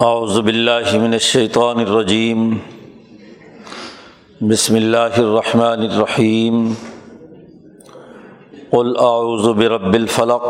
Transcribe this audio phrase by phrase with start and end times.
[0.00, 2.58] اعوذ باللہ من الشیطان الرجیم۔
[4.40, 6.74] بسم اللہ الرحمن الرحیم۔
[8.70, 10.42] قل اعوذ برب الفلق۔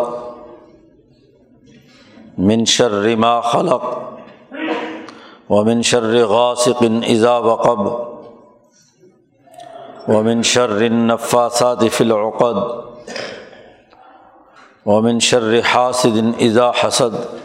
[2.38, 3.84] من شر ما خلق۔
[5.50, 7.86] ومن شر غاسق اذا وقب۔
[10.08, 12.56] ومن شر النفاثات في العقد۔
[14.86, 17.45] ومن شر حاسد اذا حسد۔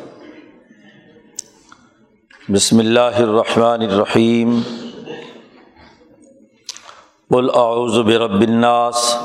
[2.54, 4.62] بسم اللہ الرحمن الرحیم
[7.30, 9.16] قل اعوذ برب الناس،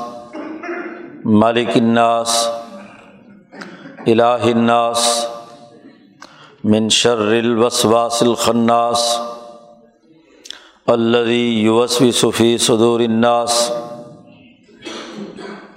[1.25, 2.47] ملک الناس،
[4.07, 5.25] الہ الناس،
[6.63, 9.19] من شر الوسواس الخناس
[10.87, 13.71] الذي يوسوس في صدور الناس،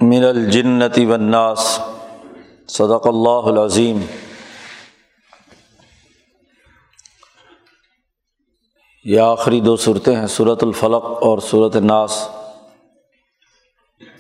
[0.01, 1.79] من الجنة والناس۔
[2.69, 4.01] صدق اللہ العظیم۔
[9.11, 12.29] یہ آخری دو صورتیں ہیں صورت الفلق اور صورت ناس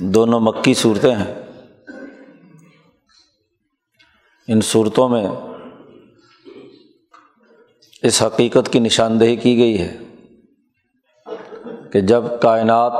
[0.01, 1.35] دونوں مکی صورتیں ہیں۔
[4.49, 5.27] ان صورتوں میں
[8.03, 9.99] اس حقیقت کی نشاندہی کی گئی ہے
[11.93, 12.93] کہ جب کائنات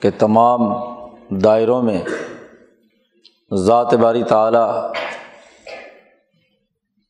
[0.00, 0.60] کے تمام
[1.28, 2.02] دائروں میں
[3.54, 4.92] ذات باری تعلیٰ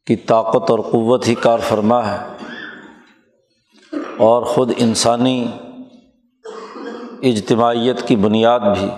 [0.08, 2.18] کی طاقت اور قوت ہی کار فرما ہے
[4.18, 5.50] اور خود انسانی
[7.22, 8.90] اجتماعیت کی بنیاد بھی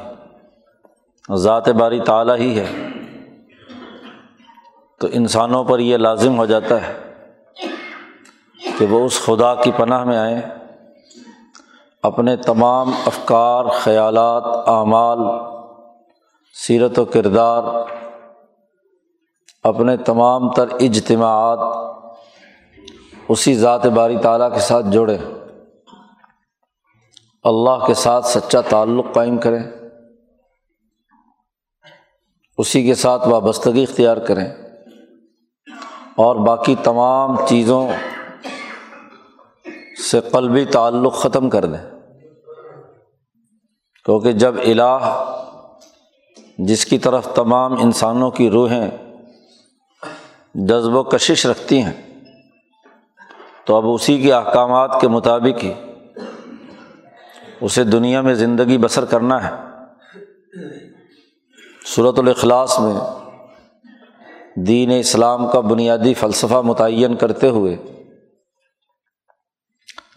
[1.35, 2.89] ذات باری تعلیٰ ہی ہے۔
[5.01, 6.93] تو انسانوں پر یہ لازم ہو جاتا ہے
[8.79, 10.41] کہ وہ اس خدا کی پناہ میں آئیں،
[12.03, 15.19] اپنے تمام افکار، خیالات، اعمال،
[16.55, 17.63] سیرت و کردار
[19.63, 21.59] اپنے تمام تر اجتماعات
[23.29, 25.19] اسی ذات باری تعالیٰ کے ساتھ جوڑیں
[27.43, 29.63] اللہ کے ساتھ سچا تعلق قائم کریں۔
[32.59, 34.49] اسی کے ساتھ وابستگی اختیار کریں۔
[36.17, 37.89] اور باقی تمام چیزوں
[40.11, 41.91] سے قلبی تعلق ختم کر دیں۔
[44.05, 45.25] کیونکہ جب الہ
[46.59, 48.91] جس کی طرف تمام انسانوں کی روحیں
[50.55, 52.21] جذب و کشش رکھتی ہیں۔
[53.65, 55.73] تو اب اسی کے احکامات کے مطابق ہی
[57.61, 59.71] اسے دنیا میں زندگی بسر کرنا ہے۔
[61.87, 62.95] صورت الاخلاص میں
[64.57, 67.77] دین اسلام کا بنیادی فلسفہ متعین کرتے ہوئے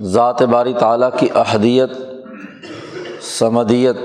[0.01, 1.89] ذات باری تعلیٰ کی احدیت،
[3.21, 3.97] سمدیت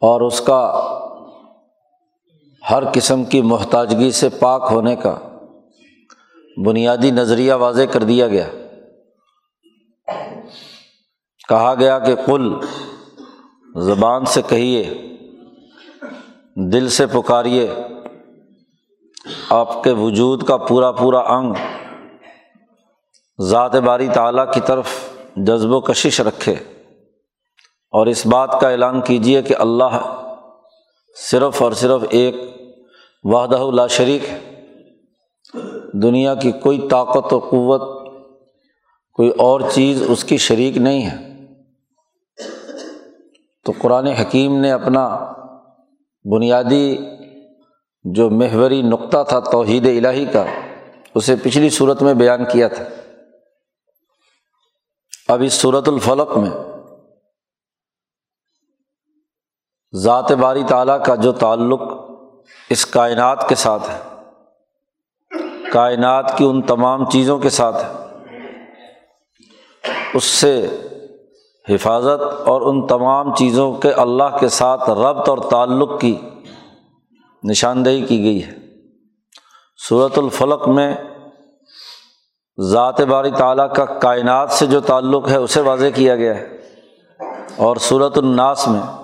[0.00, 0.88] اور اس کا
[2.72, 5.18] ہر قسم کی محتاجگی سے پاک ہونے کا
[6.66, 8.48] بنیادی نظریہ واضح کر دیا گیا۔
[11.48, 12.54] کہا گیا کہ کل
[13.76, 14.94] زبان سے کہیے،
[16.72, 17.74] دل سے پکاریے،
[19.50, 21.54] آپ کے وجود کا پورا پورا انگ،
[23.40, 24.86] ذات باری تعلیٰ کی طرف
[25.36, 26.54] جذب و کشش رکھے۔
[27.90, 30.18] اور اس بات کا اعلان کیجیے کہ اللہ
[31.30, 32.34] صرف اور صرف ایک
[33.22, 34.64] وحدہ لا شریک ہے۔
[36.02, 38.12] دنیا کی کوئی طاقت و قوت،
[39.12, 41.32] کوئی اور چیز اس کی شریک نہیں ہے۔
[43.64, 45.32] تو قرآن حکیم نے اپنا
[46.24, 46.98] بنیادی
[48.04, 50.44] جو محوری نقطہ تھا توحید الہی کا،
[51.14, 52.84] اسے پچھلی صورت میں بیان کیا تھا۔
[55.28, 56.50] اب اس صورت الفلق میں
[59.94, 61.80] ذات باری تعالیٰ کا جو تعلق
[62.70, 63.98] اس کائنات کے ساتھ ہے۔
[65.72, 67.92] کائنات کی ان تمام چیزوں کے ساتھ ہے۔
[70.14, 70.68] اس سے
[71.68, 76.20] حفاظت اور ان تمام چیزوں کے اللہ کے ساتھ ربط اور تعلق کی
[77.44, 78.58] نشاندہی کی گئی ہے۔
[79.88, 80.96] صورت الفلق میں
[82.60, 86.56] ذات باری تعلیٰ کا کائنات سے جو تعلق ہے، اسے واضح کیا گیا ہے۔
[87.56, 89.01] اور صورت الناس میں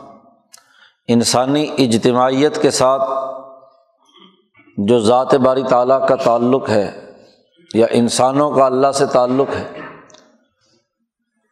[1.08, 3.02] انسانی اجتماعیت کے ساتھ
[4.76, 7.14] جو ذات باری تعلیٰ کا تعلق ہے
[7.75, 9.81] یا انسانوں کا اللہ سے تعلق ہے،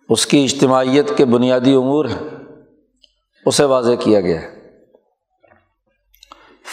[0.09, 2.29] اس کی اجتماعیت کے بنیادی امور ہیں۔
[3.47, 4.57] اسے واضح کیا گیا ہے۔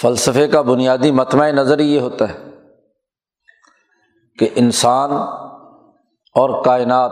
[0.01, 2.49] فلسفے کا بنیادی متمع نظر یہ ہوتا ہے
[4.39, 5.11] کہ انسان
[6.35, 7.11] اور کائنات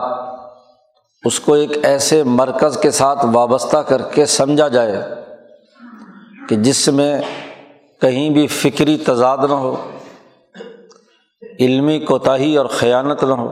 [1.24, 5.21] اس کو ایک ایسے مرکز کے ساتھ وابستہ کر کے سمجھا جائے
[6.52, 7.20] کہ جس میں
[8.00, 9.74] کہیں بھی فکری تضاد نہ ہو،
[11.60, 13.46] علمی کوتاہی اور خیانت نہ ہو،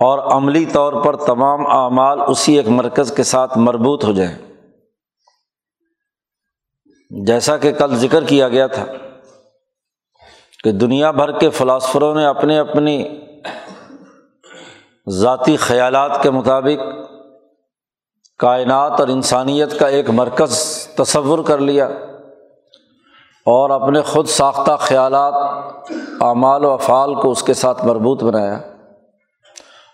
[0.00, 4.34] اور عملی طور پر تمام اعمال اسی ایک مرکز کے ساتھ مربوط ہو جائیں۔
[7.10, 8.84] جیسا کہ کل ذکر کیا گیا تھا
[10.64, 12.96] کہ دنیا بھر کے فلاسفروں نے اپنے اپنی
[15.08, 16.80] ذاتی خیالات کے مطابق
[18.38, 21.86] کائنات اور انسانیت کا ایک مرکز تصور کر لیا
[23.46, 25.34] اور اپنے خود ساختہ خیالات،
[26.20, 28.58] اعمال و افعال کو اس کے ساتھ مربوط بنایا۔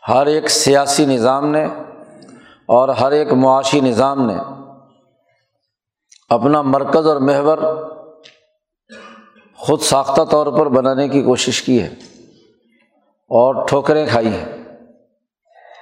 [0.09, 1.65] ہر ایک سیاسی نظام نے
[2.67, 4.37] اور ہر ایک معاشی نظام نے
[6.29, 7.59] اپنا مرکز اور محور
[9.57, 11.95] خود ساختہ طور پر بنانے کی کوشش کی ہے
[13.31, 14.62] اور ٹھوکریں کھائی ہیں۔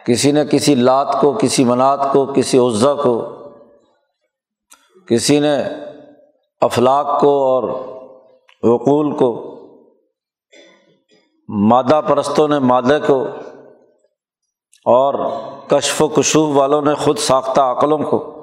[0.07, 3.29] کسی نے کسی لات کو، کسی منات کو، کسی عزا کو،
[5.09, 5.57] کسی نے
[6.61, 7.63] افلاق کو اور
[8.63, 9.47] وقول کو،
[11.49, 13.25] مادہ پرستوں نے مادہ کو
[14.85, 15.15] اور
[15.69, 18.37] کشف و کشوف والوں نے خود ساختہ عقلوں کو۔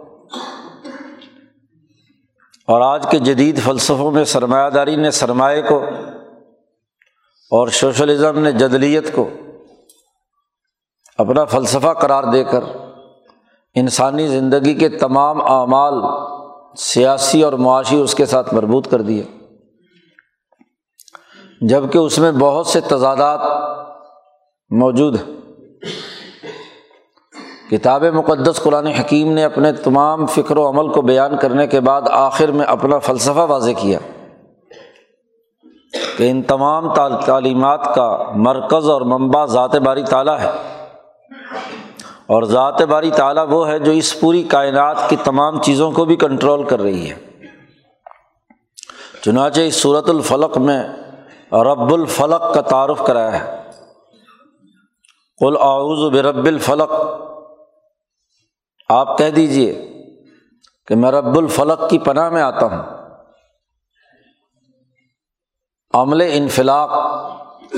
[2.68, 5.84] اور آج کے جدید فلسفوں میں سرمایہ داری نے سرمایہ کو
[7.52, 9.30] اور سوشلزم نے جدلیت کو
[11.18, 12.64] اپنا فلسفہ قرار دے کر
[13.76, 15.94] انسانی زندگی کے تمام اعمال
[16.78, 19.24] سیاسی اور معاشی اس کے ساتھ مربوط کر دیے۔
[21.62, 23.40] جبکہ اس میں بہت سے تضادات
[24.70, 25.36] موجود ہیں۔
[27.72, 32.02] کتاب مقدس قرآن حکیم نے اپنے تمام فکر و عمل کو بیان کرنے کے بعد
[32.12, 34.00] آخر میں اپنا فلسفہ واضح کیا
[36.18, 36.94] کہ ان تمام
[37.26, 40.77] تعلیمات کا مرکز اور منبع ذات باری تعالیٰ ہے۔
[42.26, 46.16] اور ذات باری تعالیٰ وہ ہے جو اس پوری کائنات کی تمام چیزوں کو بھی
[46.16, 47.16] کنٹرول کر رہی ہے۔
[49.22, 50.84] چنانچہ اس صورت الفلق میں
[51.52, 53.62] رب الفلق کا تعارف کرایا ہے۔
[55.40, 56.92] قل اعوذ برب الفلق۔
[58.90, 59.94] آپ کہہ دیجیے
[60.88, 62.84] کہ میں رب الفلق کی پناہ میں آتا ہوں۔
[65.94, 66.90] عمل انفلاق۔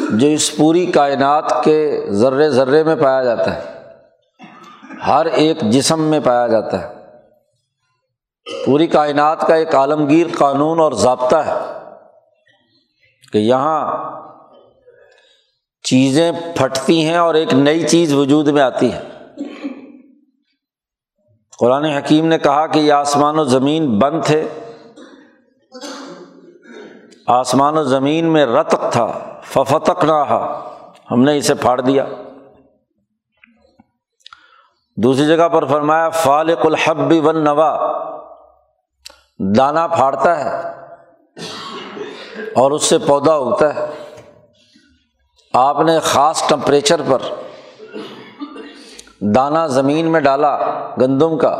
[0.09, 3.83] جو اس پوری کائنات کے ذرے ذرے میں پایا جاتا ہے،
[5.07, 6.99] ہر ایک جسم میں پایا جاتا ہے۔
[8.65, 11.53] پوری کائنات کا ایک عالمگیر قانون اور ضابطہ ہے
[13.33, 14.11] کہ یہاں
[15.83, 19.01] چیزیں پھٹتی ہیں اور ایک نئی چیز وجود میں آتی ہے۔
[21.59, 24.47] قرآن حکیم نے کہا کہ یہ آسمان و زمین بند تھے۔
[27.27, 30.13] آسمان و زمین میں رتق تھا۔ ففتق نہ
[31.11, 32.05] ہم نے اسے پھاڑ دیا۔
[34.97, 37.71] دوسری جگہ پر فرمایا، فالق الحب ون نوا
[39.57, 40.51] دانا پھاڑتا ہے
[42.55, 43.85] اور اس سے پودا اگتا ہے۔
[45.53, 47.21] آپ نے خاص ٹمپریچر پر
[49.35, 50.57] دانا زمین میں ڈالا،
[51.01, 51.53] گندم کا،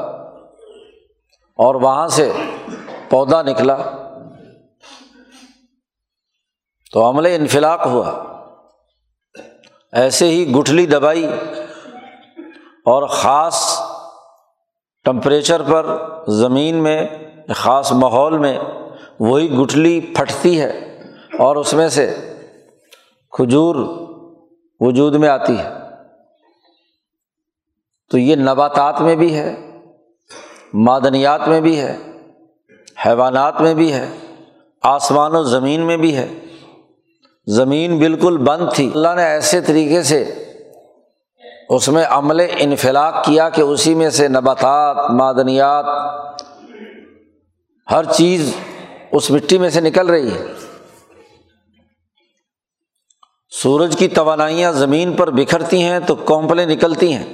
[1.60, 2.32] اور وہاں سے
[3.10, 3.78] پودا نکلا۔
[6.92, 8.24] تو عمل انفلاق ہوا۔
[9.94, 11.26] ایسے ہی گٹھلی دبائی
[12.86, 13.82] اور خاص
[15.06, 15.86] ٹمپریچر پر
[16.28, 17.08] زمین میں،
[17.56, 18.60] خاص ماحول میں
[19.20, 20.70] وہی گٹھلی پھٹتی ہے
[21.40, 22.36] اور اس میں سے
[23.32, 23.76] کھجور
[24.80, 25.70] وجود میں آتی ہے۔
[28.12, 29.56] تو یہ نباتات میں بھی ہے،
[30.74, 31.98] معدنیات میں بھی ہے،
[33.06, 34.10] حیوانات میں بھی ہے،
[34.84, 36.28] آسمان و زمین میں بھی ہے۔
[37.50, 40.46] زمین بالکل بند تھی۔ اللہ نے ایسے طریقے سے
[41.70, 45.86] اس میں عمل انفلاق کیا کہ اسی میں سے نباتات، معدنیات،
[47.92, 48.56] ہر چیز
[49.12, 50.46] اس مٹی میں سے نکل رہی ہے۔
[53.50, 57.34] سورج کی توانائیاں زمین پر بکھرتی ہیں تو کونپلیں نکلتی ہیں۔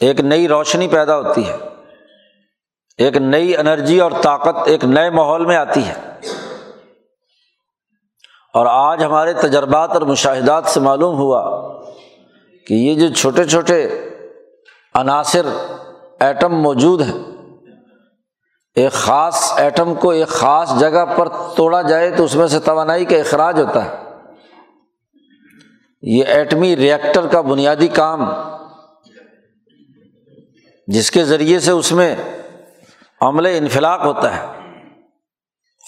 [0.00, 1.56] ایک نئی روشنی پیدا ہوتی ہے۔
[2.98, 6.09] ایک نئی انرجی اور طاقت ایک نئے ماحول میں آتی ہے۔
[8.54, 11.42] اور آج ہمارے تجربات اور مشاہدات سے معلوم ہوا
[12.66, 13.88] کہ یہ جو چھوٹے چھوٹے
[14.94, 15.46] عناصر
[16.20, 17.18] ایٹم موجود ہیں،
[18.76, 23.04] ایک خاص ایٹم کو ایک خاص جگہ پر توڑا جائے تو اس میں سے توانائی
[23.04, 23.96] کا اخراج ہوتا ہے۔
[26.02, 28.24] یہ ایٹمی ریئیکٹر کا بنیادی کام،
[30.86, 32.14] جس کے ذریعے سے اس میں
[33.20, 34.46] عمل انفلاق ہوتا ہے،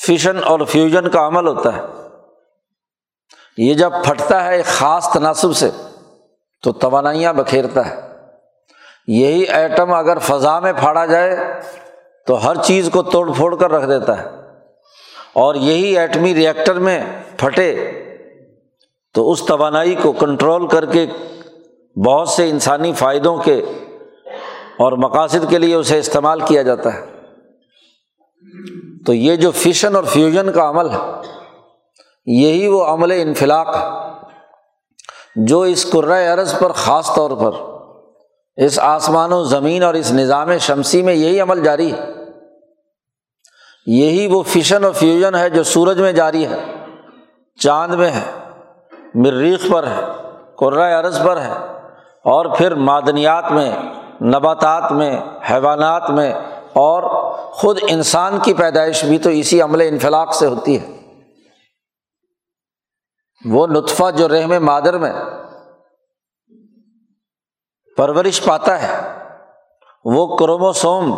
[0.07, 1.81] فیشن اور فیوژن کا عمل ہوتا ہے۔
[3.57, 5.71] یہ جب پھٹتا ہے ایک خاص تناسب سے،
[6.63, 8.01] تو توانائیاں بکھیرتا ہے۔
[9.07, 11.37] یہی ایٹم اگر فضا میں پھاڑا جائے،
[12.27, 14.29] تو ہر چیز کو توڑ پھوڑ کر رکھ دیتا ہے۔
[15.33, 17.05] اور یہی ایٹمی ریئیکٹر میں
[17.37, 17.91] پھٹے،
[19.15, 21.07] تو اس توانائی کو کنٹرول کر کے
[22.07, 23.63] بہت سے انسانی فائدوں کے
[24.79, 27.01] اور مقاصد کے لیے اسے استعمال کیا جاتا ہے۔
[29.07, 30.99] تو یہ جو فشن اور فیوژن کا عمل ہے
[32.27, 33.77] یہی وہ عمل انفلاق
[35.37, 35.95] جو اس
[36.35, 37.51] عرض پر خاص طور پر
[38.57, 41.99] اس آسمان و زمین اور اس نظام شمسی میں یہی عمل جاری ہے۔
[43.87, 46.75] یہی وہ فشن اور فیوژن ہے جو سورج میں جاری ہے،
[47.61, 48.49] چاند میں ہے،
[49.15, 50.01] مریخ پر ہے
[50.95, 51.53] عرض پر ہے
[52.25, 53.73] اور پھر معدنیات میں،
[54.23, 56.33] نباتات میں، حیوانات میں
[56.73, 61.02] اور خود انسان کی پیدائش بھی تو اسی عمل انفلاق سے ہوتی ہے۔
[63.45, 65.13] وہ نطفہ جو رحم مادر میں
[67.97, 69.01] پرورش پاتا ہے،
[70.05, 71.11] وہ کروموسوم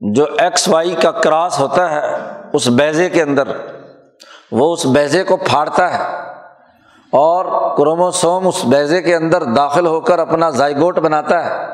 [0.00, 2.00] جو ایکس وائی کا کراس ہوتا ہے
[2.52, 3.48] اس بیزے کے اندر،
[4.52, 6.02] وہ اس بیزے کو پھاڑتا ہے
[7.12, 7.44] اور
[7.76, 11.66] کروموسوم اس بیزے کے اندر داخل ہو کر اپنا زائگوٹ بناتا ہے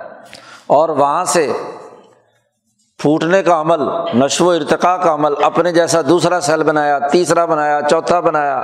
[0.76, 1.52] اور وہاں سے
[3.00, 3.80] پھوٹنے کا عمل،
[4.14, 8.60] نشو و ارتقاء کا عمل، اپنے جیسا دوسرا سیل بنایا، تیسرا بنایا، چوتھا بنایا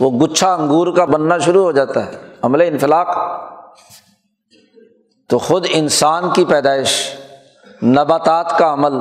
[0.00, 2.10] وہ گچھا انگور کا بننا شروع ہو جاتا ہے،
[2.42, 3.08] عمل انفلاق۔
[5.28, 7.14] تو خود انسان کی پیدائش،
[7.82, 8.92] نباتات کا عمل،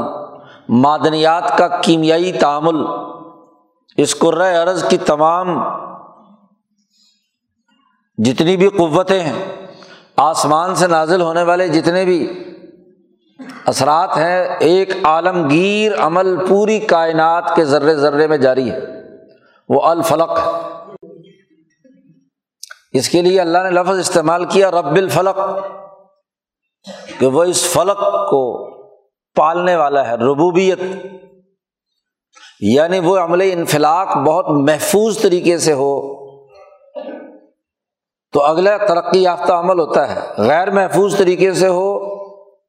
[0.69, 2.83] معدنیات کا کیمیائی تعامل،
[3.97, 4.15] اس
[4.63, 5.63] عرض کی تمام
[8.17, 9.67] جتنی بھی قوتیں ہیں،
[10.17, 12.43] آسمان سے نازل ہونے والے جتنے بھی
[13.65, 18.79] اثرات ہیں، ایک عالمگیر عمل پوری کائنات کے ذرے ذرے میں جاری ہے۔
[19.69, 20.39] وہ الفلق۔
[22.91, 25.39] اس کے لیے اللہ نے لفظ استعمال کیا، رب الفلق،
[27.19, 28.69] کہ وہ اس فلق کو
[29.35, 30.79] پالنے والا ہے، ربوبیت۔
[32.59, 36.15] یعنی وہ عمل انفلاق بہت محفوظ طریقے سے ہو۔
[38.31, 41.99] تو اگلا ترقی یافتہ عمل ہوتا ہے، غیر محفوظ طریقے سے ہو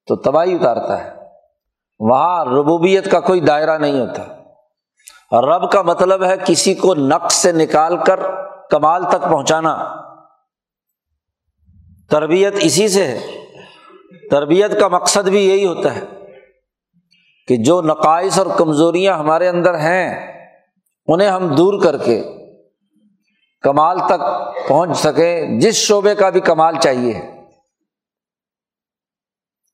[0.07, 1.11] تو تباہی اتارتا ہے۔
[1.99, 4.23] وہاں ربوبیت کا کوئی دائرہ نہیں ہوتا۔
[5.41, 8.21] رب کا مطلب ہے کسی کو نقص سے نکال کر
[8.71, 10.01] کمال تک پہنچانا۔
[12.11, 13.27] تربیت اسی سے ہے۔
[14.31, 16.01] تربیت کا مقصد بھی یہی ہوتا ہے
[17.49, 20.33] کہ جو نقائص اور کمزوریاں ہمارے اندر ہیں،
[21.07, 22.25] انہیں ہم دور کر کے
[23.61, 24.21] کمال تک
[24.69, 27.21] پہنچ سکیں۔ جس شعبے کا بھی کمال چاہیے۔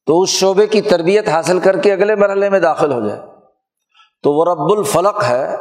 [0.06, 3.20] تو اس شعبے کی تربیت حاصل کر کے اگلے مرحلے میں داخل ہو جائے۔
[4.22, 5.56] تو وہ رب الفلق ہے،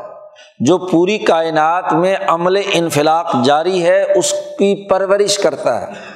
[0.60, 6.15] جو پوری کائنات میں عمل انفلاق جاری ہے، اس کی پرورش کرتا ہے۔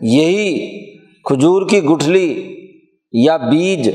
[0.00, 0.48] یہی
[1.24, 2.28] کھجور کی گٹھلی
[3.12, 3.88] یا بیج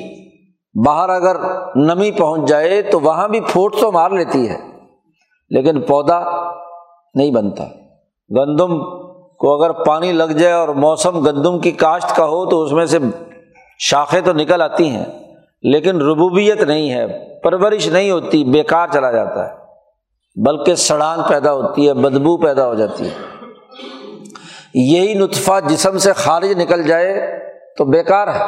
[0.85, 1.35] باہر اگر
[1.75, 4.57] نمی پہنچ جائے تو وہاں بھی پھوٹ تو مار لیتی ہے،
[5.51, 6.19] لیکن پودا
[7.15, 7.63] نہیں بنتا۔
[8.29, 8.77] گندم
[9.39, 12.85] کو اگر پانی لگ جائے اور موسم گندم کی کاشت کا ہو تو اس میں
[12.85, 12.97] سے
[13.79, 15.05] شاخیں تو نکل آتی ہیں،
[15.63, 17.05] لیکن ربوبیت نہیں ہے،
[17.41, 19.53] پرورش نہیں ہوتی، بیکار چلا جاتا ہے۔
[20.35, 23.40] بلکہ سڑان پیدا ہوتی ہے، بدبو پیدا ہو جاتی ہے۔
[24.73, 27.39] یہی نطفہ جسم سے خارج نکل جائے
[27.77, 28.39] تو بیکار ہے۔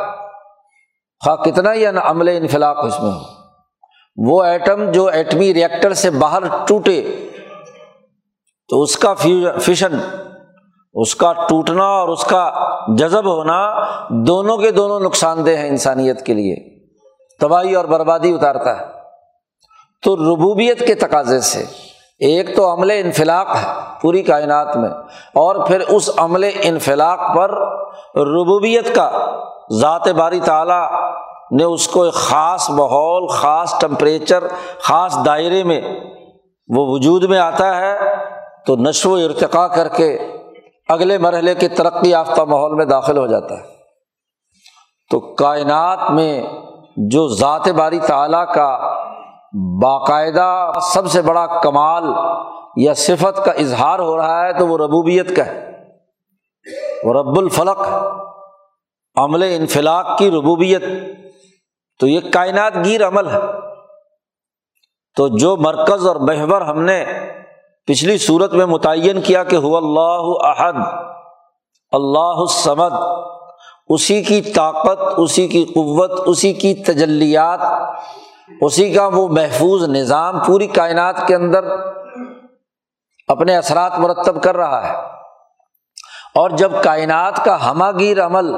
[1.26, 3.44] خواہ کتنا ہی عمل انفلاق اس میں ہو۔
[4.18, 7.30] وہ ایٹم جو ایٹمی ریئیکٹر سے باہر ٹوٹے
[8.70, 9.14] تو اس کا
[9.60, 10.00] فیشن
[10.94, 12.52] اس کا ٹوٹنا اور اس کا
[12.98, 16.56] جذب ہونا دونوں کے دونوں نقصان دہ ہیں انسانیت کے لیے۔
[17.40, 18.86] تباہی اور بربادی اتارتا ہے۔
[20.04, 21.66] تو ربوبیت کے تقاضے سے
[22.22, 24.90] ایک تو عمل انفلاق ہے پوری کائنات میں،
[25.36, 27.52] اور پھر اس عمل انفلاق پر
[28.28, 29.10] ربوبیت کا
[29.82, 30.86] ذات باری تعالیٰ
[31.52, 34.44] نے اس کو ایک خاص ماحول، خاص ٹمپریچر
[34.80, 35.82] خاص دائرے میں
[36.70, 37.96] وہ وجود میں آتا ہے
[38.68, 40.14] تو نشو و ارتقا کر کے
[40.90, 43.72] اگلے مرحلے کے ترقی یافتہ ماحول میں داخل ہو جاتا ہے۔
[45.12, 46.42] تو کائنات میں
[47.10, 48.70] جو ذات باری تعالیٰ کا
[49.82, 52.04] باقاعدہ سب سے بڑا کمال
[52.76, 55.72] یا صفت کا اظہار ہو رہا ہے تو وہ ربوبیت کا ہے۔
[57.04, 57.88] وہ رب الفلق،
[59.16, 60.84] عمل انفلاق کی ربوبیت۔
[62.00, 63.40] تو یہ کائنات گیر عمل ہے۔
[65.16, 67.06] تو جو مرکز اور محور ہم نے
[67.86, 70.74] پچھلی صورت میں متعین کیا کہ ہو اللہ احد،
[71.92, 72.94] اللہ السمد
[73.90, 77.60] اسی کی طاقت، اسی کی قوت، اسی کی تجلیات
[78.62, 81.66] اسی کا وہ محفوظ نظام پوری کائنات کے اندر
[83.28, 84.94] اپنے اثرات مرتب کر رہا ہے۔
[86.36, 88.56] اور جب کائنات کا ہمہ گیر عمل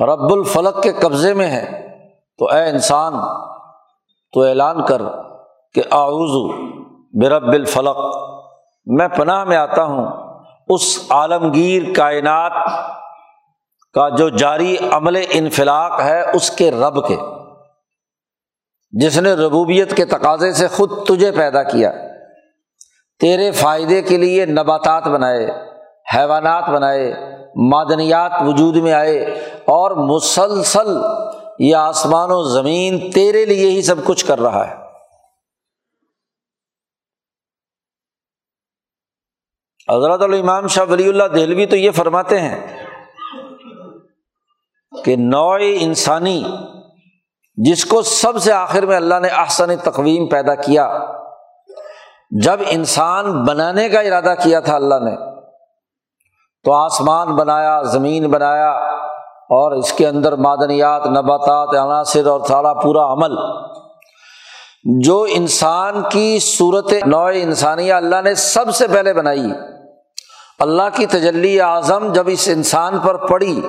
[0.00, 1.88] رب الفلق کے قبضے میں ہے،
[2.38, 3.12] تو اے انسان،
[4.32, 5.02] تو اعلان کر
[5.74, 6.54] کہ آعوذ
[7.12, 7.98] برب الفلق،
[8.86, 10.06] میں پناہ میں آتا ہوں
[10.68, 12.52] اس عالمگیر کائنات
[13.94, 17.16] کا جو جاری عمل انفلاق ہے اس کے رب کے۔
[18.92, 21.92] جس نے ربوبیت کے تقاضے سے خود تجھے پیدا کیا،
[23.20, 25.46] تیرے فائدے کے لیے نباتات بنائے،
[26.14, 27.12] حیوانات بنائے،
[27.70, 29.20] معدنیات وجود میں آئے
[29.54, 30.88] اور مسلسل
[31.58, 34.80] یہ آسمان و زمین تیرے لیے ہی سب کچھ کر رہا ہے۔
[39.88, 42.86] حضرت الامام شاہ ولی اللہ دہلوی تو یہ فرماتے ہیں
[45.04, 46.44] کہ نوع انسانی
[47.64, 50.98] جس کو سب سے آخر میں اللہ نے احسن تقویم پیدا کیا۔
[52.42, 55.16] جب انسان بنانے کا ارادہ کیا تھا اللہ نے،
[56.64, 58.70] تو آسمان بنایا، زمین بنایا
[59.30, 63.36] اور اس کے اندر معدنیات، نباتات، عناصر اور سارا پورا عمل۔
[64.84, 69.46] جو انسان کی صورت نوع انسانیہ اللہ نے سب سے پہلے بنائی۔
[70.58, 73.60] اللہ کی تجلی اعظم جب اس انسان پر پڑی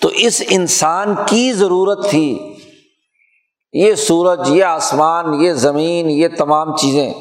[0.00, 2.54] تو اس انسان کی ضرورت تھی۔
[3.72, 7.12] یہ سورج، یہ آسمان، یہ زمین، یہ تمام چیزیں۔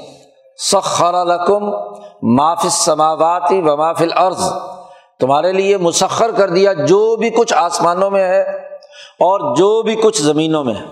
[0.72, 1.70] سخر لکم
[2.36, 4.50] مافل سماواتی و مافل عرض
[5.20, 8.42] تمہارے لیے مسخر کر دیا جو بھی کچھ آسمانوں میں ہے
[8.98, 10.86] اور جو بھی کچھ زمینوں میں ہے۔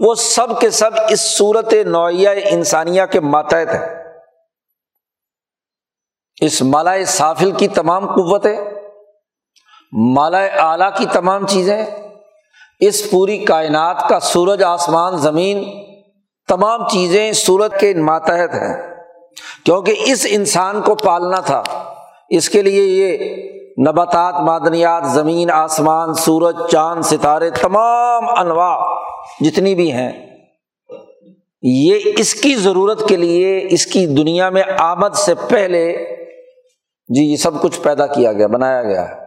[0.00, 4.02] وہ سب کے سب اس صورت نوعیہ انسانیہ کے ماتحت ہے
[6.40, 8.85] اس مالا سافل کی تمام قوتیں۔
[9.98, 11.84] مالا اعلیٰ کی تمام چیزیں،
[12.80, 15.64] اس پوری کائنات کا سورج، آسمان، زمین،
[16.48, 18.94] تمام چیزیں سورت کے ماتحت ہیں۔
[19.64, 21.62] کیونکہ اس انسان کو پالنا تھا۔
[22.30, 23.18] اس کے لیے یہ
[23.88, 28.78] نباتات، معدنیات، زمین، آسمان، سورج، چاند، ستارے، تمام انواع
[29.40, 30.12] جتنی بھی ہیں،
[31.62, 35.92] یہ اس کی ضرورت کے لیے، اس کی دنیا میں آمد سے پہلے
[37.08, 39.25] جی یہ سب کچھ پیدا کیا گیا، بنایا گیا ہے۔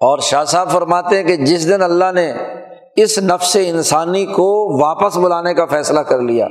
[0.00, 2.32] اور شاہ صاحب فرماتے ہیں کہ جس دن اللہ نے
[2.96, 4.46] اس نفس انسانی کو
[4.80, 6.46] واپس بلانے کا فیصلہ کر لیا،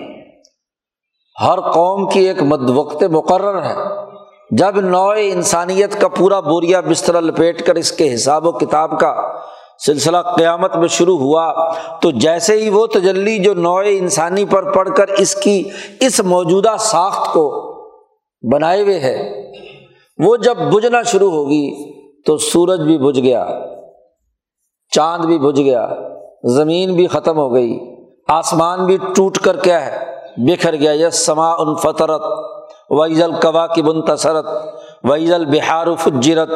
[1.36, 3.76] ہر قوم کی ایک مد وقت مقرر ہے۔
[4.52, 9.14] جب نو انسانیت کا پورا بوریا بستر لپیٹ کر اس کے حساب و کتاب کا
[9.86, 14.90] سلسلہ قیامت میں شروع ہوا، تو جیسے ہی وہ تجلی جو نو انسانی پر پڑھ
[14.98, 15.62] کر اس کی
[16.00, 17.50] اس موجودہ ساخت کو
[18.44, 19.18] بنائے ہوئے ہے،
[20.20, 21.66] وہ جب بجنا شروع ہوگی
[22.28, 23.48] تو سورج بھی بجھ گیا،
[24.96, 25.90] چاند بھی بجھ گیا،
[26.44, 27.80] زمین بھی ختم ہو گئی،
[28.28, 32.22] آسمان بھی ٹوٹ کر کیا ہے، بکھر گیا یس سما ان فطرت
[32.90, 34.46] ویز القوا کی بنتصرت
[35.04, 36.50] ویز البہار فجرت۔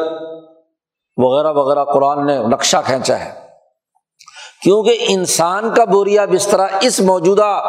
[1.16, 3.30] وغیرہ وغیرہ قرآن نے نقشہ کھینچا ہے۔
[4.62, 7.62] کیونکہ انسان کا بوریا بسترا اس موجودہ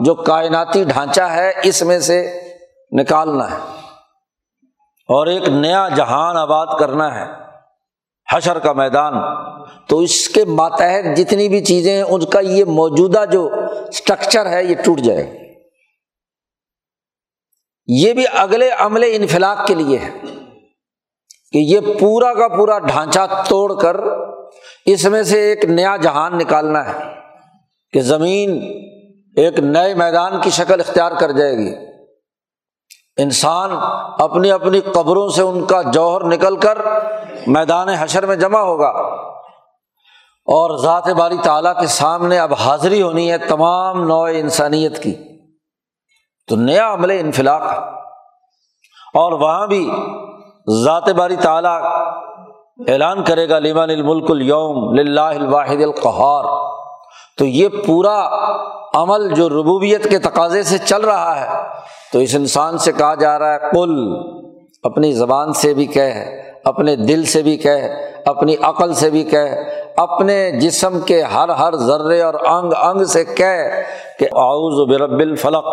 [0.00, 2.40] جو کائناتی ڈھانچہ ہے، اس میں سے
[2.92, 3.56] نکالنا ہے۔
[5.08, 7.49] اور ایک نیا جہان آباد کرنا ہے۔
[8.32, 9.14] حشر کا میدان۔
[9.88, 13.50] تو اس کے ماتحت جتنی بھی چیزیں ہیں، ان کا یہ موجودہ جو
[13.88, 15.54] اسٹرکچر ہے، یہ ٹوٹ جائے۔
[17.86, 20.10] یہ بھی اگلے عمل انفلاق کے لیے ہے
[21.52, 23.96] کہ یہ پورا کا پورا ڈھانچہ توڑ کر
[24.86, 26.98] اس میں سے ایک نیا جہان نکالنا ہے
[27.92, 28.72] کہ زمین
[29.36, 31.89] ایک نئے میدان کی شکل اختیار کر جائے گی۔
[33.22, 33.70] انسان
[34.18, 36.78] اپنی اپنی قبروں سے ان کا جوہر نکل کر
[37.46, 38.88] میدان حشر میں جمع ہوگا۔
[40.46, 45.14] اور ذات باری تعالیٰ کے سامنے اب حاضری ہونی ہے تمام نو انسانیت کی۔
[46.48, 47.78] تو نیا عمل انفلاق۔ ہے
[49.14, 49.90] اور وہاں بھی
[50.84, 51.82] ذات باری تعالیٰ
[52.88, 56.44] اعلان کرے گا لیمان الملک الوم الواحد القہار۔
[57.40, 58.28] تو یہ پورا
[58.94, 61.62] عمل جو ربوبیت کے تقاضے سے چل رہا ہے،
[62.12, 64.14] تو اس انسان سے کہا جا رہا ہے کل
[64.82, 67.94] اپنی زبان سے بھی کہہ، اپنے دل سے بھی کہہ،
[68.26, 69.54] اپنی عقل سے بھی کہہ،
[69.96, 73.82] اپنے جسم کے ہر ہر ذرے اور انگ انگ سے کہہ
[74.18, 75.66] کہ آؤز برب الفلق،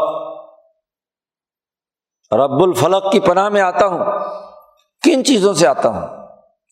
[2.31, 4.05] رب الفلق کی پناہ میں آتا ہوں۔
[5.03, 6.07] کن چیزوں سے آتا ہوں؟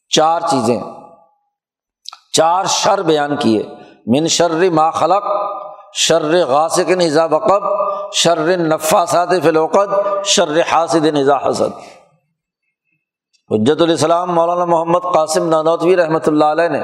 [0.10, 0.82] چار چیزیں۔
[2.34, 3.75] چار شر بیان کیے۔
[4.06, 5.24] من شر ما خلق،
[5.98, 7.64] شر غاسق نظا وقب،
[8.14, 9.94] شر نفاسات فلوقد
[10.26, 11.72] شر حاسد نظا حسد.
[13.52, 16.82] حجت الاسلام مولانا محمد قاسم نانوتوی رحمۃ اللہ علیہ نے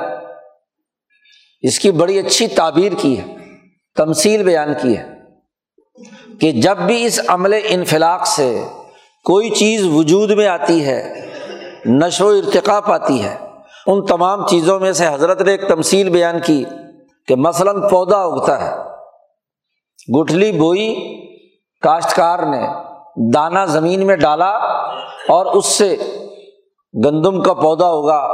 [1.63, 3.25] اس کی بڑی اچھی تعبیر کی ہے
[3.97, 5.03] تمصیل بیان کی ہے
[6.41, 8.49] کہ جب بھی اس عمل انفلاق سے
[9.25, 11.01] کوئی چیز وجود میں آتی ہے،
[11.85, 13.35] نشو و ارتقا پاتی ہے،
[13.87, 16.63] ان تمام چیزوں میں سے حضرت نے ایک تمصیل بیان کی۔
[17.31, 18.77] کہ مثلاً پودا اگتا ہے۔
[20.19, 20.95] گٹھلی بوئی
[21.81, 22.67] کاشتکار نے
[23.33, 24.49] دانا زمین میں ڈالا
[25.29, 25.97] اور اس سے
[27.05, 28.27] گندم کا پودا ہوگا،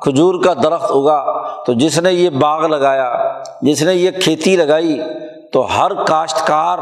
[0.00, 5.00] کھجور کا درخت ہوگا۔ تو جس نے یہ باغ لگایا، جس نے یہ کھیتی لگائی،
[5.52, 6.78] تو ہر کاشتکار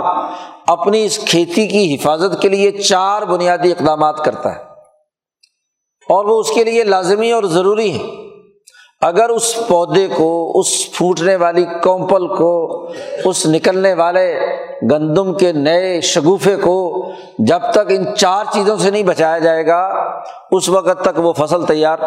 [0.67, 4.61] اپنی اس کھیتی کی حفاظت کے لیے چار بنیادی اقدامات کرتا ہے۔
[6.09, 8.32] اور وہ اس کے لیے لازمی اور ضروری ہے
[9.03, 12.89] اگر اس پودے کو، اس پھوٹنے والی کومپل کو،
[13.25, 14.41] اس نکلنے والے
[14.91, 19.81] گندم کے نئے شگوفے کو جب تک ان چار چیزوں سے نہیں بچایا جائے گا،
[20.51, 21.99] اس وقت تک وہ فصل تیار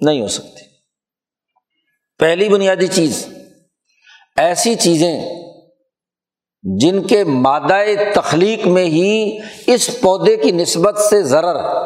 [0.00, 0.64] نہیں ہو سکتی۔
[2.18, 3.26] پہلی بنیادی چیز،
[4.36, 5.20] ایسی چیزیں
[6.62, 7.78] جن کے مادہ
[8.14, 11.84] تخلیق میں ہی اس پودے کی نسبت سے ضرر۔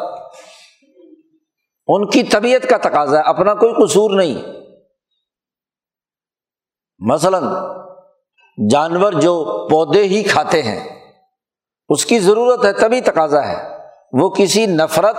[1.89, 4.51] ان کی طبیعت کا تقاضا ہے، اپنا کوئی قصور نہیں۔
[6.99, 7.43] مثلاً،
[8.69, 10.89] جانور جو پودے ہی کھاتے ہیں،
[11.89, 13.77] اس کی ضرورت ہے، تبھی تقاضا ہے۔
[14.13, 15.15] وہ کسی نفرت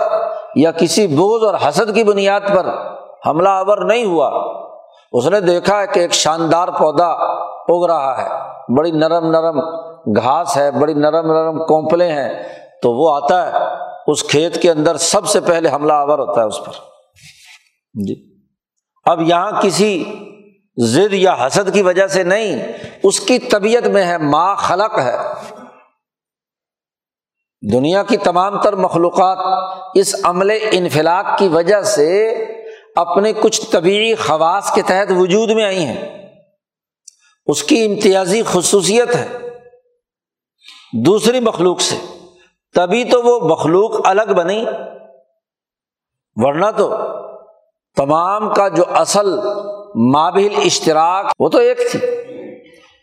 [0.55, 2.65] یا کسی بوجھ اور حسد کی بنیاد پر
[3.27, 4.27] حملہ آور نہیں ہوا۔
[5.11, 8.29] اس نے دیکھا ہے کہ ایک شاندار پودا اگ رہا ہے۔
[8.77, 9.59] بڑی نرم نرم
[10.15, 12.43] گھاس ہے، بڑی نرم نرم کومپلے ہیں۔
[12.81, 13.81] تو وہ آتا ہے
[14.11, 16.71] اس کھیت کے اندر سب سے پہلے حملہ آور ہوتا ہے اس پر۔
[17.93, 18.35] جی۔
[19.05, 20.03] اب یہاں کسی
[20.77, 25.17] ضد یا حسد کی وجہ سے نہیں، اس کی طبیعت میں ہے ماں خلق ہے۔
[27.73, 29.37] دنیا کی تمام تر مخلوقات
[29.95, 32.29] اس عمل انفلاق کی وجہ سے
[32.95, 36.27] اپنے کچھ طبیعی خواص کے تحت وجود میں آئی ہیں۔
[37.45, 39.37] اس کی امتیازی خصوصیت ہے۔
[41.05, 42.10] دوسری مخلوق سے۔
[42.75, 44.65] تبھی تو وہ مخلوق الگ بنی۔
[46.35, 46.95] ورنہ تو
[47.97, 49.39] تمام کا جو اصل
[49.95, 51.99] مابل اشتراک وہ تو ایک تھی۔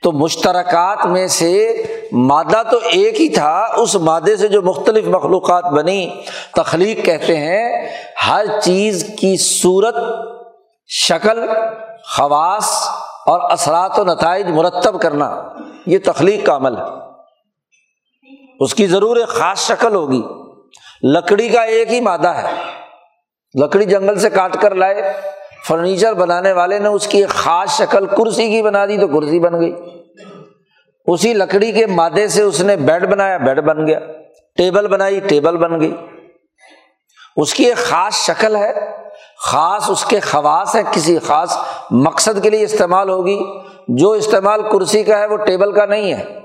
[0.02, 5.64] تو مشترکات میں سے مادہ تو ایک ہی تھا۔ اس مادے سے جو مختلف مخلوقات
[5.64, 6.20] بنی۔
[6.56, 7.88] تخلیق کہتے ہیں
[8.28, 9.94] ہر چیز کی صورت،
[10.86, 11.46] شکل،
[12.16, 12.88] خواص
[13.26, 15.42] اور اثرات و نتائج مرتب کرنا۔
[15.86, 17.07] یہ تخلیق کا عمل ہے۔
[18.58, 20.22] اس کی ضرور ایک خاص شکل ہوگی۔
[21.02, 22.54] لکڑی کا ایک ہی مادہ ہے۔
[23.62, 25.12] لکڑی جنگل سے کاٹ کر لائے،
[25.68, 29.38] فرنیچر بنانے والے نے اس کی ایک خاص شکل کرسی کی بنا دی تو کرسی
[29.38, 29.72] بن گئی۔
[31.06, 33.98] اسی لکڑی کے مادے سے اس نے بیڈ بنایا، بیڈ بن گیا۔
[34.56, 35.96] ٹیبل بنائی، ٹیبل بن گئی۔
[37.36, 38.72] اس کی ایک خاص شکل ہے۔
[39.38, 41.58] خاص اس کے خواص ہے کسی خاص
[41.90, 43.38] مقصد کے لیے استعمال ہوگی۔
[43.88, 46.38] جو استعمال کرسی کا ہے، وہ ٹیبل کا نہیں ہے۔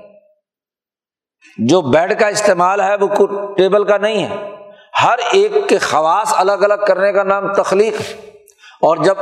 [1.58, 3.08] جو بیڈ کا استعمال ہے وہ
[3.58, 4.36] ٹیبل کا نہیں ہے۔
[5.04, 7.94] ہر ایک کے خواص الگ الگ کرنے کا نام تخلیق۔
[8.82, 9.16] اور جب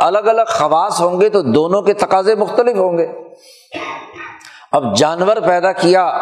[0.00, 3.06] الگ الگ خواص ہوں گے تو دونوں کے تقاضے مختلف ہوں گے۔
[4.72, 6.18] اب جانور پیدا کیا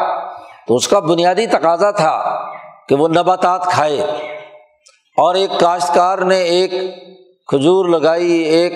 [0.69, 2.47] تو اس کا بنیادی تقاضا تھا
[2.89, 4.01] کہ وہ نباتات کھائے۔
[5.17, 6.71] اور ایک کاشتکار نے ایک
[7.47, 8.73] کھجور لگائی، ایک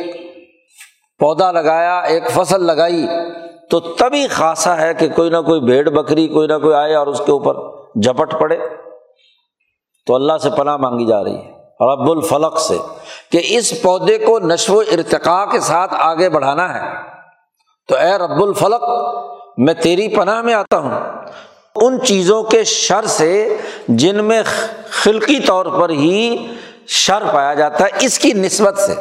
[1.18, 3.06] پودا لگایا، ایک فصل لگائی۔
[3.70, 7.06] تو تبھی خاصا ہے کہ کوئی نہ کوئی بھیڑ بکری کوئی نہ کوئی آئے اور
[7.06, 7.54] اس کے اوپر
[8.00, 8.56] جھپٹ پڑے۔
[10.06, 12.78] تو اللہ سے پناہ مانگی جا رہی ہے۔ رب الفلق سے
[13.30, 16.96] کہ اس پودے کو نشو و ارتقاء کے ساتھ آگے بڑھانا ہے۔
[17.88, 18.82] تو اے رب الفلق،
[19.58, 21.00] میں تیری پناہ میں آتا ہوں۔
[21.76, 23.56] ان چیزوں کے شر سے
[23.88, 24.42] جن میں
[24.90, 26.46] خلقی طور پر ہی
[26.86, 28.94] شر پایا جاتا ہے، اس کی نسبت سے۔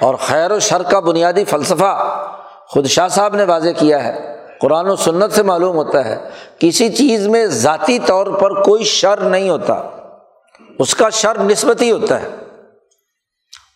[0.00, 2.20] اور خیر و شر کا بنیادی فلسفہ
[2.66, 6.16] خود شاہ صاحب نے واضح کیا ہے۔ قرآن و سنت سے معلوم ہوتا ہے،
[6.58, 9.82] کسی چیز میں ذاتی طور پر کوئی شر نہیں ہوتا۔
[10.78, 12.28] اس کا شر نسبت ہی ہوتا ہے۔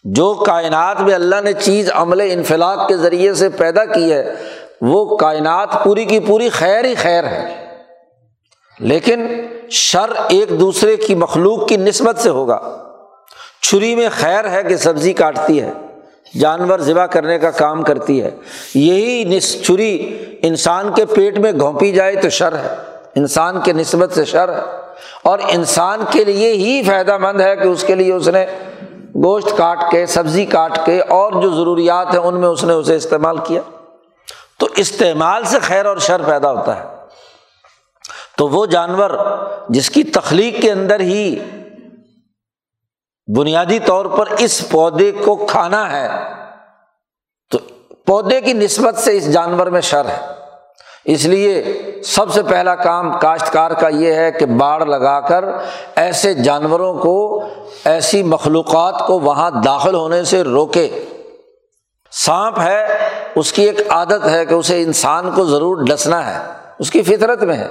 [0.05, 4.35] جو کائنات میں اللہ نے چیز عمل انفلاق کے ذریعے سے پیدا کی ہے،
[4.81, 7.67] وہ کائنات پوری کی پوری خیر ہی خیر ہے۔
[8.79, 9.27] لیکن
[9.71, 12.85] شر ایک دوسرے کی مخلوق کی نسبت سے ہوگا۔
[13.63, 15.73] چھری میں خیر ہے کہ سبزی کاٹتی ہے۔
[16.41, 18.31] جانور ذبح کرنے کا کام کرتی ہے۔
[18.75, 22.75] یہی چھری انسان کے پیٹ میں گھونپی جائے تو شر ہے۔
[23.15, 24.63] انسان کے نسبت سے شر ہے۔
[25.23, 28.47] اور انسان کے لیے ہی فائدہ مند ہے کہ اس کے لیے اس نے
[29.09, 32.97] گوشت کاٹ کے، سبزی کاٹ کے اور جو ضروریات ہیں ان میں اس نے اسے
[32.97, 33.61] استعمال کیا۔
[34.59, 36.85] تو استعمال سے خیر اور شر پیدا ہوتا ہے۔
[38.37, 39.11] تو وہ جانور
[39.69, 41.39] جس کی تخلیق کے اندر ہی
[43.37, 46.09] بنیادی طور پر اس پودے کو کھانا ہے،
[47.51, 47.59] تو
[48.07, 50.27] پودے کی نسبت سے اس جانور میں شر ہے۔
[51.05, 51.65] اس لیے
[52.05, 55.45] سب سے پہلا کام کاشتکار کا یہ ہے کہ باڑ لگا کر
[55.97, 57.45] ایسے جانوروں کو،
[57.85, 61.05] ایسی مخلوقات کو وہاں داخل ہونے سے روکے۔
[62.13, 66.91] سانپ ہے، اس کی ایک عادت ہے کہ اسے انسان کو ضرور ڈسنا ہے۔ اس
[66.91, 67.69] کی فطرت میں ہے۔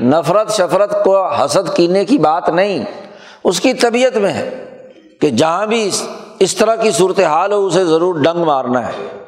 [0.00, 3.05] نفرت شفرت کو حسد کینے کی بات نہیں۔
[3.46, 4.78] اس کی طبیعت میں ہے
[5.20, 5.90] کہ جہاں بھی
[6.38, 9.24] اس طرح کی صورت حال ہو، اسے ضرور ڈنگ مارنا ہے۔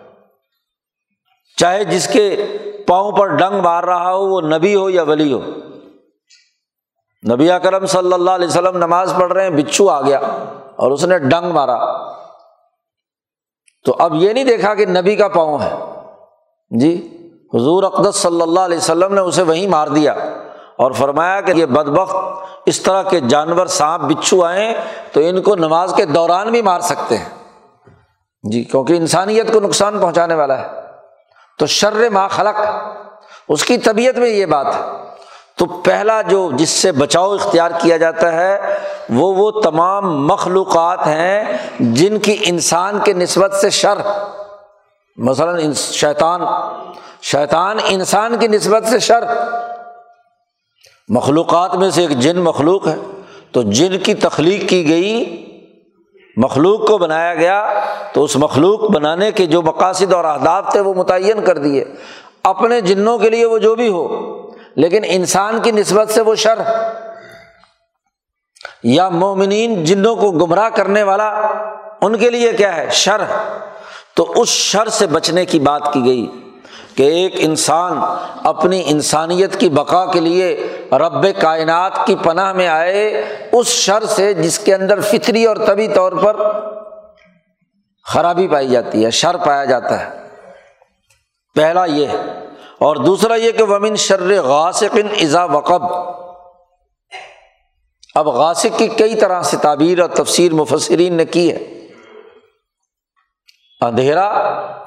[1.57, 2.45] چاہے جس کے
[2.87, 5.41] پاؤں پر ڈنگ مار رہا ہو، وہ نبی ہو یا ولی ہو۔
[7.33, 10.19] نبی اکرم صلی اللہ علیہ وسلم نماز پڑھ رہے ہیں، بچھو آ گیا
[10.77, 12.09] اور اس نے ڈنگ مارا۔
[13.85, 15.75] تو اب یہ نہیں دیکھا کہ نبی کا پاؤں ہے۔
[16.81, 17.19] جی
[17.55, 20.15] حضور اقدس صلی اللہ علیہ وسلم نے اسے وہیں مار دیا۔
[20.79, 22.17] اور فرمایا کہ یہ بدبخت
[22.67, 24.75] اس طرح کے جانور سانپ بچھو آئیں
[25.13, 27.29] تو ان کو نماز کے دوران بھی مار سکتے ہیں۔
[28.43, 30.67] جی کیونکہ انسانیت کو نقصان پہنچانے والا ہے۔
[31.59, 32.61] تو شر ما خلق،
[33.49, 34.81] اس کی طبیعت میں یہ بات ہے۔
[35.57, 38.79] تو پہلا جو جس سے بچاؤ اختیار کیا جاتا ہے،
[39.11, 41.45] وہ وہ تمام مخلوقات ہیں
[41.81, 43.99] جن کی انسان کے نسبت سے شر۔
[45.17, 46.41] مثلاً شیطان
[47.23, 49.25] شیطان انسان کی نسبت سے شر۔
[51.09, 52.97] مخلوقات میں سے ایک جن مخلوق ہے۔
[53.53, 55.45] تو جن کی تخلیق کی گئی،
[56.37, 57.73] مخلوق کو بنایا گیا۔
[58.13, 61.85] تو اس مخلوق بنانے کے جو مقاصد اور اہداف تھے، وہ متعین کر دیے۔
[62.43, 64.33] اپنے جنوں کے لیے وہ جو بھی ہو،
[64.77, 66.59] لیکن انسان کی نسبت سے وہ شر۔
[68.83, 71.29] یا مومنین جنوں کو گمراہ کرنے والا،
[72.01, 73.21] ان کے لیے کیا ہے؟ شر۔
[74.15, 76.48] تو اس شر سے بچنے کی بات کی گئی۔
[76.99, 77.99] کہ ایک انسان
[78.45, 84.35] اپنی انسانیت کی بقا کے لیے رب کائنات کی پناہ میں آئے، اس شر سے
[84.35, 86.37] جس کے اندر فطری اور طبی طور پر
[88.05, 90.29] خرابی پائی جاتی ہے، شر پایا جاتا ہے۔
[91.55, 92.07] پہلا یہ،
[92.79, 95.83] اور دوسرا یہ کہ ومن شر غاسقن ازا وقب۔
[98.15, 101.87] اب غاسق کی کئی طرح سے تعبیر اور تفسیر مفسرین نے کی ہے۔
[103.81, 104.33] اندھیرا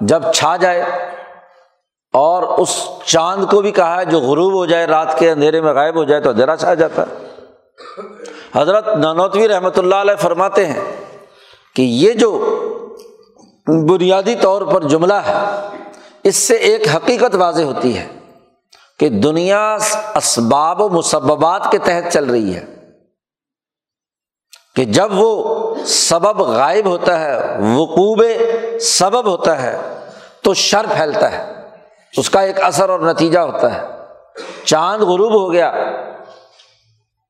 [0.01, 0.83] جب چھا جائے
[2.13, 5.73] اور اس چاند کو بھی کہا ہے، جو غروب ہو جائے، رات کے اندھیرے میں
[5.73, 7.27] غائب ہو جائے تو اندھیرا چھا جاتا ہے۔
[8.55, 10.79] حضرت نانوتوی رحمۃ اللہ علیہ فرماتے ہیں
[11.75, 12.57] کہ یہ جو
[13.89, 15.67] بنیادی طور پر جملہ ہے،
[16.23, 18.07] اس سے ایک حقیقت واضح ہوتی ہے
[18.99, 19.77] کہ دنیا
[20.15, 22.65] اسباب و مسبات کے تحت چل رہی ہے۔
[24.75, 28.23] کہ جب وہ سبب غائب ہوتا ہے وقوب
[28.81, 29.99] سبب ہوتا ہے،
[30.41, 31.60] تو شر پھیلتا ہے۔
[32.17, 33.87] اس کا ایک اثر اور نتیجہ ہوتا ہے۔
[34.65, 35.71] چاند غروب ہو گیا۔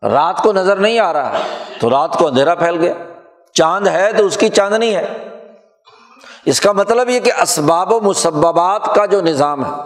[0.03, 1.31] رات کو نظر نہیں آ رہا۔
[1.79, 2.93] تو رات کو اندھیرا پھیل گیا۔
[3.53, 5.27] چاند ہے تو اس کی چاندنی ہے۔
[6.45, 9.81] اس کا مطلب یہ کہ اسباب و مسبات کا جو نظام ہے۔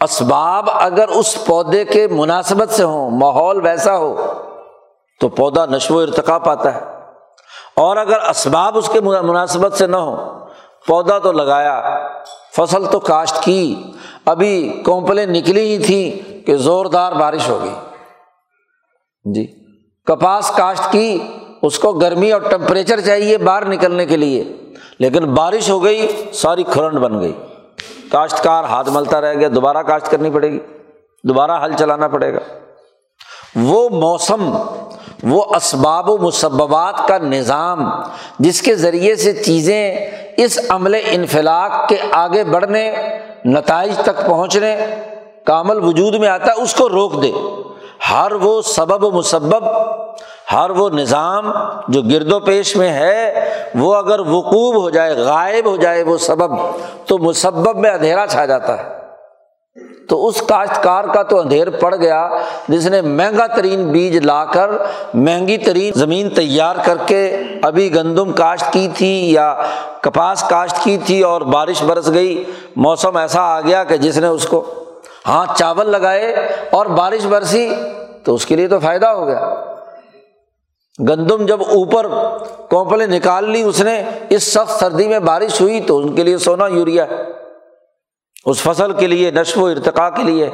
[0.00, 4.32] اسباب اگر اس پودے کے مناسبت سے ہوں، ماحول ویسا ہو،
[5.20, 6.80] تو پودا نشو و ارتقا پاتا ہے۔
[7.76, 10.46] اور اگر اسباب اس کے مناسبت سے نہ ہو
[10.86, 12.08] پودا تو لگایا۔
[12.56, 13.82] فصل تو کاشت کی،
[14.24, 17.74] ابھی کومپلیں نکلی ہی تھیں کہ زوردار بارش ہو گئی۔
[19.34, 19.46] جی
[20.06, 21.18] کپاس کاشت کی،
[21.62, 24.44] اس کو گرمی اور ٹمپریچر چاہیے باہر نکلنے کے لیے۔
[24.98, 27.32] لیکن بارش ہو گئی، ساری کھرنڈ بن گئی۔
[28.10, 30.58] کاشتکار ہاتھ ملتا رہ گیا، دوبارہ کاشت کرنی پڑے گی،
[31.24, 32.38] دوبارہ ہل چلانا پڑے گا۔
[33.56, 34.56] وہ موسم
[35.22, 37.90] وہ اسباب و مسبات کا نظام
[38.38, 39.96] جس کے ذریعے سے چیزیں
[40.36, 42.92] اس عمل انفلاق کے آگے بڑھنے،
[43.44, 44.76] نتائج تک پہنچنے،
[45.44, 47.32] کامل وجود میں آتا ہے اس کو روک دے۔
[48.10, 49.64] ہر وہ سبب و مسبب،
[50.52, 51.52] ہر وہ نظام
[51.88, 56.18] جو گرد و پیش میں ہے، وہ اگر وقوب ہو جائے، غائب ہو جائے وہ
[56.18, 56.50] سبب،
[57.06, 58.99] تو مسبب میں اندھیرا چھا جاتا ہے۔
[60.10, 62.28] تو اس کاشتکار کا تو اندھیر پڑ گیا
[62.68, 64.70] جس نے مہنگا ترین بیج لا کر
[65.14, 67.20] مہنگی ترین زمین تیار کر کے
[67.62, 69.54] ابھی گندم کاشت کی تھی یا
[70.00, 72.44] کپاس کاشت کی تھی اور بارش برس گئی،
[72.76, 74.64] موسم ایسا آ گیا کہ جس نے اس کو
[75.26, 76.34] ہاں چاول لگائے
[76.70, 77.68] اور بارش برسی
[78.24, 79.54] تو اس کے لیے تو فائدہ ہو گیا۔
[80.98, 82.06] گندم جب اوپر
[82.68, 86.38] کوپلیں نکال لی اس نے، اس سخت سردی میں بارش ہوئی تو ان کے لیے
[86.38, 87.39] سونا یوریا ہے۔
[88.46, 90.50] اس فصل کے لیے، نشو و ارتقاء کے لیے۔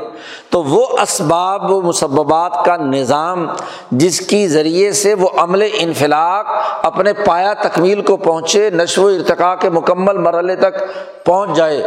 [0.50, 3.46] تو وہ اسباب و مسبات کا نظام
[3.90, 6.46] جس کی ذریعے سے وہ عمل انفلاق
[6.82, 10.78] اپنے پایا تکمیل کو پہنچے، نشو و ارتقاء کے مکمل مرحلے تک
[11.24, 11.82] پہنچ جائے۔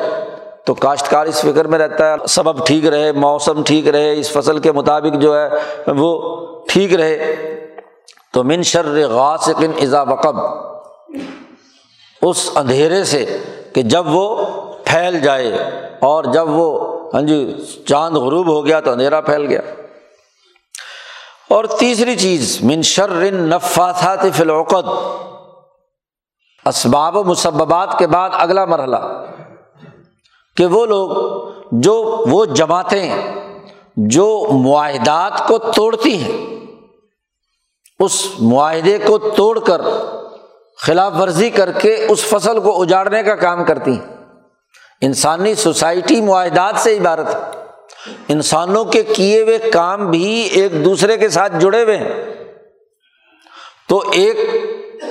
[0.65, 4.59] تو کاشتکار اس فکر میں رہتا ہے، سبب ٹھیک رہے، موسم ٹھیک رہے، اس فصل
[4.59, 5.49] کے مطابق جو ہے
[5.87, 7.35] وہ ٹھیک رہے۔
[8.33, 10.35] تو من شر غاسقن ازا وقب۔
[12.21, 13.37] اس اندھیرے سے
[13.73, 14.45] کہ جب وہ
[14.89, 15.53] پھیل جائے
[16.01, 17.53] اور جب وہ ہاں جی
[17.87, 19.61] چاند غروب ہو گیا تو اندھیرا پھیل گیا۔
[21.49, 24.87] اور تیسری چیز، من شر نفاثات فی العقد،
[26.65, 28.95] اسباب و مسبات کے بعد اگلا مرحلہ،
[30.57, 31.09] کہ وہ لوگ
[31.71, 33.15] جو، وہ جماعتیں
[33.95, 36.65] جو معاہدات کو توڑتی ہیں،
[37.99, 39.81] اس معاہدے کو توڑ کر
[40.77, 44.18] خلاف ورزی کر کے اس فصل کو اجاڑنے کا کام کرتی ہیں۔
[45.01, 47.39] انسانی سوسائٹی معاہدات سے عبارت ہے۔
[48.27, 52.33] انسانوں کے کیے ہوئے کام بھی ایک دوسرے کے ساتھ جڑے ہوئے ہیں۔
[53.89, 54.37] تو ایک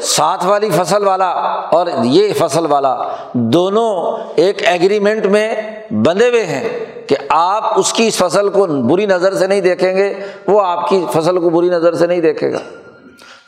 [0.02, 1.28] ساتھ والی فصل والا
[1.72, 5.54] اور یہ فصل والا دونوں ایک ایگریمنٹ میں
[5.90, 6.68] بندھے ہوئے ہیں
[7.08, 10.14] کہ آپ اس کی اس فصل کو بری نظر سے نہیں دیکھیں گے،
[10.46, 12.58] وہ آپ کی فصل کو بری نظر سے نہیں دیکھے گا۔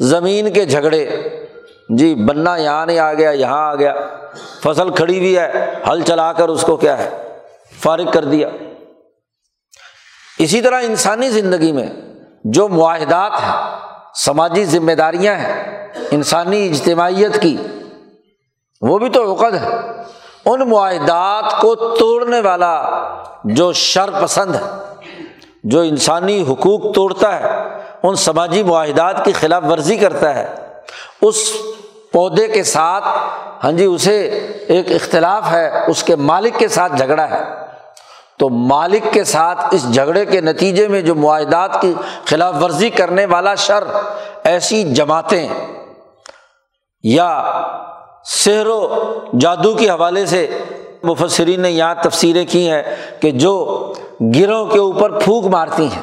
[0.00, 1.07] زمین کے جھگڑے
[1.98, 3.94] جی بننا یہاں نہیں آ گیا یہاں آ گیا
[4.62, 7.09] فصل کھڑی ہوئی ہے ہل چلا کر اس کو کیا ہے؟
[7.81, 8.48] فارغ کر دیا۔
[10.38, 11.88] اسی طرح انسانی زندگی میں
[12.44, 13.53] جو معاہدات ہیں،
[14.14, 15.55] سماجی ذمہ داریاں ہیں،
[16.11, 17.57] انسانی اجتماعیت کی،
[18.83, 19.68] وہ بھی تو عقد ہے
[20.44, 22.74] ان معاہدات کو توڑنے والا
[23.44, 24.61] جو شر پسند ہے،
[25.64, 27.59] جو انسانی حقوق توڑتا ہے،
[28.03, 30.46] ان سماجی معاہدات کی خلاف ورزی کرتا ہے،
[31.22, 31.53] اس
[32.12, 33.04] پودے کے ساتھ
[33.64, 34.18] ہاں جی اسے
[34.68, 37.42] ایک اختلاف ہے، اس کے مالک کے ساتھ جھگڑا ہے۔
[38.38, 41.92] تو مالک کے ساتھ اس جھگڑے کے نتیجے میں جو معاہدات کی
[42.26, 43.84] خلاف ورزی کرنے والا شر،
[44.44, 45.46] ایسی جماعتیں
[47.04, 47.30] یا
[48.24, 48.88] سحر و
[49.40, 50.46] جادو کے حوالے سے
[51.02, 52.82] مفسرین نے یہاں تفسیریں کی ہیں
[53.20, 53.52] کہ جو
[54.34, 56.02] گروہ کے اوپر پھونک مارتی ہیں،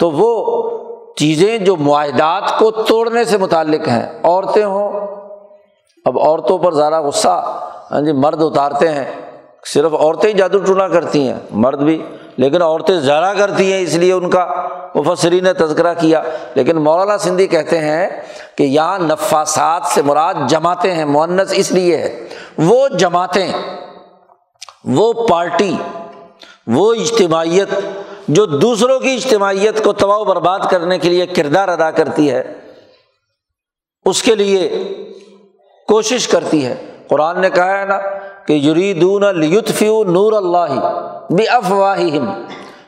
[0.00, 0.32] تو وہ
[1.16, 4.97] چیزیں جو معاہدات کو توڑنے سے متعلق ہیں، عورتیں ہوں
[6.04, 9.04] اب عورتوں پر زیادہ غصہ ہاں جی مرد اتارتے ہیں۔
[9.66, 12.02] صرف عورتیں ہی جادو ٹونا کرتی ہیں، مرد بھی۔
[12.36, 16.22] لیکن عورتیں زیادہ کرتی ہیں، اس لیے ان کا مفسرین نے تذکرہ کیا۔
[16.54, 18.08] لیکن مولانا سندھی کہتے ہیں
[18.56, 23.52] کہ یہاں نفاسات سے مراد جماعتیں ہیں معنس اس لیے ہے۔ وہ جماعتیں،
[24.84, 25.76] وہ پارٹی،
[26.66, 27.68] وہ اجتماعیت
[28.28, 32.54] جو دوسروں کی اجتماعیت کو تباہ و برباد کرنے کے لیے کردار ادا کرتی ہے،
[34.04, 34.84] اس کے لیے
[35.88, 36.74] کوشش کرتی ہے۔
[37.08, 37.98] قرآن نے کہا ہے نا
[38.46, 40.96] کہ یریدون لیطفیو نور اللہ
[41.30, 42.00] بے افواہ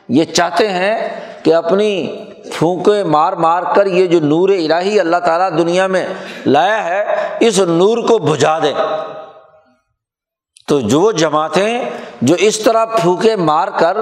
[0.09, 1.09] یہ چاہتے ہیں
[1.43, 2.07] کہ اپنی
[2.53, 6.07] پھونکے مار مار کر یہ جو نور الہی اللہ تعالیٰ دنیا میں
[6.45, 7.03] لایا ہے،
[7.39, 8.73] اس نور کو بجھا دیں۔
[10.67, 11.89] تو جو جماعتیں
[12.21, 13.97] جو اس طرح پھونکے مار کر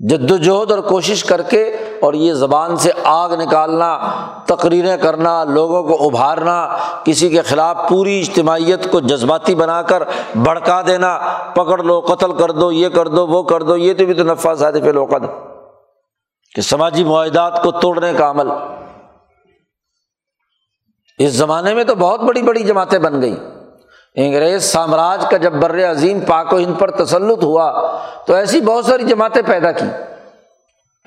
[0.00, 3.98] جد وجہد اور کوشش کر کے اور یہ زبان سے آگ نکالنا،
[4.46, 10.02] تقریریں کرنا، لوگوں کو ابھارنا، کسی کے خلاف پوری اجتماعیت کو جذباتی بنا کر
[10.34, 11.18] بھڑکا دینا،
[11.54, 14.22] پکڑ لو، قتل کر دو، یہ کر دو، وہ کر دو، یہ تو بھی تو
[14.22, 15.24] نفا صادف لوقت
[16.54, 18.48] کہ سماجی معاہدات کو توڑنے کا عمل۔
[21.18, 23.34] اس زمانے میں تو بہت بڑی بڑی جماعتیں بن گئی
[24.14, 27.70] انگریز سامراج کا جب بر عظیم پاک و ہند پر تسلط ہوا،
[28.26, 29.86] تو ایسی بہت ساری جماعتیں پیدا کی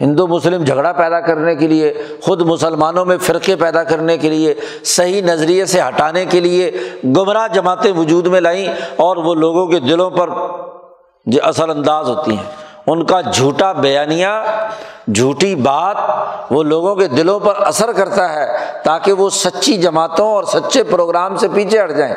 [0.01, 4.53] ہندو مسلم جھگڑا پیدا کرنے کے لیے، خود مسلمانوں میں فرقے پیدا کرنے کے لیے،
[4.83, 6.71] صحیح نظریے سے ہٹانے کے لیے
[7.03, 10.29] گمراہ جماعتیں وجود میں لائیں اور وہ لوگوں کے دلوں پر
[11.25, 12.43] جو اثر انداز ہوتی ہیں۔
[12.88, 14.27] ان کا جھوٹا بیانیہ،
[15.15, 15.97] جھوٹی بات
[16.51, 18.47] وہ لوگوں کے دلوں پر اثر کرتا ہے
[18.83, 22.15] تاکہ وہ سچی جماعتوں اور سچے پروگرام سے پیچھے ہٹ جائیں۔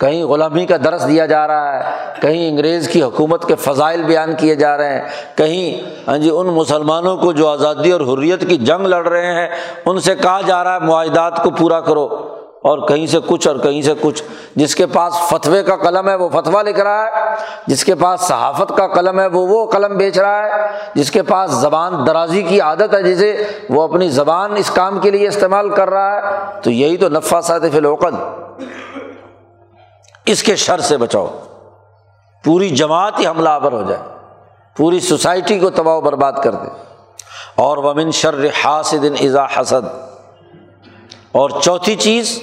[0.00, 1.90] کہیں غلامی کا درس دیا جا رہا ہے،
[2.22, 6.46] کہیں انگریز کی حکومت کے فضائل بیان کیے جا رہے ہیں، کہیں ہاں جی ان
[6.46, 9.48] مسلمانوں کو جو آزادی اور حریت کی جنگ لڑ رہے ہیں،
[9.86, 13.56] ان سے کہا جا رہا ہے معاہدات کو پورا کرو۔ اور کہیں سے کچھ اور
[13.56, 14.22] کہیں سے کچھ۔
[14.56, 17.34] جس کے پاس فتوے کا قلم ہے، وہ فتویٰ لکھ رہا ہے۔
[17.66, 20.50] جس کے پاس صحافت کا قلم ہے، وہ وہ قلم بیچ رہا ہے۔
[20.94, 25.10] جس کے پاس زبان درازی کی عادت ہے، جسے وہ اپنی زبان اس کام کے
[25.10, 26.20] لیے استعمال کر رہا ہے۔
[26.62, 28.14] تو یہی تو نفا صاطف الوقد
[30.30, 31.38] اس کے شر سے بچاؤ۔
[32.44, 34.02] پوری جماعت ہی حملہ آور ہو جائے۔
[34.76, 36.68] پوری سوسائٹی کو تباہ و برباد کر دے۔
[37.54, 39.86] اور ومن شر حاسد ازا حسد۔
[41.32, 42.42] اور چوتھی چیز،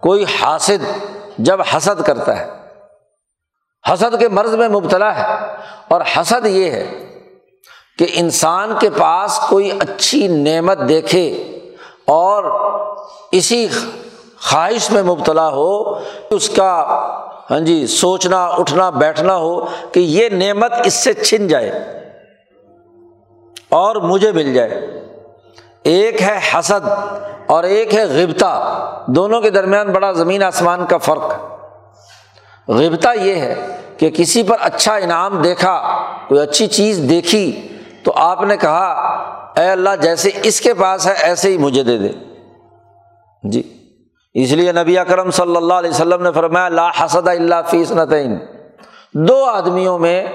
[0.00, 1.06] کوئی حاسد
[1.38, 2.50] جب حسد کرتا ہے،
[3.92, 5.56] حسد کے مرض میں مبتلا ہے۔
[5.88, 7.08] اور حسد یہ ہے
[7.98, 11.30] کہ انسان کے پاس کوئی اچھی نعمت دیکھے
[12.04, 12.44] اور
[13.32, 13.68] اسی
[14.50, 15.98] خواہش میں مبتلا ہو
[16.30, 16.84] اس کا
[17.50, 21.70] ہاں جی سوچنا، اٹھنا، بیٹھنا ہو کہ یہ نعمت اس سے چھن جائے
[23.68, 25.02] اور مجھے مل جائے۔
[25.82, 26.88] ایک ہے حسد
[27.46, 31.34] اور ایک ہے غبتا دونوں کے درمیان بڑا زمین آسمان کا فرق۔
[32.68, 37.68] غبتا یہ ہے کہ کسی پر اچھا انعام دیکھا، کوئی اچھی چیز دیکھی
[38.04, 38.92] تو آپ نے کہا،
[39.56, 42.08] اے اللہ، جیسے اس کے پاس ہے، ایسے ہی مجھے دے دے۔
[43.42, 43.81] جی۔
[44.34, 48.38] اس لیے نبی اکرم صلی اللہ علیہ وسلم نے فرمایا، لا حسد اللہ فیس نتعین
[49.14, 50.26] دو آدمیوں میں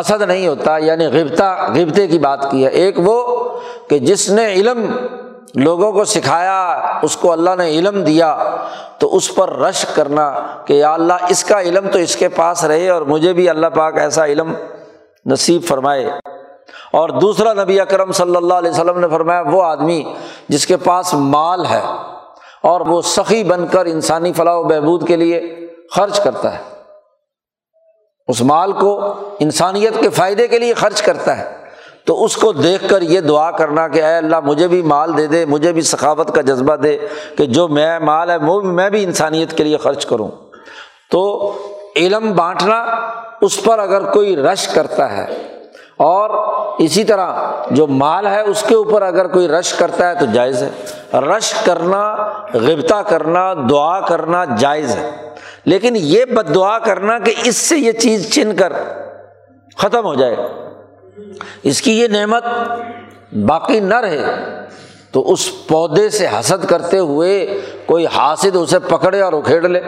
[0.00, 3.48] حسد نہیں ہوتا یعنی غبتا غبتے کی بات کی ہے۔ ایک وہ
[3.88, 4.96] کہ جس نے علم
[5.54, 8.44] لوگوں کو سکھایا، اس کو اللہ نے علم دیا،
[8.98, 12.64] تو اس پر رش کرنا کہ یا اللہ، اس کا علم تو اس کے پاس
[12.64, 14.54] رہے اور مجھے بھی اللہ پاک ایسا علم
[15.26, 16.10] نصیب فرمائے۔
[16.92, 20.14] اور دوسرا نبی اکرم صلی اللہ علیہ وسلم نے فرمایا، وہ آدمی
[20.48, 21.82] جس کے پاس مال ہے
[22.62, 26.62] اور وہ سخی بن کر انسانی فلاح و بہبود کے لیے خرچ کرتا ہے۔
[28.28, 29.00] اس مال کو
[29.38, 31.56] انسانیت کے فائدے کے لیے خرچ کرتا ہے۔
[32.04, 35.26] تو اس کو دیکھ کر یہ دعا کرنا کہ اے اللہ مجھے بھی مال دے
[35.26, 36.98] دے، مجھے بھی ثقافت کا جذبہ دے
[37.38, 40.28] کہ جو میں مال ہے وہ میں بھی انسانیت کے لیے خرچ کروں۔
[41.10, 41.52] تو
[41.96, 42.86] علم بانٹنا
[43.40, 45.51] اس پر اگر کوئی رش کرتا ہے
[45.96, 46.30] اور
[46.78, 47.32] اسی طرح
[47.70, 50.68] جو مال ہے اس کے اوپر اگر کوئی رش کرتا ہے تو جائز ہے۔
[51.18, 52.14] رش کرنا
[52.54, 55.10] غبتا کرنا، دعا کرنا جائز ہے۔
[55.64, 58.72] لیکن یہ بد دعا کرنا کہ اس سے یہ چیز چن کر
[59.76, 60.36] ختم ہو جائے۔
[61.62, 62.44] اس کی یہ نعمت
[63.32, 64.20] باقی نہ رہے۔
[65.12, 69.80] تو اس پودے سے حسد کرتے ہوئے کوئی حاصل اسے پکڑے اور اکھیڑ لے۔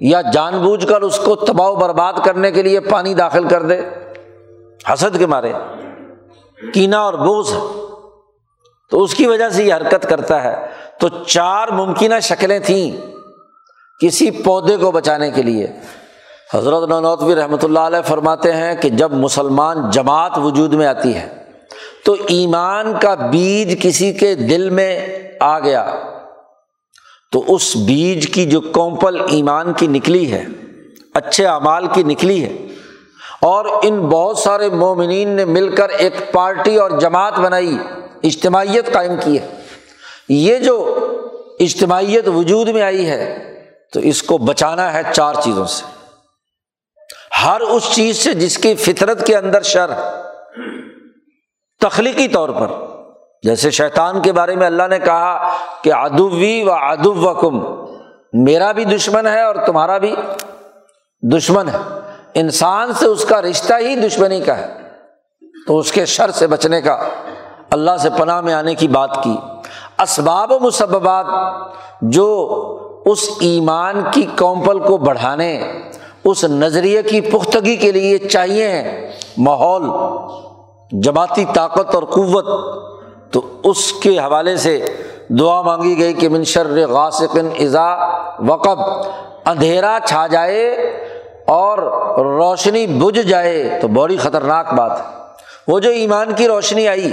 [0.00, 3.80] یا جان بوجھ کر اس کو تباہ برباد کرنے کے لیے پانی داخل کر دے۔
[4.92, 5.52] حسد کے مارے،
[6.74, 7.54] کینا اور بوز۔
[8.90, 10.66] تو اس کی وجہ سے یہ حرکت کرتا ہے۔
[11.00, 12.96] تو چار ممکنہ شکلیں تھیں
[14.00, 15.66] کسی پودے کو بچانے کے لیے۔
[16.54, 21.42] حضرت نوتوی رحمۃ اللہ علیہ فرماتے ہیں کہ جب مسلمان جماعت وجود میں آتی ہے،
[22.04, 25.94] تو ایمان کا بیج کسی کے دل میں آ گیا۔
[27.32, 30.44] تو اس بیج کی جو کومپل ایمان کی نکلی ہے،
[31.14, 32.66] اچھے اعمال کی نکلی ہے
[33.42, 37.78] اور ان بہت سارے مومنین نے مل کر ایک پارٹی اور جماعت بنائی،
[38.22, 39.48] اجتماعیت قائم کی ہے۔
[40.28, 40.98] یہ جو
[41.60, 43.38] اجتماعیت وجود میں آئی ہے،
[43.92, 45.84] تو اس کو بچانا ہے چار چیزوں سے۔
[47.44, 49.90] ہر اس چیز سے جس کی فطرت کے اندر شر،
[51.80, 52.66] تخلیقی طور پر۔
[53.42, 57.84] جیسے شیطان کے بارے میں اللہ نے کہا کہ ادوی و ادو و کم
[58.44, 60.16] میرا بھی دشمن ہے اور تمہارا بھی
[61.36, 64.74] دشمن ہے۔ انسان سے اس کا رشتہ ہی دشمنی کا ہے۔
[65.66, 66.98] تو اس کے شر سے بچنے کا
[67.70, 69.36] اللہ سے پناہ میں آنے کی بات کی۔
[69.98, 71.26] اسباب و مسبات
[72.02, 72.48] جو
[73.06, 75.80] اس ایمان کی کومپل کو بڑھانے،
[76.24, 78.82] اس نظریے کی پختگی کے لیے چاہیے
[79.38, 79.82] ماحول،
[81.00, 82.74] جماعتی طاقت اور قوت،
[83.32, 84.86] تو اس کے حوالے سے
[85.28, 87.96] دعا مانگی گئی کہ منشر غاسقن ازا
[88.46, 88.78] وقب،
[89.46, 90.76] اندھیرا چھا جائے
[91.50, 91.78] اور
[92.24, 95.04] روشنی بجھ جائے تو بڑی خطرناک بات ہے۔
[95.68, 97.10] وہ جو ایمان کی روشنی آئی،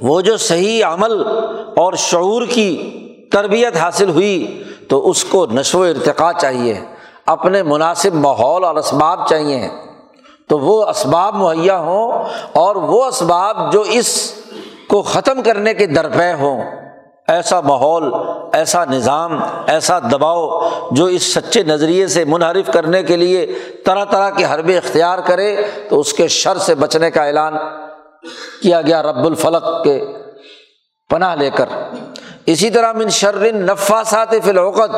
[0.00, 1.12] وہ جو صحیح عمل
[1.76, 2.96] اور شعور کی
[3.32, 6.80] تربیت حاصل ہوئی، تو اس کو نشو و ارتقا چاہیے۔
[7.26, 9.68] اپنے مناسب ماحول اور اسباب چاہیے۔
[10.48, 12.12] تو وہ اسباب مہیا ہوں
[12.52, 14.32] اور وہ اسباب جو اس
[14.88, 16.62] کو ختم کرنے کے درپے ہوں۔
[17.30, 18.12] ایسا ماحول،
[18.52, 23.46] ایسا نظام، ایسا دباؤ جو اس سچے نظریے سے منحرف کرنے کے لیے
[23.86, 25.56] طرح طرح کے حربے اختیار کرے،
[25.88, 27.54] تو اس کے شر سے بچنے کا اعلان
[28.62, 30.00] کیا گیا رب الفلق کے
[31.10, 31.68] پناہ لے کر۔
[32.46, 34.96] اسی طرح من شرن نفاسات فی الوقت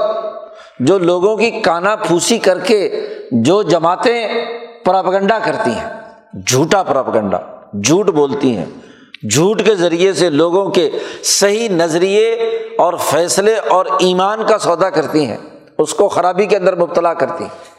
[0.81, 4.29] جو لوگوں کی کانا پھوسی کر کے جو جماعتیں
[4.85, 5.89] پراپگنڈا کرتی ہیں،
[6.47, 7.39] جھوٹا پراپگنڈا،
[7.85, 8.67] جھوٹ بولتی ہیں۔
[9.31, 10.91] جھوٹ کے ذریعے سے لوگوں کے
[11.23, 12.33] صحیح نظریے
[12.79, 15.37] اور فیصلے اور ایمان کا سودا کرتی ہیں۔
[15.79, 17.73] اس کو خرابی کے اندر مبتلا کرتی ہیں۔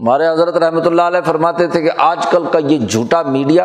[0.00, 3.64] ہمارے حضرت رحمۃ اللہ علیہ فرماتے تھے کہ آج کل کا یہ جھوٹا میڈیا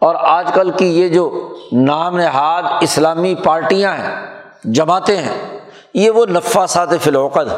[0.00, 4.26] اور آج کل کی یہ جو نام نہاد اسلامی پارٹیاں ہیں،
[4.64, 5.60] جماعتیں ہیں،
[5.94, 7.48] یہ وہ نفاسات فلوقت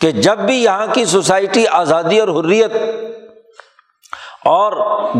[0.00, 2.72] کہ جب بھی یہاں کی سوسائٹی آزادی اور حریت
[4.44, 4.72] اور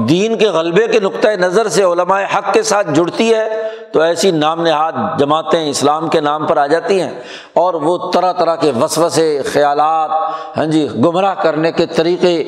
[0.09, 3.49] دین کے غلبے کے نقطۂ نظر سے علماء حق کے ساتھ جڑتی ہے،
[3.93, 7.11] تو ایسی نام نہاد جماعتیں اسلام کے نام پر آ جاتی ہیں
[7.55, 10.11] اور وہ طرح طرح کے وسوسے، خیالات
[10.57, 12.43] ہاں جی گمراہ کرنے کے طریقے،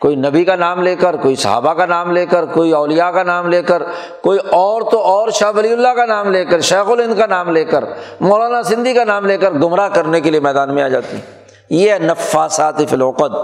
[0.00, 3.22] کوئی نبی کا نام لے کر، کوئی صحابہ کا نام لے کر، کوئی اولیا کا
[3.22, 3.82] نام لے کر،
[4.22, 7.50] کوئی اور تو اور شاہ ولی اللہ کا نام لے کر، شیخ الند کا نام
[7.50, 7.84] لے کر،
[8.20, 11.37] مولانا سندھی کا نام لے کر گمراہ کرنے کے لیے میدان میں آ جاتی ہیں۔
[11.70, 13.36] یہ نفاسات فلوقت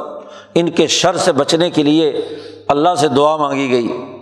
[0.54, 2.20] ان کے شر سے بچنے کے لیے
[2.68, 4.16] اللہ سے دعا مانگی گئی۔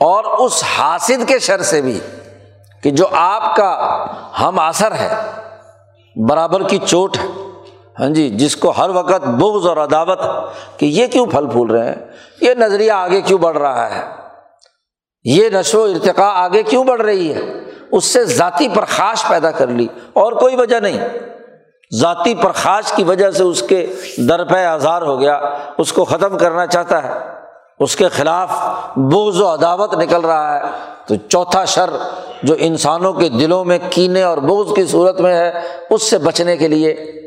[0.00, 2.00] اور اس حاصد کے شر سے بھی
[2.82, 4.04] کہ جو آپ کا
[4.40, 5.14] ہم اثر ہے،
[6.28, 7.26] برابر کی چوٹ ہے۔
[8.00, 10.20] ہاں جی جس کو ہر وقت بغض اور عداوت
[10.76, 11.94] کہ یہ کیوں پھل پھول رہے ہیں؟
[12.40, 14.04] یہ نظریہ آگے کیوں بڑھ رہا ہے؟
[15.24, 17.40] یہ نشو و ارتقا آگے کیوں بڑھ رہی ہے؟
[17.92, 20.98] اس سے ذاتی پرخاش پیدا کر لی، اور کوئی وجہ نہیں۔
[21.94, 23.86] ذاتی پرخاش کی وجہ سے اس کے
[24.16, 25.40] درپے آزار ہو گیا،
[25.78, 27.18] اس کو ختم کرنا چاہتا ہے۔
[27.80, 28.50] اس کے خلاف
[28.96, 30.62] بوز و عداوت نکل رہا ہے۔
[31.06, 31.90] تو چوتھا شر
[32.42, 35.52] جو انسانوں کے دلوں میں کینے اور بوز کی صورت میں ہے،
[35.90, 37.19] اس سے بچنے کے لیے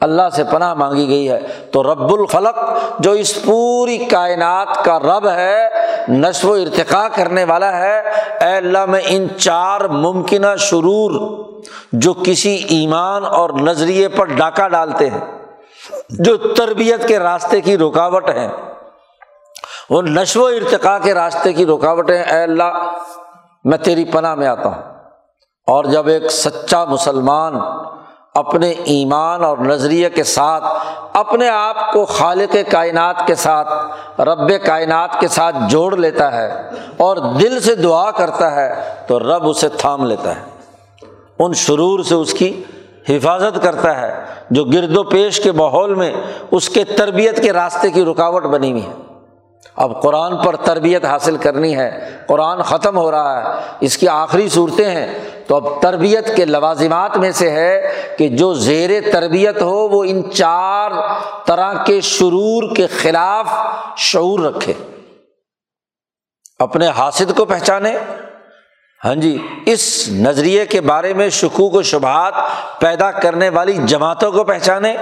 [0.00, 1.40] اللہ سے پناہ مانگی گئی ہے۔
[1.72, 2.58] تو رب الخلق
[2.98, 5.68] جو اس پوری کائنات کا رب ہے،
[6.08, 8.00] نشو و ارتقا کرنے والا ہے،
[8.40, 11.44] اے اللہ میں ان چار ممکنہ شرور
[11.92, 15.20] جو کسی ایمان اور نظریے پر ڈاکہ ڈالتے ہیں،
[16.10, 18.48] جو تربیت کے راستے کی رکاوٹ ہیں،
[19.90, 22.92] وہ نشو و ارتقا کے راستے کی رکاوٹیں اے اللہ،
[23.64, 24.82] میں تیری پناہ میں آتا ہوں۔
[25.66, 27.54] اور جب ایک سچا مسلمان
[28.40, 30.64] اپنے ایمان اور نظریے کے ساتھ،
[31.12, 37.16] اپنے آپ کو خالق کائنات کے ساتھ، رب کائنات کے ساتھ جوڑ لیتا ہے اور
[37.16, 38.74] دل سے دعا کرتا ہے
[39.06, 40.42] تو رب اسے تھام لیتا ہے۔
[41.38, 42.62] ان شرور سے اس کی
[43.08, 46.12] حفاظت کرتا ہے جو گرد و پیش کے ماحول میں،
[46.50, 49.09] اس کے تربیت کے راستے کی رکاوٹ بنی ہوئی ہے۔
[49.80, 54.48] اب قرآن پر تربیت حاصل کرنی ہے، قرآن ختم ہو رہا ہے، اس کی آخری
[54.48, 59.88] صورتیں ہیں۔ تو اب تربیت کے لوازمات میں سے ہے کہ جو زیر تربیت ہو،
[59.88, 60.90] وہ ان چار
[61.44, 63.46] طرح کے شرور کے خلاف
[63.96, 64.72] شعور رکھے۔
[66.58, 67.96] اپنے حاصل کو پہچانے۔
[69.04, 72.34] ہاں جی اس نظریے کے بارے میں شکوک و شبہات
[72.78, 74.96] پیدا کرنے والی جماعتوں کو پہچانے۔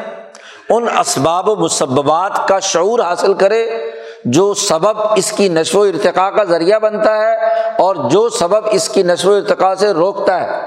[0.71, 3.88] ان اسباب و مسبات کا شعور حاصل کرے۔
[4.25, 7.37] جو سبب اس کی نشو و ارتقاء کا ذریعہ بنتا ہے
[7.79, 10.61] اور جو سبب اس کی نشو و ارتقاء سے روکتا ہے،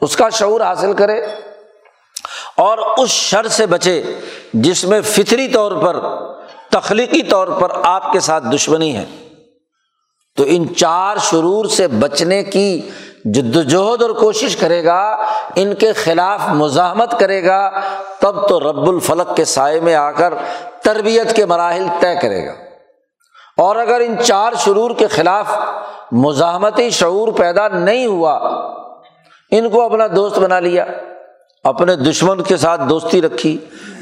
[0.00, 1.20] اس کا شعور حاصل کرے
[2.56, 4.02] اور اس شر سے بچے
[4.54, 6.00] جس میں فطری طور پر،
[6.70, 9.04] تخلیقی طور پر آپ کے ساتھ دشمنی ہے۔
[10.36, 12.90] تو ان چار شرور سے بچنے کی
[13.24, 17.80] جد وجہد اور کوشش کرے گا، ان کے خلاف مزاحمت کرے گا،
[18.20, 20.34] تب تو رب الفلق کے سائے میں آ کر
[20.82, 22.52] تربیت کے مراحل طے کرے گا۔
[23.58, 25.46] اور اگر ان چار شرور کے خلاف
[26.12, 28.38] مزاحمتی شعور پیدا نہیں ہوا،
[29.50, 30.84] ان کو اپنا دوست بنا لیا،
[31.64, 33.56] اپنے دشمن کے ساتھ دوستی رکھی،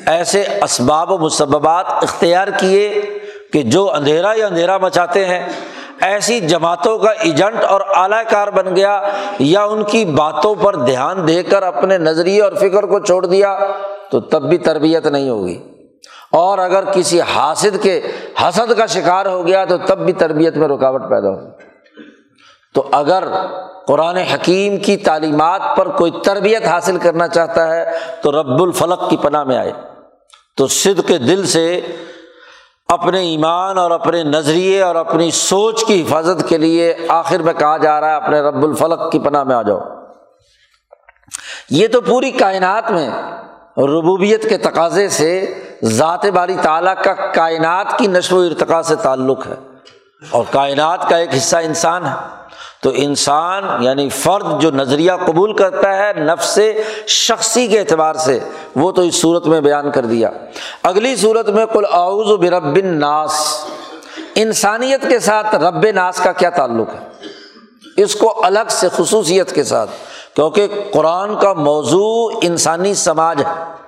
[0.06, 3.02] ایسے اسباب و مسبات اختیار کیے
[3.52, 5.48] کہ جو اندھیرا یا اندھیرا مچاتے ہیں،
[6.00, 9.00] ایسی جماعتوں کا ایجنٹ اور اعلی کار بن گیا
[9.38, 13.58] یا ان کی باتوں پر دھیان دے کر اپنے نظریے اور فکر کو چھوڑ دیا،
[14.10, 15.73] تو تب بھی تربیت نہیں ہوگی۔
[16.34, 18.00] اور اگر کسی حاسد کے
[18.42, 21.50] حسد کا شکار ہو گیا تو تب بھی تربیت میں رکاوٹ پیدا ہو۔
[22.74, 23.24] تو اگر
[23.86, 27.84] قرآن حکیم کی تعلیمات پر کوئی تربیت حاصل کرنا چاہتا ہے
[28.22, 29.72] تو رب الفلق کی پناہ میں آئے۔
[30.56, 31.80] تو سدھ کے دل سے
[32.88, 37.76] اپنے ایمان اور اپنے نظریے اور اپنی سوچ کی حفاظت کے لیے آخر میں کہا
[37.76, 39.80] جا رہا ہے، اپنے رب الفلق کی پناہ میں آ جاؤ۔
[41.70, 43.10] یہ تو پوری کائنات میں
[43.76, 49.46] ربوبیت کے تقاضے سے ذات باری تعالیٰ کا کائنات کی نشو و ارتقاء سے تعلق
[49.46, 49.54] ہے۔
[50.30, 52.44] اور کائنات کا ایک حصہ انسان ہے۔
[52.82, 56.58] تو انسان یعنی فرد جو نظریہ قبول کرتا ہے نفس
[57.06, 58.38] شخصی کے اعتبار سے،
[58.76, 60.30] وہ تو اس صورت میں بیان کر دیا۔
[60.82, 63.64] اگلی صورت میں کل اعوذ برب ناس
[64.34, 67.08] انسانیت کے ساتھ رب ناس کا کیا تعلق ہے؟
[68.02, 69.90] اس کو الگ سے خصوصیت کے ساتھ،
[70.34, 73.83] کیونکہ قرآن کا موضوع انسانی سماج ہے۔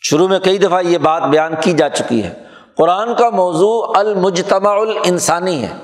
[0.00, 2.34] شروع میں کئی دفعہ یہ بات بیان کی جا چکی ہے۔
[2.76, 5.74] قرآن کا موضوع المجتمع الانسانی ہے۔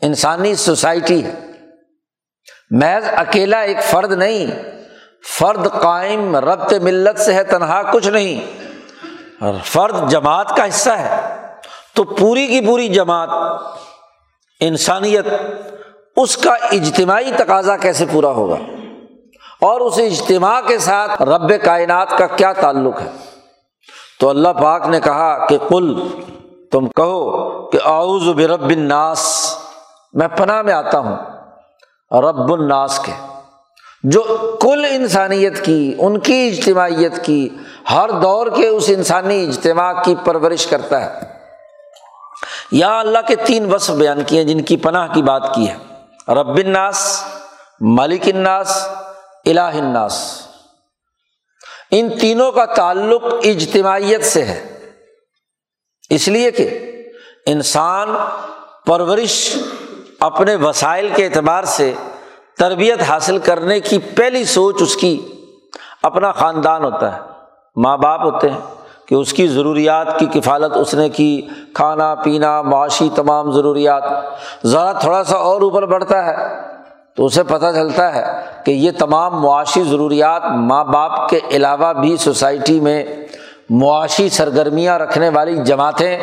[0.00, 1.34] انسانی سوسائٹی ہے۔
[2.70, 4.46] محض اکیلا ایک فرد نہیں۔
[5.38, 8.62] فرد قائم، ربط ملت سے ہے، تنہا کچھ نہیں۔
[9.64, 11.20] فرد جماعت کا حصہ ہے۔
[11.94, 13.28] تو پوری کی پوری جماعت،
[14.60, 15.26] انسانیت،
[16.16, 18.56] اس کا اجتماعی تقاضا کیسے پورا ہوگا؟
[19.60, 23.10] اور اس اجتماع کے ساتھ رب کائنات کا کیا تعلق ہے؟
[24.20, 26.08] تو اللہ پاک نے کہا کہ کل
[26.72, 29.54] تم کہو کہ آؤز برب الناس،
[30.12, 31.16] میں پناہ میں آتا ہوں
[32.12, 33.12] رب الناس کے،
[34.02, 34.22] جو
[34.60, 37.48] کل انسانیت کی، ان کی اجتماعیت کی،
[37.90, 41.20] ہر دور کے اس انسانی اجتماع کی پرورش کرتا ہے۔
[42.72, 45.76] یا اللہ کے تین وصف بیان کیے جن کی پناہ کی بات کی ہے۔
[46.28, 47.24] رب الناس
[47.80, 48.88] مالک الناس
[49.50, 50.46] الہ الناس۔
[51.90, 54.90] ان تینوں کا تعلق اجتماعیت سے ہے۔
[56.10, 56.92] اس لیے کہ
[57.46, 58.08] انسان
[58.86, 59.56] پرورش
[60.20, 61.94] اپنے وسائل کے اعتبار سے
[62.58, 65.32] تربیت حاصل کرنے کی پہلی سوچ اس کی
[66.02, 67.20] اپنا خاندان ہوتا ہے۔
[67.76, 68.60] ماں باپ ہوتے ہیں
[69.06, 74.02] کہ اس کی ضروریات کی کفالت اس نے کی، کھانا، پینا، معاشی تمام ضروریات۔
[74.66, 76.34] ذرا تھوڑا سا اور اوپر بڑھتا ہے۔
[77.18, 78.24] تو اسے پتہ چلتا ہے
[78.64, 83.04] کہ یہ تمام معاشی ضروریات ماں باپ کے علاوہ بھی سوسائٹی میں
[83.70, 86.18] معاشی سرگرمیاں رکھنے والی جماعتیں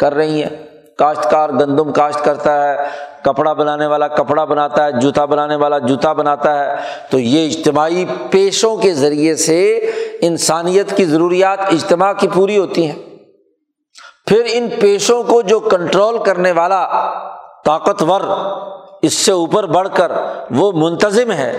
[0.00, 0.50] کر رہی ہیں۔
[0.98, 2.76] کاشتکار گندم کاشت کرتا ہے،
[3.22, 6.76] کپڑا بنانے والا کپڑا بناتا ہے، جوتا بنانے والا جوتا بناتا ہے۔
[7.10, 13.02] تو یہ اجتماعی پیشوں کے ذریعے سے انسانیت کی ضروریات اجتماع کی پوری ہوتی ہیں۔
[14.26, 16.88] پھر ان پیشوں کو جو کنٹرول کرنے والا
[17.64, 18.20] طاقتور
[19.06, 20.12] اس سے اوپر بڑھ کر
[20.50, 21.52] وہ منتظم ہے،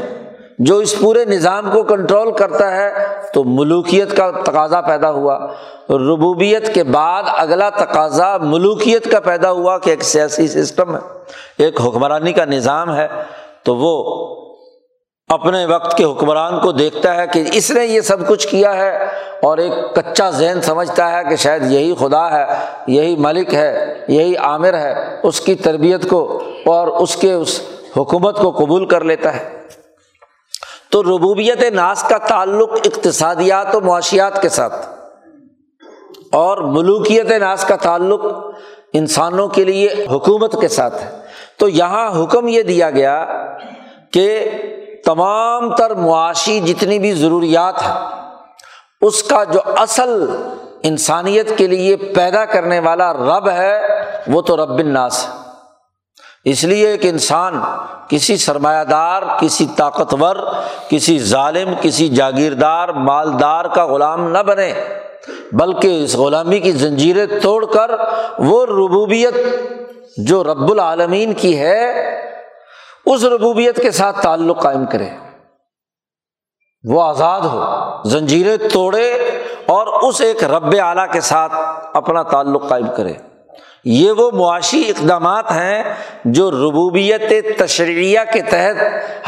[0.59, 2.89] جو اس پورے نظام کو کنٹرول کرتا ہے،
[3.33, 5.37] تو ملوکیت کا تقاضا پیدا ہوا۔
[5.89, 11.01] ربوبیت کے بعد اگلا تقاضا ملوکیت کا پیدا ہوا کہ ایک سیاسی سسٹم ہے،
[11.57, 13.07] ایک حکمرانی کا نظام ہے،
[13.63, 13.93] تو وہ
[15.27, 19.05] اپنے وقت کے حکمران کو دیکھتا ہے کہ اس نے یہ سب کچھ کیا ہے
[19.41, 22.45] اور ایک کچا ذہن سمجھتا ہے کہ شاید یہی خدا ہے،
[22.87, 27.61] یہی ملک ہے، یہی عامر ہے۔ اس کی تربیت کو اور اس کے اس
[27.97, 29.59] حکومت کو قبول کر لیتا ہے۔
[30.89, 34.89] تو ربوبیت ناس کا تعلق اقتصادیات و معاشیات کے ساتھ
[36.31, 38.25] اور ملوکیت ناس کا تعلق
[38.93, 41.09] انسانوں کے لیے حکومت کے ساتھ ہے۔
[41.57, 43.25] تو یہاں حکم یہ دیا گیا
[44.11, 44.51] کہ
[45.05, 47.93] تمام تر معاشی جتنی بھی ضروریات ہیں،
[49.01, 50.25] اس کا جو اصل
[50.83, 53.79] انسانیت کے لیے پیدا کرنے والا رب ہے،
[54.27, 55.31] وہ تو رب الناس ہے۔
[56.43, 57.61] اس لیے ایک انسان
[58.07, 60.35] کسی سرمایہ دار، کسی طاقتور،
[60.89, 64.73] کسی ظالم، کسی جاگیردار، مالدار کا غلام نہ بنے،
[65.51, 67.91] بلکہ اس غلامی کی زنجیریں توڑ کر
[68.39, 69.35] وہ ربوبیت
[70.17, 71.79] جو رب العالمین کی ہے
[73.13, 75.09] اس ربوبیت کے ساتھ تعلق قائم کرے۔
[76.83, 77.63] وہ آزاد ہو،
[78.05, 79.11] زنجیریں توڑے
[79.65, 81.53] اور اس ایک رب اعلیٰ کے ساتھ
[81.93, 83.13] اپنا تعلق قائم کرے۔
[83.85, 85.83] یہ وہ معاشی اقدامات ہیں
[86.25, 87.21] جو ربوبیت
[87.59, 88.75] تشریعہ کے تحت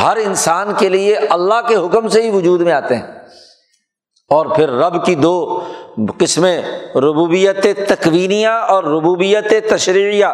[0.01, 3.18] ہر انسان کے لیے اللہ کے حکم سے ہی وجود میں آتے ہیں۔
[4.29, 5.63] اور پھر رب کی دو
[6.17, 6.61] قسمیں،
[6.95, 10.25] ربوبیت تکوینیا اور ربوبیت تشریعیہ۔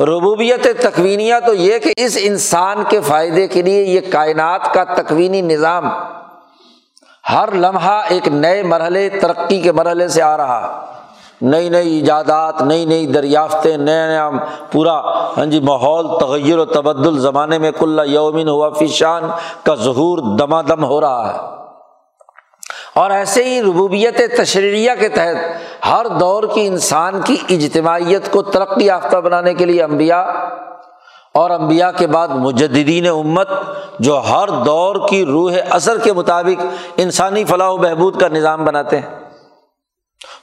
[0.00, 5.40] ربوبیت تکوینیا تو یہ کہ اس انسان کے فائدے کے لیے یہ کائنات کا تکوینی
[5.40, 5.88] نظام
[7.32, 10.84] ہر لمحہ ایک نئے مرحلے، ترقی کے مرحلے سے آ رہا۔
[11.42, 14.30] نئی نئی ایجادات، نئی نئی دریافتیں، نیا نیا
[14.72, 15.00] پورا
[15.36, 19.22] ہاں جی ماحول، تغیر و تبدل زمانے میں کل یومن ہوا فیشان
[19.62, 21.58] کا ظہور دما دم ہو رہا ہے۔
[22.98, 25.36] اور ایسے ہی ربوبیت تشریعہ کے تحت
[25.86, 30.20] ہر دور کی انسان کی اجتماعیت کو ترقی یافتہ بنانے کے لیے امبیا
[31.34, 33.48] اور امبیا کے بعد مجدین امت
[33.98, 38.98] جو ہر دور کی روح اثر کے مطابق انسانی فلاح و بہبود کا نظام بناتے
[38.98, 39.06] ہیں۔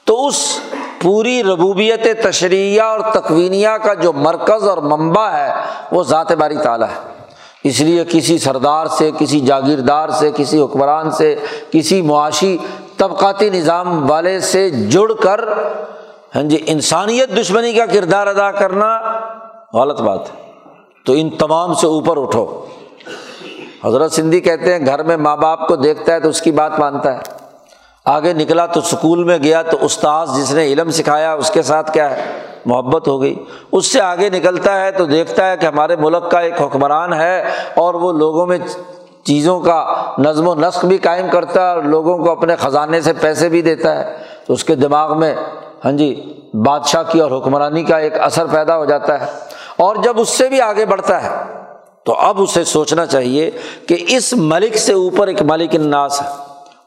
[0.04, 0.60] تو اس
[1.02, 5.52] پوری ربوبیت تشریعہ اور تقوینیہ کا جو مرکز اور منبع ہے
[5.92, 7.15] وہ ذات باری تعالیٰ ہے۔
[7.64, 11.36] اس لیے کسی سردار سے، کسی جاگیردار سے، کسی حکمران سے،
[11.70, 12.58] کسی معاشی
[12.96, 15.40] طبقاتی نظام والے سے جڑ کر
[16.36, 18.98] ہاں جی انسانیت دشمنی کا کردار ادا کرنا
[19.74, 20.52] غلط بات ہے۔
[21.06, 22.66] تو ان تمام سے اوپر اٹھو۔
[23.84, 26.78] حضرت سندھی کہتے ہیں، گھر میں ماں باپ کو دیکھتا ہے تو اس کی بات
[26.78, 27.18] مانتا ہے۔
[28.04, 31.92] آگے نکلا تو اسکول میں گیا تو استاذ جس نے علم سکھایا اس کے ساتھ
[31.92, 32.32] کیا ہے؟
[32.66, 36.40] محبت ہو گئی۔ اس سے آگے نکلتا ہے تو دیکھتا ہے کہ ہمارے ملک کا
[36.40, 37.44] ایک حکمران ہے
[37.74, 38.58] اور وہ لوگوں میں
[39.24, 39.86] چیزوں کا
[40.18, 43.62] نظم و نسق بھی قائم کرتا ہے اور لوگوں کو اپنے خزانے سے پیسے بھی
[43.62, 45.34] دیتا ہے۔ تو اس کے دماغ میں
[45.84, 49.26] ہاں جی بادشاہ کی اور حکمرانی کا ایک اثر پیدا ہو جاتا ہے۔
[49.76, 51.28] اور جب اس سے بھی آگے بڑھتا ہے،
[52.04, 53.50] تو اب اسے سوچنا چاہیے
[53.88, 56.26] کہ اس ملک سے اوپر ایک ملک الناس ہے۔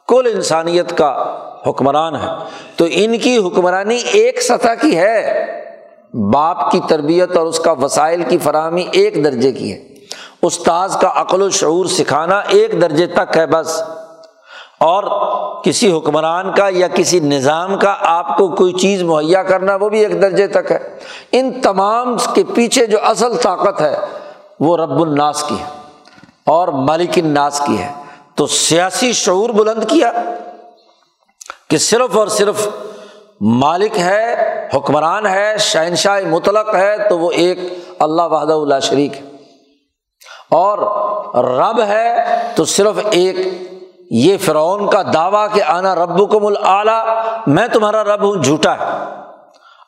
[0.07, 2.27] کل انسانیت کا حکمران ہے۔
[2.75, 5.45] تو ان کی حکمرانی ایک سطح کی ہے۔
[6.13, 9.89] باپ کی تربیت اور اس کا وسائل کی فراہمی ایک درجے کی ہے۔
[10.41, 13.83] استاذ کا عقل و شعور سکھانا ایک درجے تک ہے بس۔
[14.79, 15.03] اور
[15.63, 19.99] کسی حکمران کا یا کسی نظام کا آپ کو کوئی چیز مہیا کرنا وہ بھی
[19.99, 20.97] ایک درجے تک ہے۔
[21.31, 23.95] ان تمام کے پیچھے جو اصل طاقت ہے
[24.59, 25.65] وہ رب الناس کی ہے
[26.45, 27.93] اور مالک الناس کی ہے۔
[28.35, 30.11] تو سیاسی شعور بلند کیا
[31.69, 32.67] کہ صرف اور صرف
[33.41, 37.59] مالک ہے حکمران ہے، شہنشاہ مطلق ہے، تو وہ ایک
[37.99, 39.21] اللہ وحدہ اللہ شریک ہے۔
[40.51, 40.77] اور
[41.45, 42.15] رب ہے،
[42.55, 43.35] تو صرف ایک،
[44.11, 46.53] یہ فرعون کا دعویٰ کہ آنا رب کو مل
[47.47, 49.19] میں تمہارا رب ہوں، جھوٹا ہے۔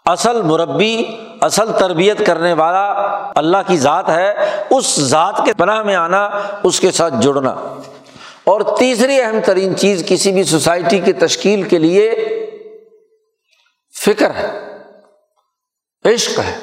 [0.05, 1.05] اصل مربی،
[1.41, 2.93] اصل تربیت کرنے والا
[3.35, 4.33] اللہ کی ذات ہے،
[4.69, 6.29] اس ذات کے پناہ میں آنا،
[6.63, 7.55] اس کے ساتھ جڑنا۔
[8.43, 12.11] اور تیسری اہم ترین چیز کسی بھی سوسائٹی کی تشکیل کے لیے
[14.05, 14.70] فکر ہے۔
[16.05, 16.57] عشق ہے،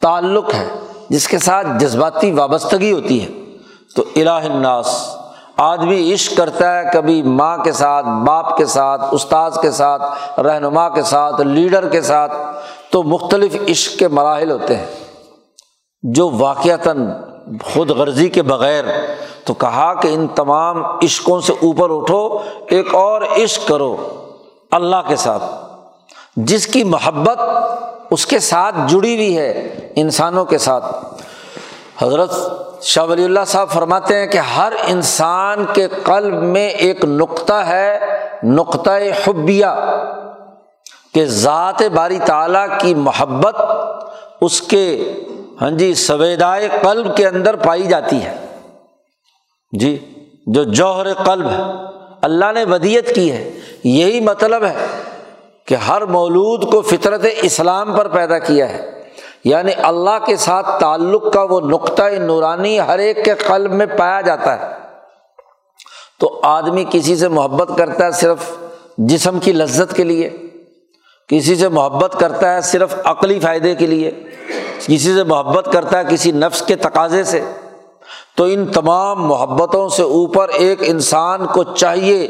[0.00, 0.68] تعلق ہے،
[1.08, 3.28] جس کے ساتھ جذباتی وابستگی ہوتی ہے۔
[3.96, 5.16] تو الہ الناس،
[5.56, 10.02] آدمی عشق کرتا ہے کبھی ماں کے ساتھ، باپ کے ساتھ، استاذ کے ساتھ،
[10.40, 12.32] رہنما کے ساتھ، لیڈر کے ساتھ۔
[12.90, 14.86] تو مختلف عشق کے مراحل ہوتے ہیں۔
[16.02, 17.10] جو واقعتاً
[17.62, 18.84] خود غرضی کے بغیر،
[19.44, 23.96] تو کہا کہ ان تمام عشقوں سے اوپر اٹھو، ایک اور عشق کرو،
[24.70, 25.67] اللہ کے ساتھ۔
[26.46, 27.38] جس کی محبت
[28.10, 29.50] اس کے ساتھ جڑی ہوئی ہے
[29.96, 30.84] انسانوں کے ساتھ۔
[32.02, 32.34] حضرت
[32.82, 37.98] شاہ ولی اللہ صاحب فرماتے ہیں کہ ہر انسان کے قلب میں ایک نقطہ ہے
[38.42, 38.90] نقطۂ
[39.24, 39.66] حبیہ،
[41.14, 43.56] کہ ذات باری تعالیٰ کی محبت
[44.40, 44.84] اس کے
[45.60, 48.34] ہاں جی سویدائے قلب کے اندر پائی جاتی ہے۔
[49.72, 49.96] جی
[50.46, 51.62] جو جوہر قلب ہے،
[52.22, 53.50] اللہ نے ودیت کی ہے،
[53.84, 54.74] یہی مطلب ہے۔
[55.68, 59.02] کہ ہر مولود کو فطرت اسلام پر پیدا کیا ہے۔
[59.44, 64.20] یعنی اللہ کے ساتھ تعلق کا وہ نقطۂ نورانی ہر ایک کے قلب میں پایا
[64.20, 64.74] جاتا ہے۔
[66.20, 68.38] تو آدمی کسی سے محبت کرتا ہے صرف
[68.98, 70.30] جسم کی لذت کے لیے،
[71.28, 74.10] کسی سے محبت کرتا ہے صرف عقلی فائدے کے لیے،
[74.86, 77.40] کسی سے محبت کرتا ہے کسی نفس کے تقاضے سے۔
[78.36, 82.28] تو ان تمام محبتوں سے اوپر ایک انسان کو چاہیے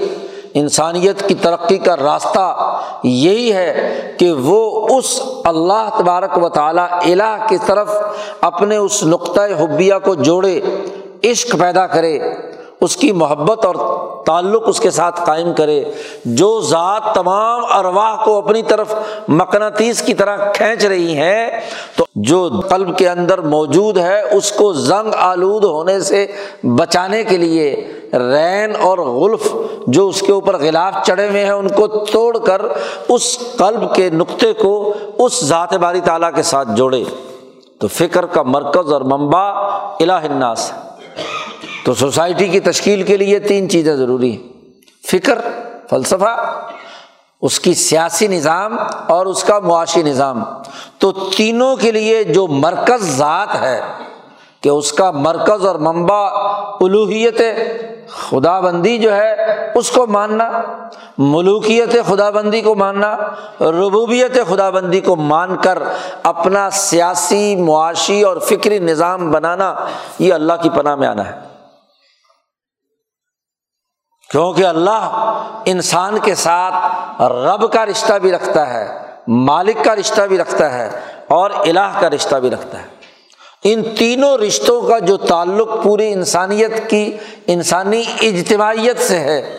[0.55, 7.47] انسانیت کی ترقی کا راستہ یہی ہے کہ وہ اس اللہ تبارک و تعالیٰ الہ
[7.49, 7.91] کی طرف
[8.41, 10.61] اپنے اس نقطۂ حبیہ کو جوڑے،
[11.25, 12.19] عشق پیدا کرے
[12.81, 13.75] اس کی محبت اور
[14.25, 15.85] تعلق اس کے ساتھ قائم کرے۔
[16.25, 18.95] جو ذات تمام ارواح کو اپنی طرف
[19.29, 21.61] مقناطیس کی طرح کھینچ رہی ہیں
[21.97, 26.27] تو جو قلب کے اندر موجود ہے، اس کو زنگ آلود ہونے سے
[26.63, 29.55] بچانے کے لیے رین اور غلف
[29.87, 32.63] جو اس کے اوپر غلاف چڑھے ہوئے ہیں، ان کو توڑ کر
[33.09, 37.05] اس قلب کے نقطے کو اس ذات باری تعالیٰ کے ساتھ جوڑے۔
[37.79, 39.53] تو فکر کا مرکز اور منبع
[40.01, 40.98] الہ الناس ہے۔
[41.89, 44.49] تو سوسائٹی کی تشکیل کے لیے تین چیزیں ضروری ہیں۔
[45.11, 45.39] فکر،
[45.91, 46.61] فلسفہ،
[47.43, 50.43] اس کی سیاسی نظام اور اس کا معاشی نظام۔
[50.99, 53.81] تو تینوں کے لیے جو مرکز ذات ہے
[54.61, 56.29] کہ اس کا مرکز اور منبع
[56.81, 57.41] الوحیت
[58.09, 59.35] خدا بندی جو ہے،
[59.75, 60.51] اس کو ماننا،
[61.19, 63.17] ملوکیت خدا بندی کو ماننا،
[63.61, 65.79] ربوبیت خدا بندی کو مان کر
[66.23, 69.75] اپنا سیاسی، معاشی اور فکری نظام بنانا،
[70.19, 71.48] یہ اللہ کی پناہ میں آنا ہے۔
[74.31, 75.11] کیونکہ اللہ
[75.65, 76.75] انسان کے ساتھ
[77.23, 78.99] رب کا رشتہ بھی رکھتا ہے،
[79.29, 82.87] مالک کا رشتہ بھی رکھتا ہے اور الہ کا رشتہ بھی رکھتا ہے۔
[83.65, 87.17] ان تینوں رشتوں کا جو تعلق پوری انسانیت کی،
[87.47, 89.59] انسانی اجتماعیت سے ہے۔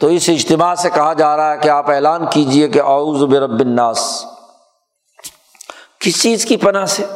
[0.00, 3.60] تو اس اجتماع سے کہا جا رہا ہے کہ آپ اعلان کیجیے کہ اعوذ برب
[3.60, 4.24] الناس۔
[6.00, 7.06] کس چیز کی پناہ سے؟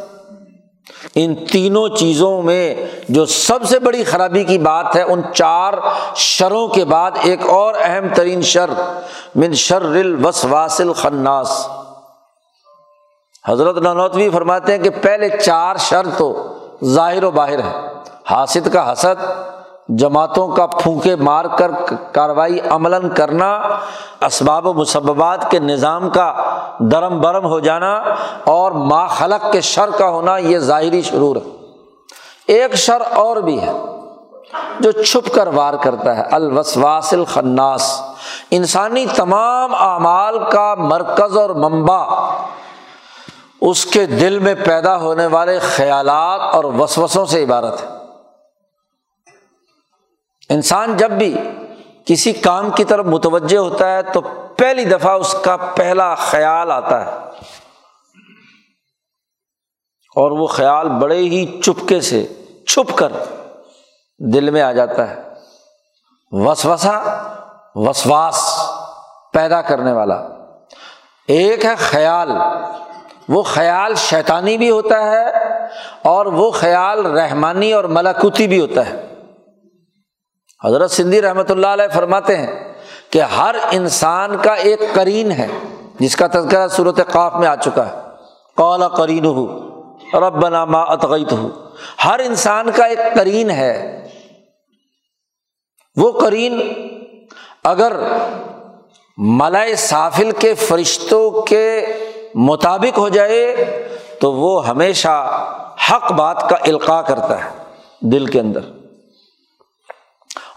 [1.15, 2.75] ان تینوں چیزوں میں
[3.09, 5.75] جو سب سے بڑی خرابی کی بات ہے، ان چار
[6.15, 8.71] شروں کے بعد ایک اور اہم ترین شر،
[9.35, 11.69] من شر الوسواس الخناس۔
[13.49, 17.73] حضرت نانوتوی فرماتے ہیں کہ پہلے چار شر تو ظاہر و باہر ہے
[18.31, 19.23] حاسد کا حسد
[19.89, 21.71] جماعتوں کا پھونکے مار کر
[22.13, 23.61] کاروائی عملاً کرنا،
[24.21, 26.35] اسباب و مسبات کے نظام کا
[26.79, 27.97] درم برم ہو جانا
[28.45, 31.51] اور ما خلق کے شر کا ہونا، یہ ظاہری شرور ہے۔
[32.47, 33.73] ایک شر اور بھی ہے
[34.81, 38.03] جو چھپ کر وار کرتا ہے، الوسواس الخناس۔
[38.51, 42.07] انسانی تمام اعمال کا مرکز اور منبع
[43.61, 48.06] اس کے دل میں پیدا ہونے والے خیالات اور وسوسوں سے عبارت ہے۔
[50.51, 51.37] انسان جب بھی
[52.05, 54.21] کسی کام کی طرف متوجہ ہوتا ہے تو
[54.59, 57.11] پہلی دفعہ اس کا پہلا خیال آتا ہے
[60.17, 62.27] اور وہ خیال بڑے ہی چپکے سے
[62.67, 63.13] چھپ کر
[64.19, 65.23] دل میں آ جاتا ہے۔
[66.31, 67.23] وسوسا
[67.75, 68.71] وسواس
[69.33, 70.15] پیدا کرنے والا۔
[71.29, 72.31] ایک ہے خیال،
[73.29, 75.25] وہ خیال شیطانی بھی ہوتا ہے
[76.03, 79.16] اور وہ خیال رحمانی اور ملاکوتی بھی ہوتا ہے۔
[80.65, 82.53] حضرت سندھی رحمۃ اللہ علیہ فرماتے ہیں
[83.11, 85.47] کہ ہر انسان کا ایک کرین ہے،
[85.99, 88.01] جس کا تذکرہ صورت قاف میں آ چکا ہے۔
[88.57, 89.47] قولا کرین ہو
[90.15, 91.49] رب نامہ اتغیت ہو
[92.05, 93.75] ہر انسان کا ایک کرین ہے۔
[95.97, 96.61] وہ کرین
[97.65, 97.93] اگر
[99.19, 101.87] ملائے سافل کے فرشتوں کے
[102.35, 103.45] مطابق ہو جائے،
[104.21, 105.15] تو وہ ہمیشہ
[105.91, 107.51] حق بات کا القاع کرتا ہے
[108.11, 108.61] دل کے اندر۔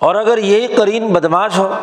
[0.01, 1.73] اور اگر یہی کرین بدماش ہو،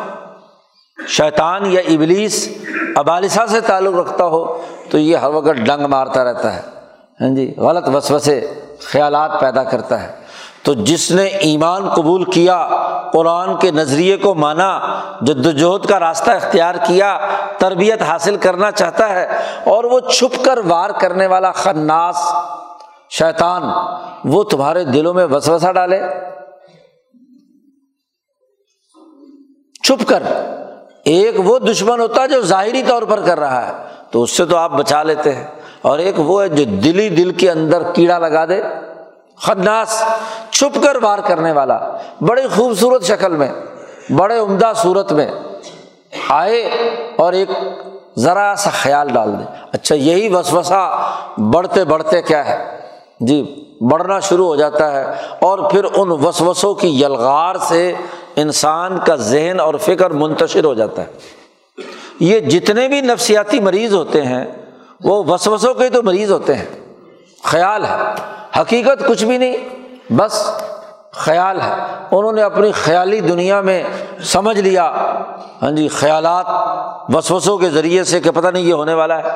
[1.07, 2.49] شیطان یا ابلیس
[2.95, 4.61] ابالسا سے تعلق رکھتا ہو،
[4.91, 6.61] تو یہ ہر وقت ڈنگ مارتا رہتا ہے۔
[7.21, 10.11] ہاں جی غلط وسوسے، خیالات پیدا کرتا ہے۔
[10.63, 12.67] تو جس نے ایمان قبول کیا،
[13.13, 17.17] قرآن کے نظریے کو مانا جد وجہد کا راستہ اختیار کیا،
[17.57, 19.27] تربیت حاصل کرنا چاہتا ہے،
[19.63, 22.17] اور وہ چھپ کر وار کرنے والا خناس
[23.09, 23.63] شیطان،
[24.25, 26.01] وہ تمہارے دلوں میں وسوسہ ڈالے۔
[29.87, 30.23] چھپ کر۔
[31.03, 33.71] ایک وہ دشمن ہوتا ہے جو ظاہری طور پر کر رہا ہے،
[34.11, 35.43] تو اس سے تو آپ بچا لیتے ہیں۔
[35.81, 38.61] اور ایک وہ ہے جو دلی دل کے اندر کیڑا لگا دے۔
[39.41, 40.03] خدناس
[40.49, 41.79] چھپ کر وار کرنے والا۔
[42.21, 43.47] بڑی خوبصورت شکل میں،
[44.17, 45.27] بڑے عمدہ صورت میں۔
[46.29, 46.61] آئے
[47.17, 47.49] اور ایک
[48.17, 52.79] ذرا سا خیال ڈال دے۔ اچھا یہی وسوسا بڑھتے بڑھتے کیا ہے؟
[53.19, 57.93] جی بڑھنا شروع ہو جاتا ہے۔ اور پھر ان وسوسوں کی یلغار سے
[58.37, 61.07] انسان کا ذہن اور فکر منتشر ہو جاتا ہے۔
[62.19, 64.45] یہ جتنے بھی نفسیاتی مریض ہوتے ہیں،
[65.03, 66.65] وہ وسوسوں کے تو مریض ہوتے ہیں۔
[67.43, 67.97] خیال ہے۔
[68.61, 69.57] حقیقت کچھ بھی نہیں۔
[70.13, 70.51] بس
[71.11, 71.73] خیال ہے۔
[72.11, 73.83] انہوں نے اپنی خیالی دنیا میں
[74.23, 74.91] سمجھ لیا۔
[75.61, 76.45] ہاں جی خیالات
[77.09, 79.27] وسوسوں کے ذریعے سے کہ پتہ نہیں یہ ہونے والا ہے۔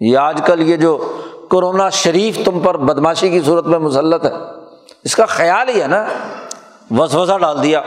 [0.00, 1.16] یہ آج کل یہ جو
[1.50, 4.30] کرونا شریف تم پر بدماشی کی صورت میں مسلط ہے،
[5.04, 6.06] اس کا خیال ہی ہے نا۔
[6.90, 7.80] وسوسہ ڈال دیا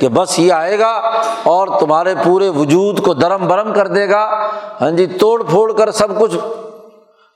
[0.00, 1.00] کہ بس یہ آئے گا
[1.42, 4.48] اور تمہارے پورے وجود کو درم برم کر دے گا۔
[4.80, 6.36] ہاں جی توڑ پھوڑ کر سب کچھ۔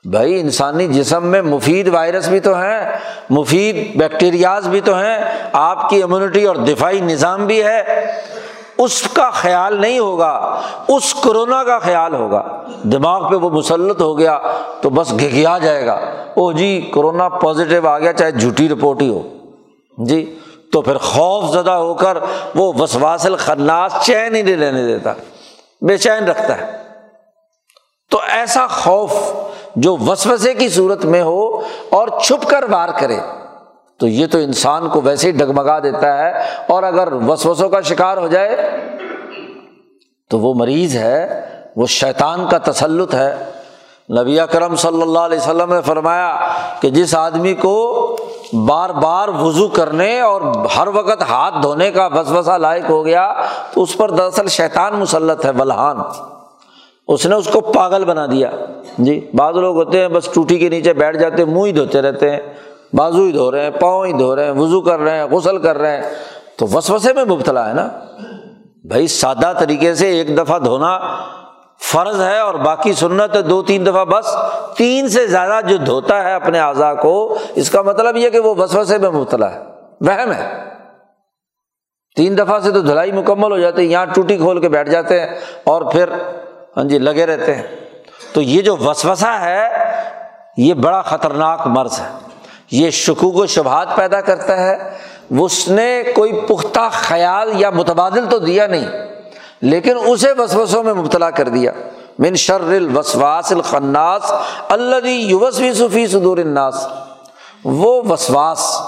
[0.05, 2.91] بھائی، انسانی جسم میں مفید وائرس بھی تو ہیں،
[3.29, 5.17] مفید بیکٹیریاز بھی تو ہیں،
[5.53, 8.11] آپ کی امیونٹی اور دفاعی نظام بھی ہے۔
[8.77, 12.43] اس کا خیال نہیں ہوگا، اس کرونا کا خیال ہوگا۔
[12.83, 14.39] دماغ پہ وہ مسلط ہو گیا
[14.81, 15.93] تو بس گھگیا جائے گا۔
[16.33, 19.21] او جی کرونا پازیٹیو آ گیا، چاہے جھوٹی رپورٹ ہی ہو۔
[19.97, 20.39] جی
[20.71, 22.17] تو پھر خوف زدہ ہو کر
[22.55, 25.13] وہ وسواسل خناس چین ہی نہیں لینے دیتا،
[25.81, 26.77] بے چین رکھتا ہے۔
[28.09, 29.13] تو ایسا خوف
[29.75, 31.57] جو وسوسے کی صورت میں ہو
[31.89, 33.19] اور چھپ کر وار کرے،
[33.97, 36.31] تو یہ تو انسان کو ویسے ہی ڈگمگا دیتا ہے۔
[36.67, 38.71] اور اگر وسوسوں کا شکار ہو جائے،
[40.29, 41.41] تو وہ مریض ہے،
[41.75, 43.35] وہ شیطان کا تسلط ہے۔
[44.21, 46.47] نبی کرم صلی اللہ علیہ وسلم نے فرمایا
[46.79, 48.10] کہ جس آدمی کو
[48.53, 50.41] بار بار وضو کرنے اور
[50.77, 53.33] ہر وقت ہاتھ دھونے کا بس بسا لائق ہو گیا
[53.73, 55.97] تو اس پر دراصل شیطان مسلط ہے بلحان
[57.07, 58.51] اس نے اس کو پاگل بنا دیا۔
[58.97, 62.01] جی بعض لوگ ہوتے ہیں بس ٹوٹی کے نیچے بیٹھ جاتے ہیں، منہ ہی دھوتے
[62.01, 62.39] رہتے ہیں۔
[62.93, 65.57] بازو ہی دھو رہے ہیں، پاؤں ہی دھو رہے ہیں، وضو کر رہے ہیں، غسل
[65.57, 66.03] کر رہے ہیں۔
[66.57, 67.87] تو وسوسے میں مبتلا ہے نا۔
[68.83, 70.99] بھائی، سادہ طریقے سے ایک دفعہ دھونا
[71.83, 74.35] فرض ہے اور باقی سنت ہے دو تین دفعہ بس
[74.77, 78.55] تین سے زیادہ جو دھوتا ہے اپنے اعضا کو، اس کا مطلب یہ کہ وہ
[78.55, 79.59] وسوسے میں مبتلا ہے،
[80.01, 80.63] وہم ہے۔
[82.15, 85.19] تین دفعہ سے تو دھلائی مکمل ہو جاتی ہے، یہاں ٹوٹی کھول کے بیٹھ جاتے
[85.19, 85.27] ہیں
[85.63, 86.09] اور پھر
[86.77, 87.63] ہاں جی لگے رہتے ہیں۔
[88.33, 89.69] تو یہ جو وسوسا ہے،
[90.57, 92.09] یہ بڑا خطرناک مرض ہے۔
[92.71, 94.97] یہ شکوک و شبہات پیدا کرتا ہے۔
[95.29, 99.10] اس نے کوئی پختہ خیال یا متبادل تو دیا نہیں۔
[99.61, 101.71] لیکن اسے وسوسوں میں مبتلا کر دیا۔
[102.19, 104.31] من شر الوسواس الخناس
[104.69, 106.87] اللہ یوسوی صفی صدور الناس۔
[107.63, 108.81] وہ وسواس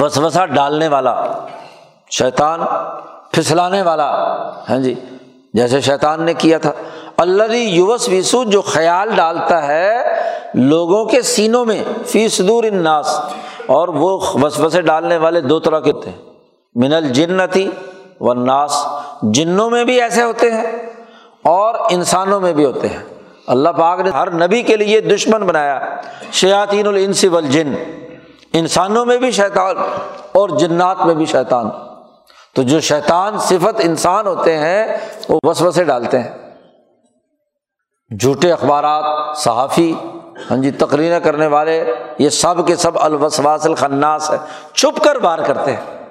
[0.00, 1.24] وسوسا ڈالنے والا،
[2.10, 2.60] شیطان
[3.32, 4.10] پھسلانے والا۔
[4.68, 4.94] ہاں جی
[5.54, 6.72] جیسے شیطان نے کیا تھا۔
[7.16, 9.96] اللہ یوس ویسو جو خیال ڈالتا ہے
[10.54, 13.20] لوگوں کے سینوں میں فی صدور الناس۔
[13.66, 16.18] اور وہ وسوسے ڈالنے والے دو طرح کے ہوتے ہیں۔
[16.74, 17.70] من الجنتی
[18.20, 18.86] و ناس
[19.22, 20.72] جنوں میں بھی ایسے ہوتے ہیں
[21.44, 23.02] اور انسانوں میں بھی ہوتے ہیں۔
[23.46, 25.80] اللہ پاک نے ہر نبی کے لیے دشمن بنایا۔
[26.32, 27.74] شیاطین الانس والجن،
[28.52, 29.76] انسانوں میں بھی شیطان
[30.32, 31.70] اور جنات میں بھی شیطان۔
[32.54, 34.96] تو جو شیطان صفت انسان ہوتے ہیں،
[35.28, 36.52] وہ وسوسے ڈالتے ہیں۔
[38.20, 39.94] جھوٹے اخبارات، صحافی
[40.50, 44.36] ہاں جی تقریریں کرنے والے، یہ سب کے سب الوسواس الخناس ہے
[44.74, 46.04] چھپ کر بار کرتے ہیں۔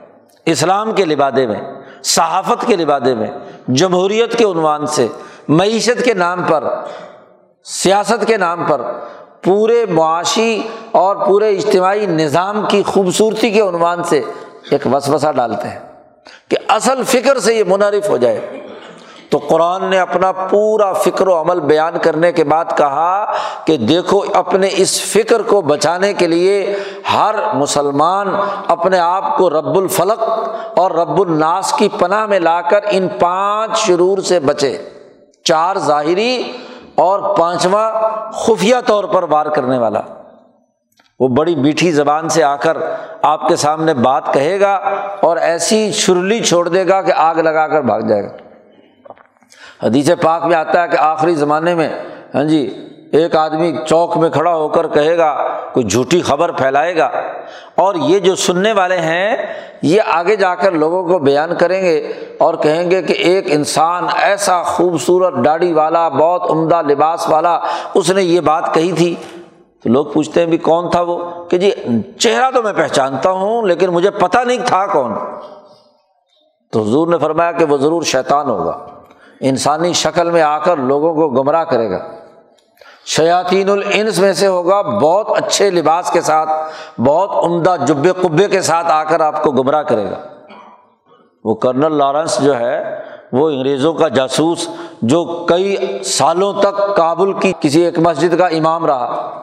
[0.46, 1.62] اسلام کے لبادے میں۔
[2.06, 3.28] صحافت کے لبادے میں،
[3.68, 5.08] جمہوریت کے عنوان سے،
[5.48, 6.64] معیشت کے نام پر،
[7.64, 8.82] سیاست کے نام پر
[9.44, 14.22] پورے معاشی اور پورے اجتماعی نظام کی خوبصورتی کے عنوان سے
[14.72, 15.80] ایک وسوسہ ڈالتے ہیں
[16.50, 18.65] کہ اصل فکر سے یہ منعرف ہو جائے۔
[19.36, 23.26] تو قرآن نے اپنا پورا فکر و عمل بیان کرنے کے بعد کہا
[23.66, 26.76] کہ دیکھو اپنے اس فکر کو بچانے کے لیے
[27.14, 28.28] ہر مسلمان
[28.68, 30.24] اپنے آپ کو رب الفلق
[30.80, 34.90] اور رب الناس کی پناہ میں لا کر ان پانچ شرور سے بچے۔
[35.44, 36.52] چار ظاہری
[36.96, 37.92] اور پانچواں
[38.32, 40.02] خفیہ طور پر وار کرنے والا۔
[41.20, 42.78] وہ بڑی میٹھی زبان سے آ کر
[43.22, 44.74] آپ کے سامنے بات کہے گا
[45.22, 48.45] اور ایسی چھرلی چھوڑ دے گا کہ آگ لگا کر بھاگ جائے گا۔
[49.86, 51.90] حدیث پاک میں آتا ہے کہ آخری زمانے میں
[52.36, 52.82] ہاں جی
[53.12, 57.10] ایک آدمی چوک میں کھڑا ہو کر کہے گا، کوئی جھوٹی خبر پھیلائے گا۔
[57.76, 59.38] اور یہ جو سننے والے ہیں،
[59.82, 64.08] یہ آگے جا کر لوگوں کو بیان کریں گے اور کہیں گے کہ ایک انسان
[64.16, 67.60] ایسا خوبصورت ڈاڑی والا، بہت عمدہ لباس والا،
[67.94, 69.16] اس نے یہ بات کہی تھی۔
[69.84, 71.72] تو لوگ پوچھتے ہیں بھی کون تھا وہ؟ کہ جی
[72.20, 75.14] چہرہ تو میں پہچانتا ہوں، لیکن مجھے پتہ نہیں تھا کون۔
[76.72, 78.95] تو حضور نے فرمایا کہ وہ ضرور شیطان ہوگا۔
[79.40, 82.08] انسانی شکل میں آ کر لوگوں کو گمراہ کرے گا۔
[83.06, 86.50] شیاطین الانس میں سے ہوگا بہت اچھے لباس کے ساتھ،
[87.02, 90.18] بہت عمدہ جب قبے کے ساتھ آ کر آپ کو گمراہ کرے گا۔
[91.44, 93.00] وہ کرنل لارنس جو ہے،
[93.32, 94.68] وہ انگریزوں کا جاسوس
[95.02, 99.42] جو کئی سالوں تک کابل کی کسی ایک مسجد کا امام رہا۔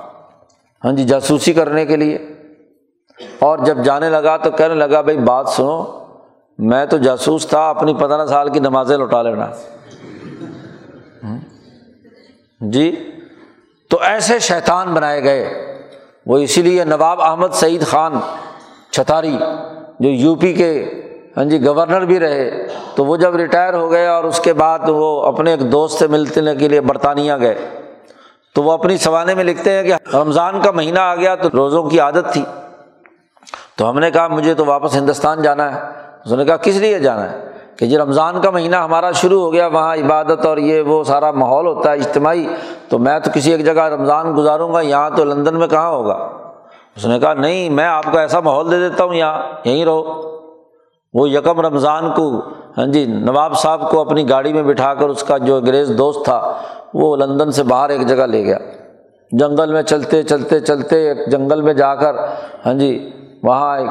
[0.84, 2.18] ہاں جی جاسوسی کرنے کے لیے۔
[3.38, 5.84] اور جب جانے لگا تو کہنے لگا، بھائی بات سنو،
[6.59, 9.47] میں تو جاسوس تھا، اپنی پندرہ سال کی نمازیں لوٹا لینا۔
[12.62, 13.10] جی؟
[13.88, 15.66] تو ایسے شیطان بنائے گئے،
[16.26, 18.12] وہ اسی لیے نواب احمد سعید خان
[18.90, 19.36] چھتاری،
[20.00, 20.90] جو یو پی کے
[21.36, 24.78] ہاں جی گورنر بھی رہے، تو وہ جب ریٹائر ہو گئے اور اس کے بعد
[24.86, 27.54] وہ اپنے ایک دوست سے ملنے کے لیے برطانیہ گئے،
[28.54, 31.90] تو وہ اپنی سوانے میں لکھتے ہیں کہ رمضان کا مہینہ آ گیا تو روزوں
[31.90, 32.44] کی عادت تھی۔
[33.76, 35.80] تو ہم نے کہا مجھے تو واپس ہندوستان جانا ہے۔
[36.24, 39.53] اس نے کہا کس لیے جانا ہے؟ کہ جی رمضان کا مہینہ ہمارا شروع ہو
[39.53, 42.47] گیا، وہاں عبادت اور یہ وہ سارا ماحول ہوتا ہے اجتماعی،
[42.89, 46.29] تو میں تو کسی ایک جگہ رمضان گزاروں گا، یہاں تو لندن میں کہاں ہوگا؟
[46.97, 50.33] اس نے کہا، نہیں، میں آپ کو ایسا ماحول دے دیتا ہوں، یہاں، یہیں رہو۔
[51.14, 52.41] وہ یکم رمضان کو
[52.79, 56.25] ہاں جی نواب صاحب کو اپنی گاڑی میں بٹھا کر اس کا جو انگریز دوست
[56.25, 56.53] تھا،
[56.95, 58.59] وہ لندن سے باہر ایک جگہ لے گیا۔
[59.33, 62.16] جنگل میں چلتے چلتے چلتے ایک جنگل میں جا کر
[62.66, 63.11] ہاں جی
[63.43, 63.89] وہاں ایک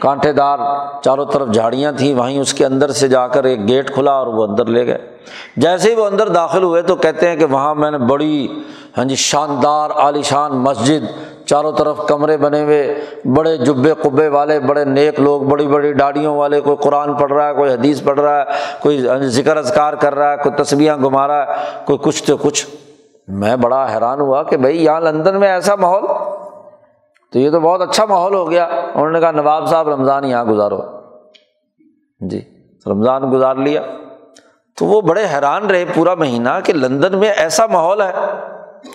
[0.00, 0.58] کانٹے دار
[1.02, 4.26] چاروں طرف جھاڑیاں تھیں، وہیں اس کے اندر سے جا کر ایک گیٹ کھلا اور
[4.26, 4.98] وہ اندر لے گئے۔
[5.56, 8.62] جیسے ہی وہ اندر داخل ہوئے تو کہتے ہیں کہ وہاں میں نے بڑی
[8.96, 11.04] ہاں جی شاندار عالیشان مسجد،
[11.46, 16.36] چاروں طرف کمرے بنے ہوئے، بڑے جبے قبے والے، بڑے نیک لوگ، بڑی بڑی ڈاڑیوں
[16.36, 18.44] والے، کوئی قرآن پڑھ رہا ہے، کوئی حدیث پڑھ رہا ہے،
[18.80, 21.46] کوئی ہاں جی، ذکر اذکار کر رہا ہے، کوئی تصویاں گھما رہا ہے،
[21.84, 22.66] کوئی کچھ تو کچھ۔
[23.28, 26.04] میں بڑا حیران ہوا کہ بھائی یہاں لندن میں ایسا ماحول
[27.36, 30.44] تو یہ تو بہت اچھا ماحول ہو گیا۔ انہوں نے کہا، نواب صاحب، رمضان یہاں
[30.44, 30.80] گزارو۔
[32.20, 32.40] جی
[32.86, 33.82] رمضان گزار لیا۔
[34.78, 38.12] تو وہ بڑے حیران رہے پورا مہینہ کہ لندن میں ایسا ماحول ہے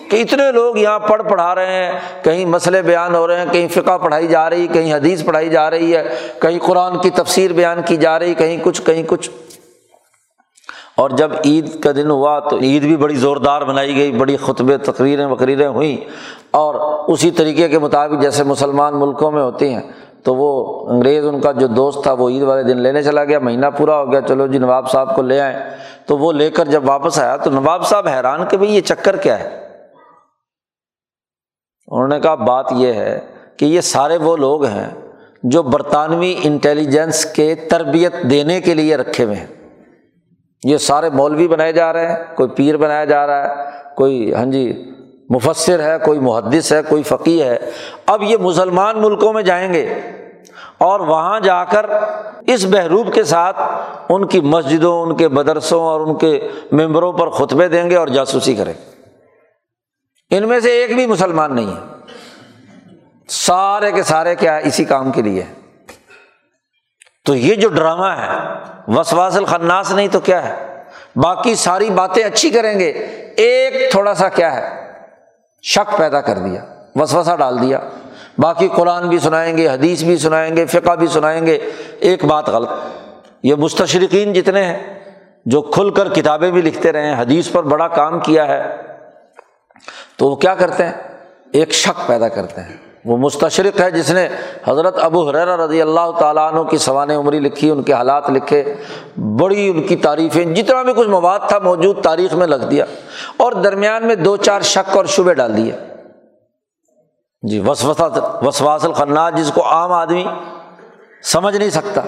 [0.09, 3.67] کہ اتنے لوگ یہاں پڑھ پڑھا رہے ہیں۔ کہیں مسئلے بیان ہو رہے ہیں، کہیں
[3.67, 6.03] فقہ پڑھائی جا رہی، کہیں حدیث پڑھائی جا رہی ہے،
[6.41, 9.31] کہیں قرآن کی تفسیر بیان کی جا رہی، کہیں کچھ کہیں کچھ۔
[11.01, 14.77] اور جب عید کا دن ہوا تو عید بھی بڑی زوردار بنائی گئی، بڑی خطبے،
[14.77, 15.97] تقریریں، وقریریں ہوئیں۔
[16.51, 16.75] اور
[17.07, 19.81] اسی طریقے کے مطابق جیسے مسلمان ملکوں میں ہوتی ہیں،
[20.23, 23.39] تو وہ انگریز ان کا جو دوست تھا، وہ عید والے دن لینے چلا گیا،
[23.39, 25.59] مہینہ پورا ہو گیا، چلو جی نواب صاحب کو لے آئیں۔
[26.05, 29.15] تو وہ لے کر جب واپس آیا تو نواب صاحب حیران کہ بھائی یہ چکر
[29.15, 29.67] کیا ہے؟
[31.87, 33.19] انہوں نے کہا، بات یہ ہے
[33.57, 34.89] کہ یہ سارے وہ لوگ ہیں
[35.43, 39.60] جو برطانوی انٹیلیجنس کے تربیت دینے کے لیے رکھے ہوئے ہیں۔
[40.63, 44.45] یہ سارے مولوی بنائے جا رہے ہیں، کوئی پیر بنایا جا رہا ہے، کوئی ہاں
[44.45, 44.83] جی
[45.29, 47.57] مفصر ہے، کوئی محدث ہے، کوئی فقی ہے۔
[48.05, 49.99] اب یہ مسلمان ملکوں میں جائیں گے
[50.77, 51.85] اور وہاں جا کر
[52.47, 53.61] اس بحروب کے ساتھ
[54.09, 56.39] ان کی مسجدوں، ان کے مدرسوں اور ان کے
[56.71, 58.73] ممبروں پر خطبے دیں گے اور جاسوسی کریں
[60.31, 61.81] ان میں سے ایک بھی مسلمان نہیں ہے۔
[63.29, 65.43] سارے کے سارے کیا ہے، اسی کام کے لیے
[67.25, 68.27] تو یہ جو ڈرامہ ہے،
[68.87, 70.83] وسواس الخناس نہیں تو کیا ہے؟
[71.15, 72.89] باقی ساری باتیں اچھی کریں گے۔
[73.37, 74.93] ایک تھوڑا سا کیا ہے،
[75.61, 76.63] شک پیدا کر دیا
[76.95, 77.79] وسوسا ڈال دیا۔
[78.37, 81.57] باقی قرآن بھی سنائیں گے، حدیث بھی سنائیں گے، فقہ بھی سنائیں گے۔
[81.99, 82.69] ایک بات غلط،
[83.43, 84.99] یہ مستشرقین جتنے ہیں،
[85.45, 88.75] جو کھل کر کتابیں بھی لکھتے رہے ہیں، حدیث پر بڑا کام کیا ہے،
[90.17, 90.93] تو وہ کیا کرتے ہیں؟
[91.53, 94.27] ایک شک پیدا کرتے ہیں۔ وہ مستشرق ہے جس نے
[94.67, 98.63] حضرت ابو حریر رضی اللہ تعالیٰ عنہ کی سوانح عمری لکھی، ان کے حالات لکھے،
[99.39, 102.85] بڑی ان کی تعریفیں، جتنا بھی کچھ مواد تھا موجود تاریخ میں لکھ دیا
[103.37, 105.75] اور درمیان میں دو چار شک اور شبے ڈال دیا
[107.43, 108.07] جی وسوسا
[108.45, 110.25] وسواس الخناس، جس کو عام آدمی
[111.23, 112.01] سمجھ نہیں سکتا۔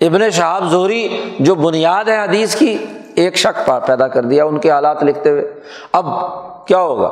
[0.00, 1.08] ابن شہاب زہری
[1.40, 2.76] جو بنیاد ہے حدیث کی،
[3.14, 5.42] ایک شک پیدا کر دیا ان کے حالات لکھتے ہوئے۔
[5.92, 6.06] اب
[6.66, 7.10] کیا ہوگا؟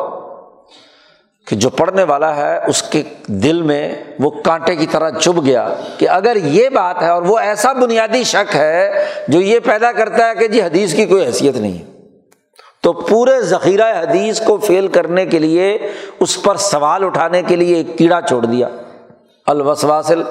[1.46, 5.68] کہ جو پڑھنے والا ہے اس کے دل میں وہ کانٹے کی طرح چبھ گیا
[5.98, 10.28] کہ اگر یہ بات ہے اور وہ ایسا بنیادی شک ہے جو یہ پیدا کرتا
[10.28, 11.84] ہے کہ جی حدیث کی کوئی حیثیت نہیں ہے۔
[12.82, 15.78] تو پورے ذخیرہ حدیث کو فیل کرنے کے لیے،
[16.20, 18.68] اس پر سوال اٹھانے کے لیے ایک کیڑا چھوڑ دیا۔
[19.46, 20.22] الوسواسل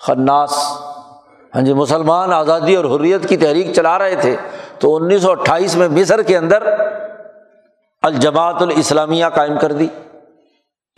[0.00, 0.52] خناس۔
[1.54, 4.36] ہاں جی مسلمان آزادی اور حریت کی تحریک چلا رہے تھے۔
[4.78, 6.62] تو انیس سو اٹھائیس میں مصر کے اندر
[8.02, 9.86] الجماعت الاسلامیہ قائم کر دی۔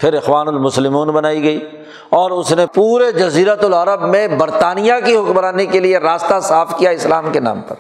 [0.01, 1.61] پھر اخوان المسلمون بنائی گئی
[2.09, 6.91] اور اس نے پورے جزیرت العرب میں برطانیہ کی حکمرانی کے لیے راستہ صاف کیا
[6.91, 7.75] اسلام کے نام پر۔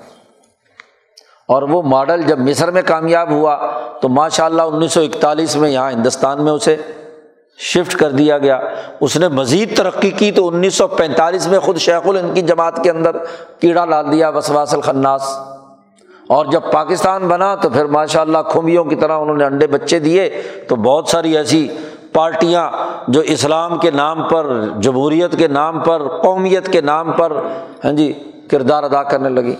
[1.48, 3.70] اور وہ ماڈل جب مصر میں کامیاب ہوا
[4.02, 6.76] تو ماشاء اللہ انیس سو اکتالیس میں یہاں ہندوستان میں اسے
[7.58, 8.60] شفٹ کر دیا گیا۔
[9.00, 12.82] اس نے مزید ترقی کی تو انیس سو پینتالیس میں خود شیخ الند کی جماعت
[12.82, 13.16] کے اندر
[13.60, 15.38] کیڑا ڈال دیا، وسواس الخناس۔
[16.28, 19.98] اور جب پاکستان بنا تو پھر ماشاء اللہ کھمبیوں کی طرح انہوں نے انڈے بچے
[19.98, 21.68] دیے تو بہت ساری ایسی
[22.12, 22.70] پارٹیاں
[23.08, 24.46] جو اسلام کے نام پر،
[24.80, 27.32] جمہوریت کے نام پر، قومیت کے نام پر
[27.84, 28.12] ہاں جی
[28.50, 29.54] کردار ادا کرنے لگی۔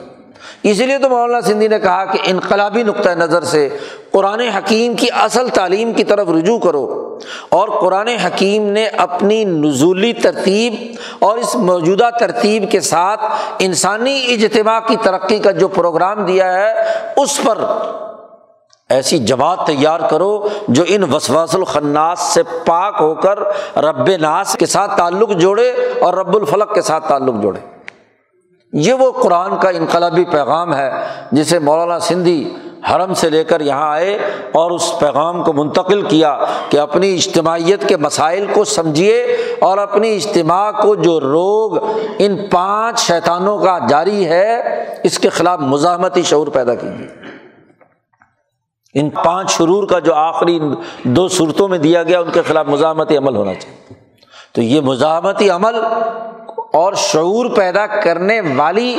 [0.63, 3.69] اسی لیے تو مولانا سندھی نے کہا کہ انقلابی نقطۂ نظر سے
[4.11, 10.13] قرآن حکیم کی اصل تعلیم کی طرف رجوع کرو اور قرآن حکیم نے اپنی نزولی
[10.13, 10.75] ترتیب
[11.19, 13.21] اور اس موجودہ ترتیب کے ساتھ
[13.59, 16.73] انسانی اجتماع کی ترقی کا جو پروگرام دیا ہے،
[17.17, 17.59] اس پر
[18.91, 23.39] ایسی جماعت تیار کرو جو ان وسواس الخناس سے پاک ہو کر
[23.77, 25.71] رب ناس کے ساتھ تعلق جوڑے
[26.01, 27.61] اور رب الفلق کے ساتھ تعلق جوڑے۔
[28.73, 30.91] یہ وہ قرآن کا انقلابی پیغام ہے
[31.33, 32.55] جسے مولانا سندھی
[32.91, 34.19] حرم سے لے کر یہاں آئے
[34.53, 36.39] اور اس پیغام کو منتقل کیا
[36.69, 39.23] کہ اپنی اجتماعیت کے مسائل کو سمجھیے
[39.61, 41.77] اور اپنی اجتماع کو جو روگ
[42.19, 44.61] ان پانچ شیطانوں کا جاری ہے
[45.03, 47.40] اس کے خلاف مزاحمتی شعور پیدا کیجیے۔
[48.95, 50.61] ان پانچ شرور کا جو آخری
[51.03, 53.95] دو صورتوں میں دیا گیا، ان کے خلاف مزاحمتی عمل ہونا چاہیے۔
[54.53, 55.75] تو یہ مزاحمتی عمل
[56.73, 58.99] اور شعور پیدا کرنے والی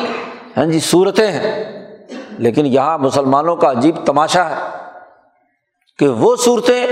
[0.58, 1.82] ہاں جی صورتیں ہیں۔
[2.38, 4.56] لیکن یہاں مسلمانوں کا عجیب تماشا ہے
[6.00, 6.88] کہ وہ صورتیں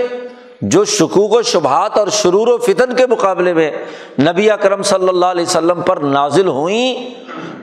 [0.61, 3.71] جو شکوک و شبہات اور شرور و فتن کے مقابلے میں
[4.19, 7.09] نبی اکرم صلی اللہ علیہ وسلم پر نازل ہوئیں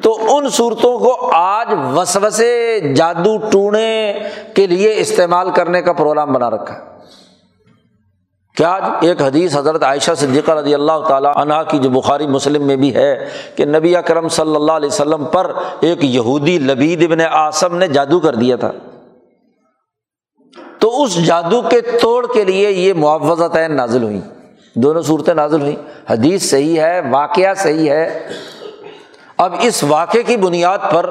[0.07, 4.19] تو ان صورتوں کو آج وسوسے جادو ٹونے
[4.55, 6.81] کے لیے استعمال کرنے کا پروگرام بنا رکھا ہے۔
[8.57, 12.77] کیا ایک حدیث حضرت عائشہ صدیقہ رضی اللہ تعالیٰ عنہ کی جو بخاری مسلم میں
[12.77, 17.77] بھی ہے کہ نبی اکرم صلی اللہ علیہ وسلم پر ایک یہودی لبید ابن آسم
[17.77, 18.73] نے جادو کر دیا تھا۔
[20.79, 24.21] تو اس جادو کے توڑ کے لیے یہ معوضت نازل ہوئی
[24.75, 25.77] دونوں صورتیں نازل ہوئیں۔
[26.11, 28.29] حدیث صحیح ہے، واقعہ صحیح ہے۔
[29.39, 31.11] اب اس واقعے کی بنیاد پر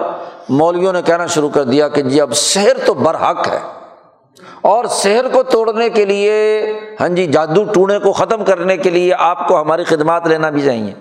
[0.49, 3.59] مولویوں نے کہنا شروع کر دیا کہ جی اب شہر تو برحق ہے
[4.61, 6.63] اور شہر کو توڑنے کے لیے
[6.99, 10.61] ہاں جی جادو ٹونے کو ختم کرنے کے لیے آپ کو ہماری خدمات لینا بھی
[10.61, 10.93] چاہیے۔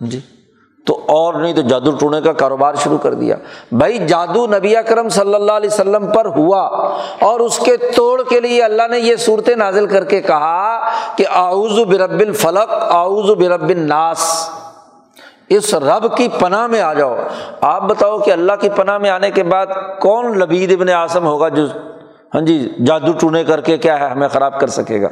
[0.00, 0.20] جی
[0.86, 3.36] تو اور نہیں تو جادو ٹونے کا کاروبار شروع کر دیا۔
[3.72, 6.60] بھائی، جادو نبی اکرم صلی اللہ علیہ وسلم پر ہوا
[7.20, 11.24] اور اس کے توڑ کے لیے اللہ نے یہ صورتیں نازل کر کے کہا کہ
[11.30, 14.50] آؤز برب الفلق آؤز برب الناس۔
[15.48, 17.16] اس رب کی پناہ میں آ جاؤ۔
[17.60, 19.66] آپ بتاؤ کہ اللہ کی پناہ میں آنے کے بعد
[20.00, 21.66] کون لبید ابن اعظم ہوگا جو
[22.34, 25.08] ہاں جی جادو ٹونے کر کے کیا ہے، ہمیں خراب کر سکے گا۔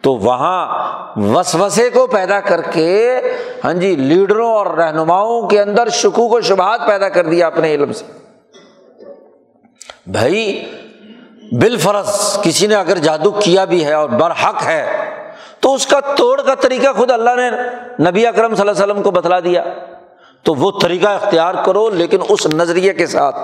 [0.00, 0.68] تو وہاں
[1.16, 3.20] وسوسے کو پیدا کر کے
[3.64, 7.92] ہاں جی لیڈروں اور رہنماؤں کے اندر شکوک و شبہات پیدا کر دیا اپنے علم
[7.92, 8.04] سے۔
[10.06, 10.70] بھائی
[11.52, 15.01] بال فرض کسی نے اگر جادو کیا بھی ہے اور برحق ہے
[15.62, 17.50] تو اس کا توڑ کا طریقہ خود اللہ نے
[18.10, 19.64] نبی اکرم صلی اللہ علیہ وسلم کو بتلا دیا۔
[20.42, 23.36] تو وہ طریقہ اختیار کرو، لیکن اس نظریے کے ساتھ،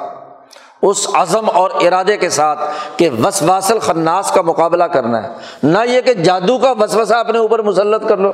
[0.82, 2.60] اس عزم اور ارادے کے ساتھ
[2.96, 5.28] کہ وسواسل خناس کا مقابلہ کرنا ہے۔
[5.62, 8.32] نہ یہ کہ جادو کا وسوسہ اپنے اوپر مسلط کر لو۔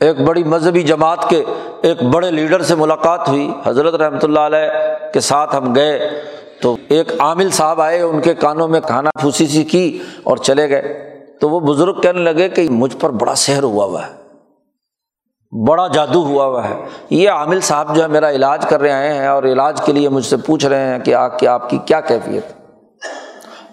[0.00, 1.44] ایک بڑی مذہبی جماعت کے
[1.82, 4.68] ایک بڑے لیڈر سے ملاقات ہوئی۔ حضرت رحمۃ اللہ علیہ
[5.12, 6.22] کے ساتھ ہم گئے۔
[6.62, 10.70] تو ایک عامل صاحب آئے، ان کے کانوں میں کھانا پھوسی سی کی اور چلے
[10.70, 14.12] گئے۔ تو وہ بزرگ کہنے لگے کہ مجھ پر بڑا سحر ہوا ہوا ہے،
[15.66, 16.74] بڑا جادو ہوا ہوا ہے۔
[17.10, 20.08] یہ عامل صاحب جو ہے میرا علاج کر رہے آئے ہیں اور علاج کے لیے
[20.08, 22.52] مجھ سے پوچھ رہے ہیں کہ آپ کی آپ کی کیا کیفیت؟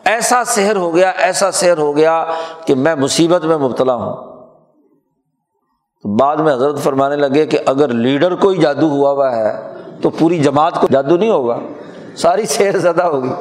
[0.06, 2.24] ایسا سحر ہو گیا، ایسا سحر ہو گیا
[2.66, 4.14] کہ میں مصیبت میں مبتلا ہوں۔
[6.04, 10.10] بعد میں حضرت فرمانے لگے کہ اگر لیڈر کو ہی جادو ہوا ہوا ہے تو
[10.10, 11.60] پوری جماعت کو جادو نہیں ہوگا،
[12.18, 13.34] ساری سیر زدہ ہوگی۔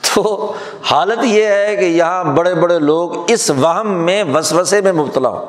[0.00, 0.52] تو
[0.90, 5.46] حالت یہ ہے کہ یہاں بڑے بڑے لوگ اس وہم میں وسوسے میں مبتلا ہوں۔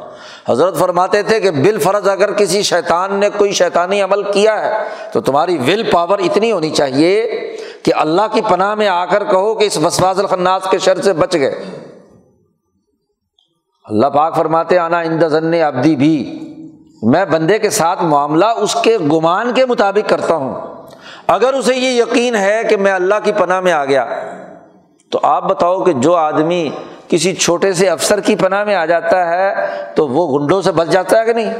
[0.49, 4.83] حضرت فرماتے تھے کہ بال فرض اگر کسی شیطان نے کوئی شیطانی عمل کیا ہے
[5.13, 7.31] تو تمہاری ول پاور اتنی ہونی چاہیے
[7.83, 11.13] کہ اللہ کی پناہ میں آ کر کہو کہ اس وسواز الخناس کے شر سے
[11.13, 11.65] بچ گئے۔
[13.85, 15.23] اللہ پاک فرماتے آنا اند
[15.65, 16.39] ابدی بھی۔
[17.03, 20.61] میں بندے کے ساتھ معاملہ اس کے گمان کے مطابق کرتا ہوں۔
[21.27, 24.05] اگر اسے یہ یقین ہے کہ میں اللہ کی پناہ میں آ گیا
[25.11, 26.69] تو آپ بتاؤ کہ جو آدمی
[27.07, 29.53] کسی چھوٹے سے افسر کی پناہ میں آ جاتا ہے
[29.95, 31.53] تو وہ گنڈوں سے بچ جاتا ہے کہ نہیں؟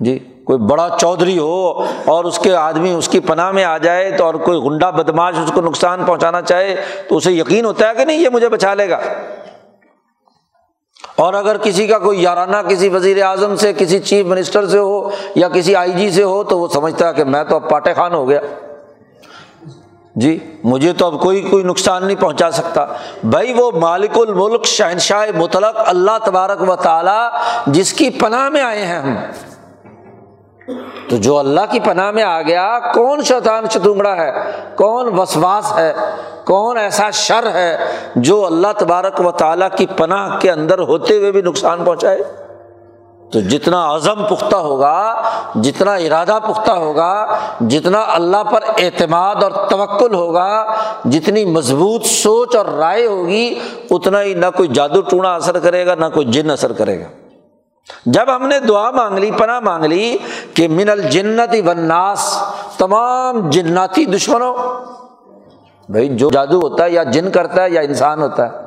[0.00, 4.10] جی کوئی بڑا چودھری ہو اور اس کے آدمی اس کی پناہ میں آ جائے
[4.10, 6.74] تو اور کوئی گنڈا بدماش اس کو نقصان پہنچانا چاہے
[7.08, 8.98] تو اسے یقین ہوتا ہے کہ نہیں یہ مجھے بچا لے گا؟
[11.16, 15.10] اور اگر کسی کا کوئی یارانہ کسی وزیر اعظم سے، کسی چیف منسٹر سے ہو
[15.34, 17.94] یا کسی آئی جی سے ہو تو وہ سمجھتا ہے کہ میں تو اب پاٹے
[17.94, 18.40] خان ہو گیا۔
[20.14, 22.86] جی مجھے تو اب کوئی کوئی نقصان نہیں پہنچا سکتا۔
[23.24, 27.30] بھائی، وہ مالک الملک، شہنشاہ مطلق اللہ تبارک و تعالیٰ
[27.66, 29.16] جس کی پناہ میں آئے ہیں ہم۔
[31.10, 34.32] تو جو اللہ کی پناہ میں آ گیا، کون شیطان شتونگڑا ہے؟
[34.76, 35.94] کون وسواس ہے؟
[36.44, 37.76] کون ایسا شر ہے
[38.16, 42.18] جو اللہ تبارک و تعالیٰ کی پناہ کے اندر ہوتے ہوئے بھی نقصان پہنچائے؟
[43.32, 45.22] تو جتنا عزم پختہ ہوگا،
[45.54, 50.74] جتنا ارادہ پختہ ہوگا، جتنا اللہ پر اعتماد اور توکل ہوگا،
[51.04, 53.58] جتنی مضبوط سوچ اور رائے ہوگی،
[53.90, 57.08] اتنا ہی نہ کوئی جادو ٹونا اثر کرے گا، نہ کوئی جن اثر کرے گا۔
[58.06, 60.18] جب ہم نے دعا مانگ لی، پناہ مانگ لی
[60.54, 62.42] کہ من الجنت وناس
[62.78, 64.54] تمام جناتی دشمنوں،
[65.90, 68.62] بھائی جو جادو ہوتا ہے، یا جن کرتا ہے، یا انسان ہوتا ہے،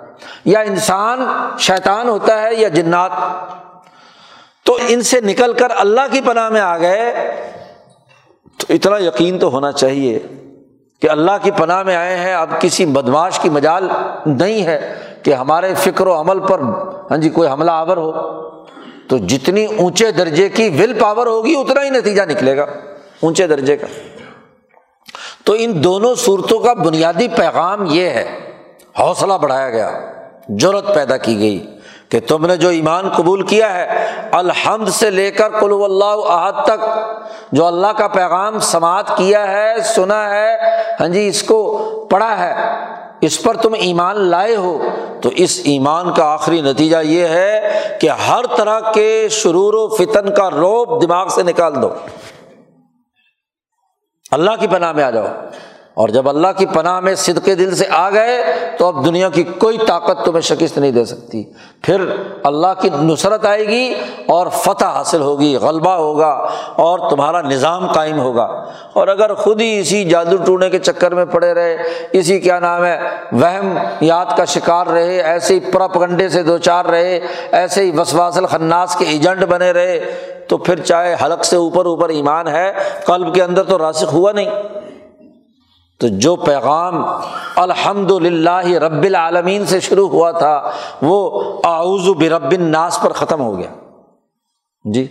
[0.45, 1.25] یا انسان
[1.59, 3.11] شیطان ہوتا ہے، یا جنات۔
[4.67, 7.13] تو ان سے نکل کر اللہ کی پناہ میں آ گئے،
[8.57, 10.19] تو اتنا یقین تو ہونا چاہیے
[11.01, 13.87] کہ اللہ کی پناہ میں آئے ہیں، اب کسی بدماش کی مجال
[14.25, 14.79] نہیں ہے
[15.23, 16.59] کہ ہمارے فکر و عمل پر
[17.11, 18.11] ہاں جی کوئی حملہ آور ہو۔
[19.09, 22.65] تو جتنی اونچے درجے کی ول پاور ہوگی، اتنا ہی نتیجہ نکلے گا
[23.21, 23.87] اونچے درجے کا۔
[25.43, 28.25] تو ان دونوں صورتوں کا بنیادی پیغام یہ ہے،
[28.99, 29.91] حوصلہ بڑھایا گیا
[30.61, 31.76] ضرورت پیدا کی گئی۔
[32.09, 36.65] کہ تم نے جو ایمان قبول کیا ہے، الحمد سے لے کر کلو اللہ احد
[36.65, 36.85] تک،
[37.51, 40.57] جو اللہ کا پیغام سماعت کیا ہے، سنا ہے
[40.99, 42.53] ہاں جی اس کو پڑھا ہے،
[43.21, 44.83] اس پر تم ایمان لائے ہو،
[45.21, 50.33] تو اس ایمان کا آخری نتیجہ یہ ہے کہ ہر طرح کے شرور و فتن
[50.33, 51.89] کا روب دماغ سے نکال دو۔
[54.31, 55.25] اللہ کی پناہ میں آ جاؤ۔
[55.97, 58.43] اور جب اللہ کی پناہ میں صدقے دل سے آ گئے
[58.77, 61.43] تو اب دنیا کی کوئی طاقت تمہیں شکست نہیں دے سکتی۔
[61.81, 62.01] پھر
[62.43, 63.93] اللہ کی نصرت آئے گی
[64.27, 69.79] اور فتح حاصل ہوگی، غلبہ ہوگا اور تمہارا نظام قائم ہوگا۔ اور اگر خود ہی
[69.79, 71.77] اسی جادو ٹونے کے چکر میں پڑے رہے،
[72.11, 72.99] اسی کیا نام ہے،
[73.31, 77.19] وہم یاد کا شکار رہے، ایسے ہی پرپ گنڈے سے دو چار رہے،
[77.51, 80.15] ایسے ہی وسواس الخناس کے ایجنٹ بنے رہے،
[80.47, 82.71] تو پھر چاہے حلق سے اوپر اوپر ایمان ہے،
[83.05, 84.49] قلب کے اندر تو راسک ہوا نہیں۔
[85.99, 87.05] تو جو پیغام
[87.55, 90.71] الحمد للہ رب العالمین سے شروع ہوا تھا،
[91.01, 93.69] وہ آؤز برب الناس پر ختم ہو گیا۔
[94.83, 95.07] جی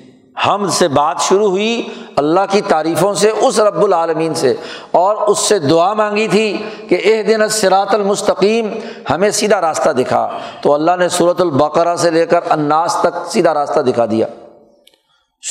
[0.47, 4.55] ہم سے بات شروع ہوئی اللہ کی تعریفوں سے، اس رب العالمین سے۔
[4.91, 8.69] اور اس سے دعا مانگی تھی کہ اح دن سرات المستقیم،
[9.11, 10.29] ہمیں سیدھا راستہ دکھا۔
[10.61, 14.27] تو اللہ نے صورت البقرہ سے لے کر اناس تک سیدھا راستہ دکھا دیا۔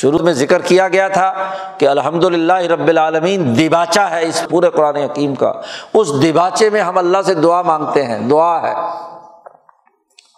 [0.00, 1.32] شروع میں ذکر کیا گیا تھا
[1.78, 5.52] کہ الحمد للہ رب العالمین دباچا ہے اس پورے قرآن حکیم کا۔
[5.94, 8.74] اس دباچے میں ہم اللہ سے دعا مانگتے ہیں، دعا ہے۔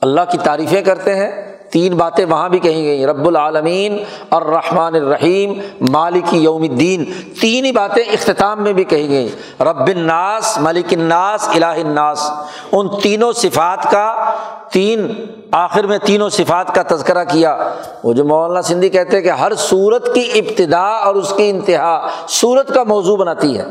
[0.03, 4.95] اللہ کی تعریفیں کرتے ہیں تین باتیں وہاں بھی کہیں گئی رب العالمین اور رحمٰن
[4.95, 5.53] الرحیم،
[5.91, 7.05] مالک یوم الدین،
[7.41, 9.29] تین ہی باتیں اختتام میں بھی کہی گئی
[9.61, 12.31] رب الناس، ملک الناس، الہ الناس۔
[12.73, 14.35] ان تینوں صفات کا،
[14.73, 17.73] تین، آخر میں تینوں صفات کا تذکرہ کیا۔
[18.05, 22.09] وہ جو مولانا سندھی کہتے ہیں کہ ہر صورت کی ابتدا اور اس کی انتہا
[22.29, 23.65] صورت کا موضوع بناتی ہے۔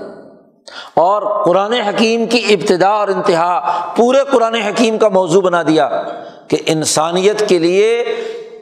[0.94, 6.04] اور قرآن حکیم کی ابتدا اور انتہا پورے قرآن حکیم کا موضوع بنا دیا۔
[6.48, 8.04] کہ انسانیت کے لیے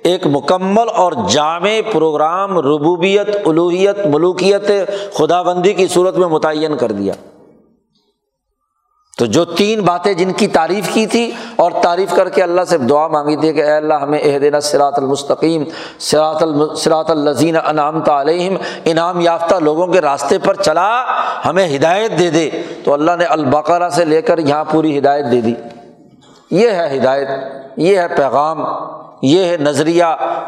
[0.04, 4.72] ایک مکمل اور جامع پروگرام ربوبیت الوحیت ملوکیت
[5.14, 7.14] خدا بندی کی صورت میں متعین کر دیا۔
[9.18, 12.78] تو جو تین باتیں جن کی تعریف کی تھی اور تعریف کر کے اللہ سے
[12.78, 15.64] دعا مانگی تھی کہ اے اللہ ہمیں عہد دینا سراۃ المستقیم
[16.00, 16.44] سراۃ
[16.78, 18.56] سراۃ الزین انعام تعلیم
[18.86, 21.04] انعام یافتہ لوگوں کے راستے پر چلا،
[21.46, 22.50] ہمیں ہدایت دے دے۔
[22.84, 25.54] تو اللہ نے البقرہ سے لے کر یہاں پوری ہدایت دے دی۔
[26.52, 27.28] یہ ہے ہدایت،
[27.78, 28.66] یہ ہے پیغام،
[29.22, 30.04] یہ ہے نظریہ،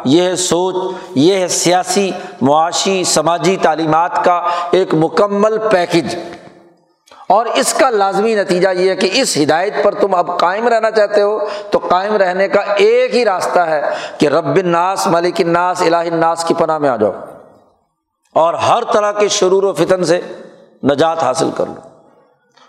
[0.06, 0.76] یہ ہے سوچ،
[1.16, 2.12] یہ ہے سیاسی،
[2.42, 4.42] معاشی، سماجی تعلیمات کا
[4.72, 6.16] ایک مکمل پیکج۔
[7.30, 10.92] اور اس کا لازمی نتیجہ یہ ہے کہ اس ہدایت پر تم اب قائم رہنا
[10.92, 11.40] چاہتے ہو،
[11.72, 13.82] تو قائم رہنے کا ایک ہی راستہ ہے
[14.18, 17.12] کہ رب الناس، ملک الناس، الہ الناس کی پناہ میں آ جاؤ
[18.34, 20.22] اور ہر طرح کے شرور و فتن سے
[20.84, 21.97] نجات حاصل کر لو۔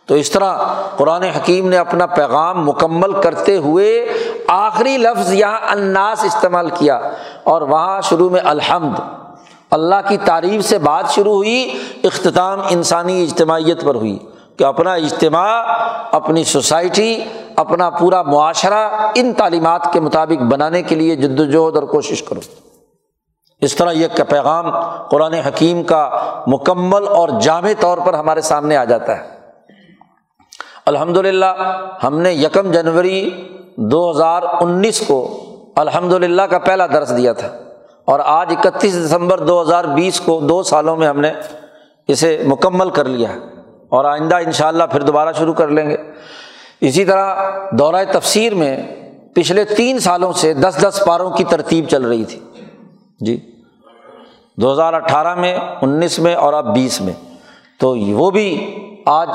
[0.08, 0.56] تو اس طرح
[0.96, 4.12] قرآن حکیم نے اپنا پیغام مکمل کرتے ہوئے
[4.46, 7.00] آخری لفظ یہاں اناس استعمال کیا
[7.44, 8.98] اور وہاں شروع میں الحمد،
[9.70, 14.18] اللہ کی تعریف سے بات شروع ہوئی، اختتام انسانی اجتماعیت پر ہوئی
[14.56, 15.62] کہ اپنا اجتماع،
[16.12, 17.24] اپنی سوسائٹی،
[17.56, 22.40] اپنا پورا معاشرہ ان تعلیمات کے مطابق بنانے کے لیے جد وجہد اور کوشش کرو۔
[23.60, 24.70] اس طرح یہ پیغام
[25.08, 26.10] قرآن حکیم کا
[26.46, 29.37] مکمل اور جامع طور پر ہمارے سامنے آ جاتا ہے۔
[30.88, 33.30] الحمد للہ ہم نے یکم جنوری
[33.76, 35.44] دو ہزار انیس کو
[35.76, 37.48] الحمد للہ کا پہلا درس دیا تھا
[38.04, 41.32] اور آج اکتیس دسمبر دو ہزار بیس کو دو سالوں میں ہم نے
[42.08, 43.28] اسے مکمل کر لیا
[43.88, 45.96] اور آئندہ ان شاء اللہ پھر دوبارہ شروع کر لیں گے۔
[46.80, 47.36] اسی طرح
[47.72, 48.96] دورۂ تفسیر میں
[49.34, 52.40] پچھلے تین سالوں سے دس دس پاروں کی ترتیب چل رہی تھی۔
[53.20, 53.50] جی
[54.56, 57.12] دو ہزار اٹھارہ میں، انیس میں اور اب بیس میں۔
[57.80, 58.74] تو وہ بھی
[59.08, 59.28] آج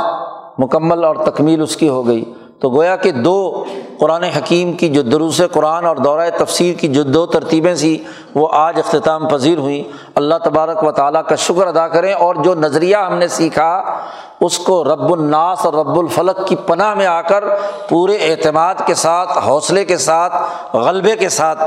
[0.58, 3.64] مکمل اور تکمیل اس کی ہو گئی۔ تو گویا کہ دو
[4.00, 7.98] قرآن حکیم کی جو دروس قرآن اور دورۂ تفسیر کی جو دو ترتیبیں سی
[8.36, 9.84] وہ آج اختتام پذیر ہوئیں
[10.16, 14.00] اللہ تبارک و تعالیٰ کا شکر ادا کریں اور جو نظریہ ہم نے سیکھا،
[14.40, 17.44] اس کو رب الناس اور رب الفلق کی پناہ میں آ کر
[17.90, 20.34] پورے اعتماد کے ساتھ، حوصلے کے ساتھ،
[20.76, 21.64] غلبے کے ساتھ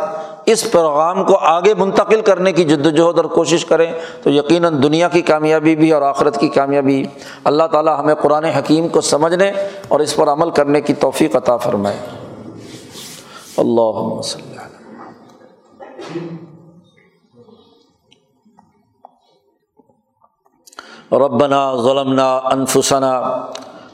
[0.47, 5.09] اس پیغام کو آگے منتقل کرنے کی جد وجہد اور کوشش کریں تو یقیناً دنیا
[5.09, 7.05] کی کامیابی بھی اور آخرت کی کامیابی
[7.45, 9.53] اللہ تعالیٰ ہمیں قرآن حکیم کو سمجھنے
[9.89, 11.97] اور اس پر عمل کرنے کی توفیق عطا فرمائے۔
[13.57, 14.21] اللہ
[21.13, 23.45] ربنا ظلمنا انفسنا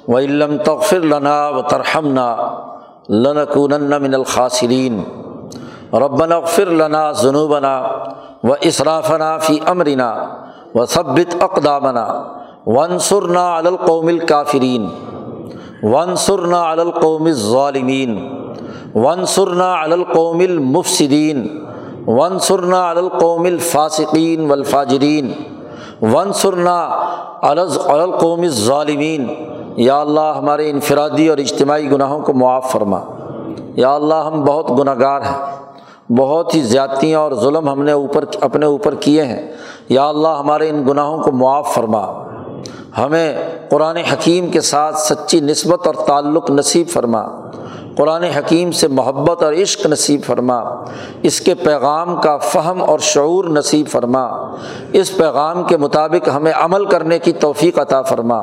[0.08, 2.36] و علم تغفر لنا و ترحمنا
[3.08, 5.04] لنکونن من الخاسرین
[5.92, 7.82] ربنا اغفر لنا ذنوبنا
[8.44, 10.14] و اسرافنا فی امرنا
[10.74, 12.06] و ثبت اقدامنا
[12.66, 14.88] ونصرنا علی القوم الکافرین
[15.82, 18.28] ونصرنا علی القوم الظالمین
[18.94, 21.60] ونصرنا علی القوم المفسدین
[22.06, 25.32] ونصرنا علی القوم الفاسقین والفاجرین
[26.02, 26.88] ون سرنا
[27.82, 29.26] القوم ظالمین
[29.76, 33.00] یا اللہ ہمارے انفرادی اور اجتماعی گناہوں کو معاف فرما۔
[33.74, 35.56] یا اللہ ہم بہت گناہ گار ہیں۔
[36.12, 39.52] بہت ہی زیادتیاں اور ظلم ہم نے اوپر اپنے اوپر کیے ہیں۔
[39.88, 42.12] یا اللہ ہمارے ان گناہوں کو معاف فرما۔
[42.98, 43.38] ہمیں
[43.70, 47.41] قرآن حکیم کے ساتھ سچی نسبت اور تعلق نصیب فرما۔
[47.96, 50.84] قرآن حکیم سے محبت اور عشق نصیب فرما۔
[51.22, 54.54] اس کے پیغام کا فہم اور شعور نصیب فرما۔
[54.92, 58.42] اس پیغام کے مطابق ہمیں عمل کرنے کی توفیق عطا فرما۔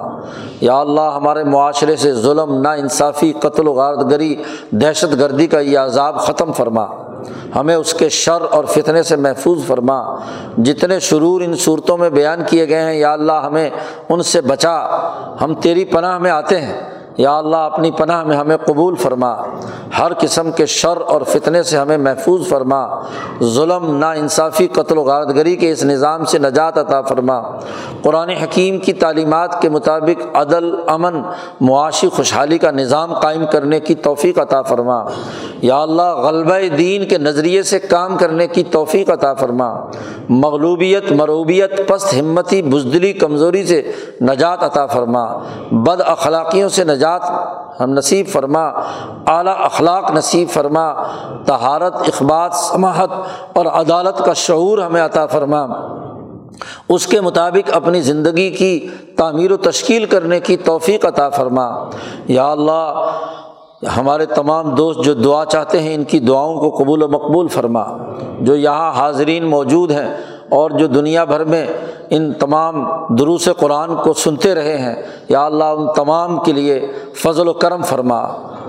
[0.62, 4.14] یا اللہ، ہمارے معاشرے سے ظلم نا انصافی قتل و غارت
[4.72, 6.86] دہشت گردی کا یہ عذاب ختم فرما۔
[7.56, 10.16] ہمیں اس کے شر اور فتنے سے محفوظ فرما۔
[10.58, 13.70] جتنے شرور ان صورتوں میں بیان کیے گئے ہیں، یا اللہ، ہمیں
[14.10, 14.80] ان سے بچا۔
[15.42, 19.36] ہم تیری پناہ میں آتے ہیں۔ یا اللہ، اپنی پناہ میں ہمیں قبول فرما۔
[20.00, 22.88] ہر قسم کے شر اور فتنے سے ہمیں محفوظ فرما۔
[23.44, 27.42] ظلم نا انصافی قتل و غارت گری کے اس نظام سے نجات عطا فرما۔
[28.02, 31.22] قرآن حکیم کی تعلیمات کے مطابق عدل، امن،
[31.62, 35.04] معاشی خوشحالی کا نظام قائم کرنے کی توفیق عطا فرما۔
[35.62, 39.76] یا اللہ، غلبہ دین کے نظریے سے کام کرنے کی توفیق عطا فرما۔
[40.30, 43.92] مغلوبیت، مروبیت، پست ہمتی، بزدلی، کمزوری سے
[44.22, 45.26] نجات عطا فرما۔
[45.72, 47.09] بد اخلاقیوں سے نجات
[47.80, 48.68] ہم نصیب فرما،
[49.28, 50.94] اعلیٰ اخلاق نصیب فرما
[51.46, 53.10] تہارت اخبات، سماحت
[53.54, 55.68] اور عدالت کا شعور ہمیں عطا فرما۔
[56.90, 58.88] اس کے مطابق اپنی زندگی کی
[59.18, 61.90] تعمیر و تشکیل کرنے کی توفیق عطا فرما۔
[62.28, 63.12] یا اللہ،
[63.98, 67.86] ہمارے تمام دوست جو دعا چاہتے ہیں، ان کی دعاؤں کو قبول و مقبول فرما۔
[68.40, 70.18] جو یہاں حاضرین موجود ہیں
[70.50, 71.68] اور جو دنیا بھر میں
[72.10, 74.96] ان تمام دروس قرآن کو سنتے رہے ہیں۔
[75.30, 78.20] یا اللہ، ان تمام کے لیے فضل و کرم فرما،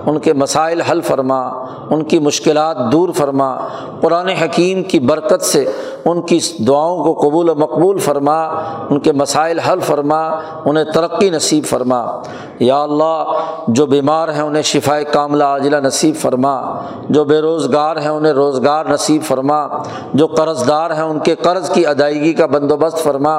[0.05, 1.47] ان کے مسائل حل فرما،
[1.89, 3.57] ان کی مشکلات دور فرما۔
[4.01, 5.71] قرآن حکیم کی برکت سے
[6.05, 8.43] ان کی دعاؤں کو قبول و مقبول فرما،
[8.89, 10.27] ان کے مسائل حل فرما،
[10.65, 12.21] انہیں ترقی نصیب فرما۔
[12.59, 13.23] یا اللہ،
[13.67, 16.61] جو بیمار ہیں انہیں شفا کاملہ عاجلہ نصیب فرما۔
[17.09, 19.67] جو بے روزگار ہیں انہیں روزگار نصیب فرما۔
[20.13, 23.30] جو قرض دار ہیں ان کے قرض کی ادائیگی کا بندوبست فرما۔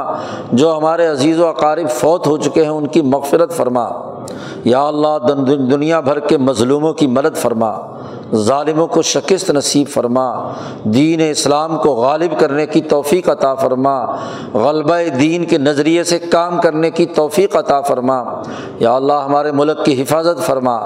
[0.52, 3.88] جو ہمارے عزیز و اقارب فوت ہو چکے ہیں، ان کی مغفرت فرما۔
[4.64, 5.18] یا اللہ
[5.54, 7.78] دنیا بھر کے مظلوموں کی مدد فرما۔
[8.34, 10.52] ظالموں کو شکست نصیب فرما۔
[10.84, 14.04] دین اسلام کو غالب کرنے کی توفیق عطا فرما۔
[14.54, 18.24] غلبہ دین کے نظریے سے کام کرنے کی توفیق عطا فرما۔
[18.78, 20.78] یا اللہ، ہمارے ملک کی حفاظت فرما۔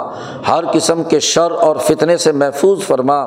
[0.49, 3.25] ہر قسم کے شر اور فتنے سے محفوظ فرما۔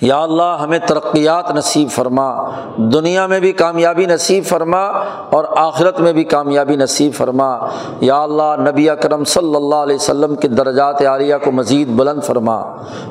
[0.00, 4.82] یا اللہ ہمیں ترقیات نصیب فرما، دنیا میں بھی کامیابی نصیب فرما
[5.30, 7.58] اور آخرت میں بھی کامیابی نصیب فرما۔
[8.00, 12.62] یا اللہ نبی اکرم صلی اللہ علیہ وسلم کے درجات عالیہ کو مزید بلند فرما،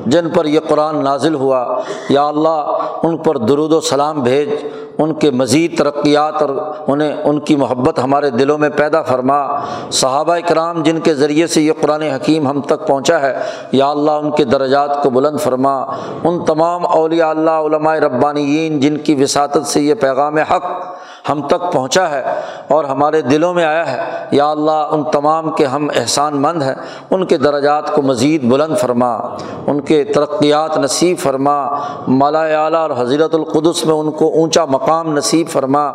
[0.06, 4.48] جن پر یہ قرآن نازل ہوا۔ یا اللہ ان پر درود و سلام بھیج۔
[4.98, 9.60] ان کے مزید ترقیات اور انہیں ان کی محبت ہمارے دلوں میں پیدا فرما۔
[9.90, 13.38] صحابہ کرام جن کے ذریعے سے یہ قرآن حکیم ہم تک پہنچا ہے،
[13.72, 15.82] یا اللہ ان کے درجات کو بلند فرما۔
[16.24, 20.64] ان تمام اولیاء، اللہ، علماء ربانیین جن کی وساطت سے یہ پیغام حق
[21.28, 22.22] ہم تک پہنچا ہے
[22.68, 26.74] اور ہمارے دلوں میں آیا ہے۔ یا اللہ، ان تمام کے ہم احسان مند ہیں،
[27.10, 29.14] ان کے درجات کو مزید بلند فرما۔
[29.66, 31.66] ان کے ترقیات نصیب فرما۔
[32.08, 35.92] مالا اعلیٰ اور حضرت القدس میں ان کو اونچا مقام مقام نصیب فرما۔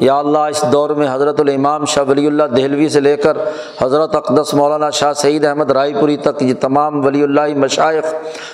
[0.00, 3.36] یا اللہ، اس دور میں حضرت الامام شاہ ولی اللہ دہلوی سے لے کر
[3.82, 8.04] حضرت اقدس مولانا شاہ سعید احمد رائے پوری تک، یہ تمام ولی اللہ مشائق،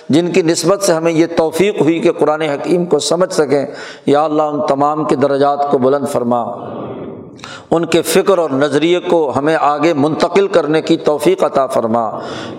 [0.09, 3.66] جن کی نسبت سے ہمیں یہ توفیق ہوئی کہ قرآن حکیم کو سمجھ سکیں،
[4.07, 6.44] یا اللہ ان تمام کے درجات کو بلند فرما۔
[7.70, 12.11] ان کے فکر اور نظریے کو ہمیں آگے منتقل کرنے کی توفیق عطا فرما۔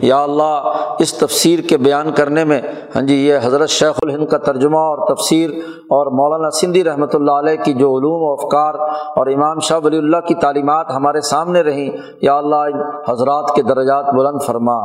[0.01, 2.61] یا اللہ، اس تفسیر کے بیان کرنے میں
[2.95, 7.31] ہاں جی یہ حضرت شیخ الہند کا ترجمہ اور تفسیر اور مولانا سندھی رحمۃ اللہ
[7.31, 8.73] علیہ کی جو علوم و افکار
[9.15, 11.89] اور امام شاہ ولی اللہ کی تعلیمات ہمارے سامنے رہیں،
[12.21, 14.77] یا اللہ، ان حضرات کے درجات بلند فرما۔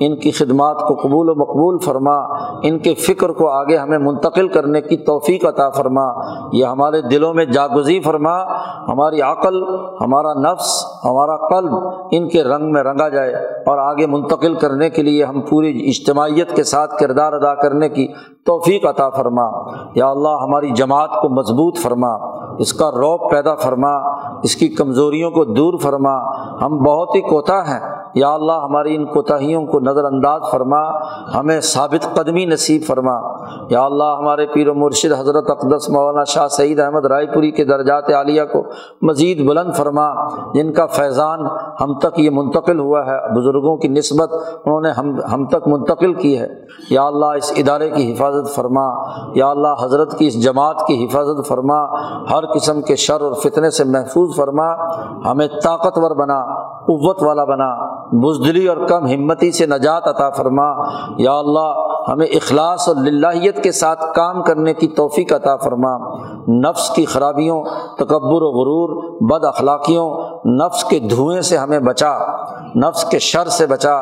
[0.00, 2.16] ان کی خدمات کو قبول و مقبول فرما۔
[2.62, 6.06] ان کے فکر کو آگے ہمیں منتقل کرنے کی توفیق عطا فرما۔
[6.52, 8.42] یہ ہمارے دلوں میں جاگزی فرما۔
[8.88, 9.62] ہماری عقل،
[10.00, 11.72] ہمارا نفس، ہمارا قلب
[12.10, 13.34] ان کے رنگ میں رنگا جائے
[13.66, 18.08] اور آگے منتقل کرنے کے لیے ہم پوری اجتماعیت کے ساتھ کردار ادا کرنے کی
[18.46, 19.50] توفیق عطا فرما۔
[19.94, 22.14] یا اللہ، ہماری جماعت کو مضبوط فرما،
[22.58, 23.96] اس کا روب پیدا فرما،
[24.42, 26.16] اس کی کمزوریوں کو دور فرما۔
[26.62, 30.82] ہم بہت ہی کوتا ہیں۔ یا اللہ، ہماری ان کوتاہیوں کو نظر انداز فرما،
[31.38, 33.20] ہمیں ثابت قدمی نصیب فرما۔
[33.68, 37.64] یا اللہ، ہمارے پیر و مرشد حضرت اقدس مولانا شاہ سعید احمد رائے پوری کے
[37.64, 38.62] درجات عالیہ کو
[39.02, 41.40] مزید بلند فرما جن کا فیضان
[41.80, 44.32] ہم تک یہ منتقل ہوا ہے، بزرگوں کی نسبت
[44.64, 46.48] انہوں نے ہم ہم تک منتقل کی ہے۔
[46.90, 48.88] یا اللہ اس ادارے کی حفاظت فرما،
[49.34, 51.84] یا اللہ حضرت کی اس جماعت کی حفاظت فرما،
[52.30, 54.90] ہر قسم کے شر اور فتنے سے محفوظ فرما،
[55.30, 56.44] ہمیں طاقتور بنا،
[56.78, 60.70] قوت والا بنا، بزدلی اور کم ہمتی سے نجات عطا فرما۔
[61.18, 65.96] یا اللہ ہمیں اخلاص اور للہیت کے ساتھ کام کرنے کی توفیق عطا فرما۔
[66.48, 67.64] نفس کی خرابیوں،
[67.98, 70.10] تکبر و غرور بد اخلاقیوں،
[70.48, 72.18] نفس کے دھوئیں سے ہمیں بچا،
[72.76, 73.96] نفس کے شر سے بچا۔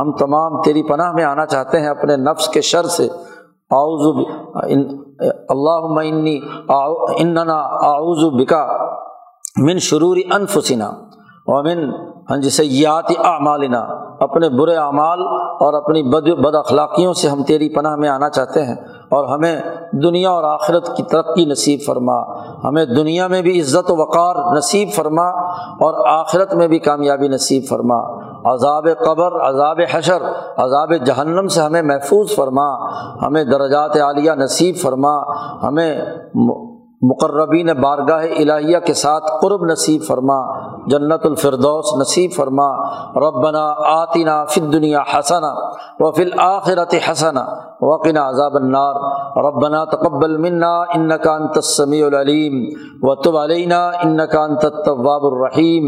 [0.00, 3.08] ہم تمام تیری پناہ میں آنا چاہتے ہیں اپنے نفس کے شر سے۔
[3.70, 4.26] آؤز
[5.48, 6.40] اللہ معنی
[7.18, 8.66] اننا آؤز بکا
[9.56, 10.90] من شروری انفسنا
[11.46, 11.90] ومن
[12.30, 13.78] ہاں جی سیات اعمالنا۔
[14.20, 15.20] اپنے برے اعمال
[15.60, 18.76] اور اپنی بد بد اخلاقیوں سے ہم تیری پناہ میں آنا چاہتے ہیں۔
[19.14, 19.60] اور ہمیں
[19.92, 22.22] دنیا اور آخرت کی ترقی نصیب فرما۔
[22.64, 27.62] ہمیں دنیا میں بھی عزت و وقار نصیب فرما اور آخرت میں بھی کامیابی نصیب
[27.68, 28.00] فرما۔
[28.44, 30.22] عذاب قبر، عذاب حشر،
[30.56, 32.90] عذاب جہنم سے ہمیں محفوظ فرما۔
[33.26, 35.22] ہمیں درجات عالیہ نصیب فرما۔
[35.62, 36.00] ہمیں
[37.10, 40.38] مقربین بارگاہ الہیہ کے ساتھ قرب نصیب فرما،
[40.86, 42.68] جنت الفردوس نصیب فرما،
[43.20, 45.52] ربنا آتنا فی دنیا حسنا
[46.00, 47.44] و فی الآخرت حسنا
[47.80, 48.94] وقنا عذاب النار،
[49.36, 52.54] ربنا تقبل منا انك انت السميع العليم
[53.02, 55.84] وتب علينا انك انت التواب الرحيم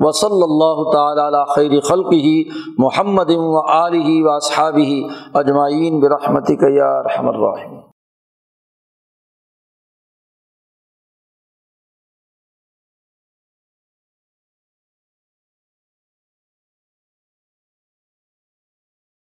[0.00, 2.44] وصلى الله تعالى على خير خلقه
[2.78, 4.90] محمد وآله واصحابه
[5.36, 7.79] اجمعين برحمتك يا ارحم الراحمين